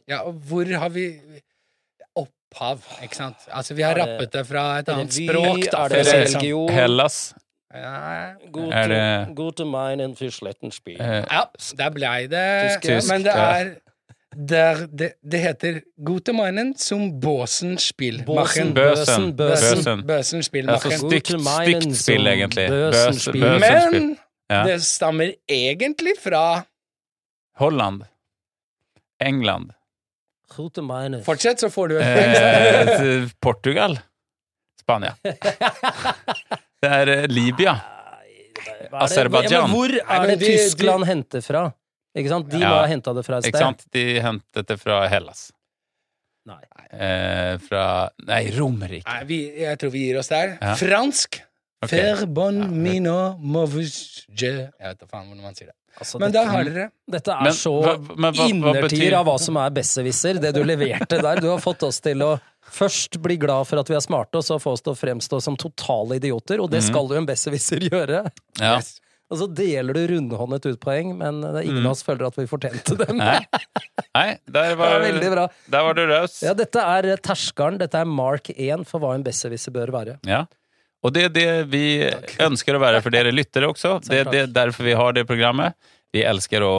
Ja, 0.07 0.19
og 0.27 0.33
hvor 0.49 0.65
har 0.79 0.89
vi 0.89 1.07
Opphav, 2.17 2.79
ikke 3.03 3.15
sant? 3.15 3.35
Altså, 3.51 3.73
vi 3.77 3.81
har 3.85 3.93
det 3.97 4.03
rappet 4.07 4.31
det 4.33 4.45
fra 4.47 4.63
et 4.79 4.89
annet 4.89 5.17
vi, 5.17 5.27
språk, 5.27 5.65
da. 5.71 5.83
Er 5.85 5.89
det 5.93 6.05
sånn. 6.07 6.21
religion? 6.23 6.69
Hellas. 6.73 7.17
Ja, 7.73 8.33
Go 8.51 8.69
Er 8.71 8.87
det- 8.87 9.35
go 9.35 9.49
to 9.51 9.65
mine 9.65 10.03
and 10.03 10.15
Fischlettenspiel. 10.17 11.01
Eh, 11.01 11.25
ja 11.29 11.43
der 11.77 11.89
blei 11.91 12.27
det 12.27 12.81
Tysk, 12.81 13.09
Men 13.11 13.23
det 13.23 13.33
er 13.35 13.75
der, 14.37 14.85
det, 14.87 15.13
det 15.31 15.39
heter 15.39 15.81
Gute 16.05 16.31
meinen 16.33 16.75
som 16.77 17.19
Båsen 17.19 17.77
Spielmachen. 17.77 18.73
Bøsen. 18.73 19.33
Bøsen, 19.35 19.35
Bøsen, 19.35 20.03
Bøsen. 20.07 20.43
Spill. 20.43 20.69
Altså 20.69 20.91
stygt, 20.97 21.27
stygt 21.27 21.95
spill, 21.97 22.27
egentlig. 22.27 22.67
Bøsen 22.69 23.33
Bøsen. 23.33 24.01
Men 24.01 24.17
Ja. 24.49 24.63
det 24.63 24.81
stammer 24.83 25.33
egentlig 25.49 26.13
fra 26.23 26.63
Holland. 27.57 28.03
England. 29.19 29.73
Fortsett, 31.25 31.59
så 31.59 31.69
får 31.69 31.87
du 31.91 31.97
et 31.99 32.05
poeng. 32.07 33.07
Eh, 33.23 33.29
Portugal. 33.43 33.97
Spania. 34.79 35.15
Det 36.81 36.89
er 36.93 37.09
eh, 37.09 37.25
Libya. 37.27 37.73
Er 38.87 38.93
Aserbajdsjan. 39.03 39.65
Ja, 39.65 39.67
hvor 39.73 39.89
er 39.97 40.27
det 40.29 40.37
de- 40.39 40.45
de- 40.45 40.51
Tyskland 40.57 41.05
henter 41.09 41.41
fra? 41.43 41.65
Ikke 42.17 42.29
sant? 42.31 42.47
De 42.49 42.57
må 42.57 42.63
Ja. 42.63 42.79
ha 42.81 42.87
henta 42.89 43.13
det 43.13 43.25
fra 43.25 43.37
et 43.39 43.45
Ikke 43.49 43.57
sted. 43.57 43.65
sant? 43.65 43.85
De 43.93 44.05
hentet 44.21 44.67
det 44.67 44.77
fra 44.81 45.07
Hellas. 45.11 45.51
Nei. 46.47 46.61
Eh, 46.93 47.57
fra 47.59 48.09
Nei, 48.25 48.43
Romerike. 48.57 49.03
Nei, 49.05 49.23
vi, 49.25 49.39
jeg 49.59 49.77
tror 49.81 49.91
vi 49.91 50.05
gir 50.07 50.17
oss 50.21 50.29
der. 50.31 50.57
Ja. 50.61 50.75
Fransk. 50.79 51.41
Okay. 51.83 51.99
Fer 51.99 52.25
bon 52.25 52.57
Ja, 52.61 52.67
mino 52.67 53.17
movus 53.37 54.25
je 54.33 54.49
Jeg 54.49 54.71
vet 54.81 54.97
da 54.99 55.05
faen 55.05 55.27
hvordan 55.27 55.43
man 55.43 55.53
sier 55.53 55.67
det. 55.69 55.75
Altså, 55.99 56.19
Men 56.21 56.31
dette, 56.31 56.43
der 56.45 56.51
har 56.53 56.63
dere 56.67 56.89
dette 57.09 57.31
er 57.33 57.43
Men 57.47 57.53
så 57.57 57.71
hva- 57.81 58.17
men 58.17 58.33
hva- 58.33 58.37
hva 58.37 58.49
innertier 58.51 58.83
betyr- 58.89 59.15
av 59.17 59.25
hva 59.25 59.39
som 59.39 59.57
er 59.57 59.69
besserwisser, 59.71 60.39
det 60.41 60.53
du 60.53 60.63
leverte 60.63 61.21
der. 61.21 61.41
Du 61.41 61.47
har 61.49 61.57
fått 61.63 61.81
oss 61.87 61.99
til 61.99 62.21
å 62.21 62.39
først 62.69 63.17
bli 63.23 63.37
glad 63.37 63.65
for 63.65 63.79
at 63.79 63.87
vi 63.89 63.95
er 63.95 64.03
smarte, 64.05 64.35
og 64.35 64.43
så 64.43 64.59
få 64.61 64.73
oss 64.73 64.81
til 64.85 64.93
å 64.93 64.99
fremstå 64.99 65.41
som 65.41 65.55
totale 65.57 66.19
idioter, 66.19 66.59
og 66.61 66.69
det 66.69 66.83
Mhm. 66.83 66.87
skal 66.91 67.07
jo 67.07 67.15
en 67.17 67.25
besserwisser 67.25 67.79
gjøre. 67.89 68.29
Ja. 68.59 68.75
Yes. 68.77 68.99
Og 69.29 69.37
så 69.39 69.47
deler 69.53 69.93
du 69.93 70.07
rundhåndet 70.07 70.65
ut 70.67 70.79
poeng, 70.79 71.17
men 71.17 71.41
det 71.41 71.55
er 71.65 71.67
ingen 71.67 71.85
av 71.85 71.91
oss 71.91 72.03
føler 72.03 72.27
at 72.27 72.35
vi 72.37 72.45
fortjente 72.47 72.95
dem. 72.97 73.17
Mm. 73.17 73.25
Nei, 73.25 73.45
Nei 74.15 74.37
der, 74.47 74.69
Det 74.69 74.77
var, 74.77 74.99
var 74.99 75.01
veldig 75.01 75.31
bra. 75.33 75.47
der 75.69 75.83
var 75.83 75.93
du 75.97 76.05
raus. 76.07 76.37
Ja, 76.43 76.53
dette 76.53 76.75
er 76.79 77.05
eh, 77.11 77.17
terskelen, 77.17 77.77
dette 77.77 77.95
er 77.99 78.05
mark 78.05 78.47
1 78.55 78.85
for 78.87 78.99
hva 79.01 79.15
en 79.15 79.23
besserwisser 79.23 79.71
bør 79.75 79.91
være. 79.91 80.19
Ja. 80.25 80.45
Og 81.07 81.13
det 81.15 81.23
er 81.29 81.33
det 81.33 81.47
vi 81.71 81.83
ønsker 82.43 82.75
å 82.75 82.81
være 82.83 82.99
for 83.05 83.15
dere 83.15 83.31
lyttere 83.39 83.69
også. 83.71 83.97
Det 84.03 84.19
er 84.25 84.31
det, 84.33 84.41
derfor 84.55 84.83
vi 84.89 84.95
har 84.99 85.15
det 85.15 85.23
programmet. 85.29 85.77
Vi 86.13 86.25
elsker 86.27 86.63
å 86.67 86.73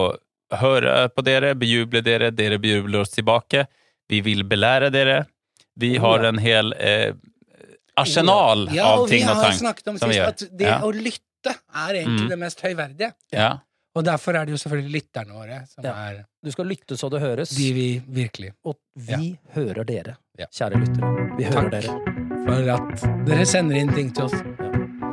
høre 0.60 1.08
på 1.12 1.24
dere, 1.24 1.54
bejuble 1.60 2.00
dere, 2.04 2.30
dere 2.32 2.58
bejubler 2.60 3.02
oss 3.06 3.12
tilbake. 3.16 3.66
Vi 4.08 4.20
vil 4.24 4.44
belære 4.48 4.90
dere. 4.92 5.22
Vi 5.78 5.94
har 6.00 6.24
en 6.28 6.38
hel 6.42 6.72
eh, 6.80 7.12
arsenal 7.98 8.68
Ja, 8.74 8.92
av 8.94 9.02
og 9.04 9.08
vi 9.10 9.18
ting 9.18 9.28
og 9.28 9.40
har 9.42 9.52
snakket 9.56 9.88
om 9.92 9.98
som 10.00 10.08
vi 10.10 10.16
sist 10.18 10.26
at 10.44 10.58
det 10.58 10.68
Ja. 10.68 10.78
å 10.84 10.92
lytte 10.92 11.54
er 11.54 11.94
egentlig 12.02 12.24
Mm. 12.26 12.28
det 12.30 12.38
mest 12.38 12.60
høyverdige. 12.64 13.12
Ja. 13.32 13.50
Og 13.94 14.04
derfor 14.04 14.36
er 14.36 14.44
det 14.46 14.52
jo 14.56 14.60
selvfølgelig 14.60 14.92
lytterne 15.02 15.32
våre 15.34 15.60
som 15.68 15.84
Ja. 15.84 15.92
er 16.08 16.24
Du 16.44 16.50
skal 16.50 16.66
lytte 16.66 16.96
så 16.96 17.10
det 17.10 17.20
høres, 17.20 17.50
de 17.56 17.72
vi 17.72 18.00
virkelig 18.08 18.52
og 18.64 18.76
vi 18.96 19.38
hører 19.54 19.84
dere, 19.84 20.16
kjære 20.38 20.80
lyttere. 20.82 21.36
Vi 21.36 21.44
hører 21.44 21.70
Takk. 21.70 21.82
dere. 21.82 22.27
For 22.46 22.70
at 22.74 23.04
dere 23.28 23.46
sender 23.48 23.80
inn 23.80 23.92
ting 23.96 24.12
til 24.16 24.28
oss. 24.28 24.34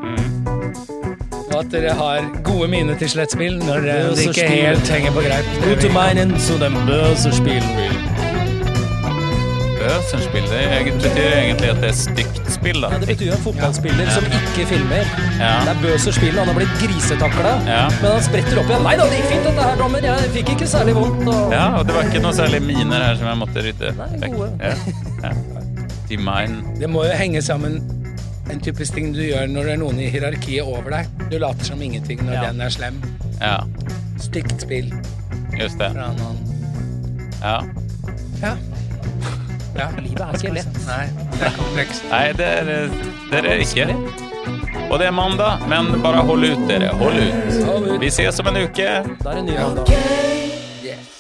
Mm. 0.06 0.46
Og 1.46 1.58
at 1.62 1.72
dere 1.72 1.96
har 1.96 2.30
gode 2.48 2.68
miner 2.72 2.98
til 3.00 3.10
slettspill 3.16 3.60
når 3.64 3.86
er 3.88 4.10
det 4.10 4.18
så 4.20 4.30
ikke 4.32 4.50
helt 4.52 4.92
henger 4.96 5.16
på 5.16 5.24
greip. 5.28 5.56
Gute 5.66 5.94
meinen 5.96 6.36
zu 6.40 6.60
dem 6.62 6.76
Börsenspiel. 6.90 7.64
Bøserspill 9.86 10.46
det 10.50 10.94
betyr 10.98 11.28
egentlig 11.38 11.70
at 11.70 11.82
det 11.84 11.90
er 11.92 11.98
stygt 11.98 12.40
spill, 12.50 12.80
da. 12.82 12.90
Ja, 12.94 13.00
det 13.04 13.10
betyr 13.12 13.28
jo 13.28 13.36
en 13.36 13.44
fotballspiller 13.44 14.10
som 14.16 14.26
ikke 14.40 14.66
filmer. 14.72 15.12
Ja. 15.38 15.52
Det 15.68 15.74
er 15.76 15.82
Bøserspill, 15.84 16.40
han 16.40 16.50
har 16.50 16.58
blitt 16.58 16.74
grisetakla, 16.82 17.52
Ja. 17.70 17.84
men 18.02 18.08
han 18.16 18.24
spretter 18.26 18.62
opp 18.62 18.72
igjen. 18.72 18.86
Nei 18.88 18.96
da, 18.98 19.06
det 19.12 19.20
gikk 19.20 19.30
fint 19.34 19.46
dette 19.50 19.68
her, 19.68 19.76
dommer. 19.82 20.08
Jeg 20.10 20.32
fikk 20.40 20.54
ikke 20.56 20.70
særlig 20.74 20.96
vondt. 20.98 21.28
Og... 21.30 21.54
Ja, 21.54 21.68
og 21.78 21.86
det 21.86 21.98
var 21.98 22.10
ikke 22.10 22.24
noe 22.26 22.34
særlig 22.34 22.64
miner 22.66 23.06
her 23.10 23.20
som 23.22 23.30
jeg 23.30 23.42
måtte 23.44 23.68
rydde 23.68 23.94
Nei, 24.00 24.32
gode. 24.34 24.50
Ja. 24.64 24.74
Ja. 25.28 25.55
De 26.18 26.24
mine. 26.24 26.64
Det 26.80 26.90
må 26.90 27.04
jo 27.06 27.12
henge 27.18 27.42
sammen 27.42 27.80
en 28.52 28.60
typisk 28.62 28.94
ting 28.94 29.14
du 29.16 29.22
gjør 29.26 29.48
når 29.50 29.64
det 29.70 29.74
er 29.74 29.80
noen 29.82 30.00
i 30.00 30.10
hierarkiet 30.14 30.64
over 30.68 30.90
deg. 30.94 31.08
Du 31.32 31.38
later 31.42 31.66
som 31.66 31.82
ingenting 31.82 32.22
når 32.26 32.34
Ja. 32.34 32.44
den 32.52 32.62
er 32.62 32.70
slem. 32.70 33.02
Ja, 33.42 33.58
Stygt 34.22 34.62
spill 34.62 34.94
just 35.60 35.78
det. 35.80 35.92
fra 35.92 36.12
noen. 36.16 36.38
Ja. 37.42 37.58
Ja. 38.42 38.54
ja. 39.78 39.88
Livet 40.00 40.22
er 40.22 40.38
ikke 40.38 40.54
lett. 40.56 40.78
Nei, 40.88 41.06
det 41.40 41.42
er 41.50 41.58
komplekst. 41.58 42.06
Nei, 42.12 42.28
det 42.38 42.46
er 42.46 42.72
det 43.32 43.42
er 43.46 43.64
ikke. 43.66 43.90
Og 44.92 45.00
det 45.02 45.08
er 45.08 45.12
mandag, 45.18 45.66
men 45.68 46.02
bare 46.04 46.22
hold 46.28 46.44
ut, 46.46 46.62
dere. 46.70 46.92
Hold 47.00 47.18
ut. 47.18 48.00
Vi 48.02 48.10
ses 48.14 48.40
om 48.40 48.48
en 48.52 48.62
uke. 48.64 48.86
Da 49.24 49.32
er 49.32 49.36
det 49.42 49.46
ny 49.50 49.56
mandag. 49.58 49.90
Yes. 50.86 51.15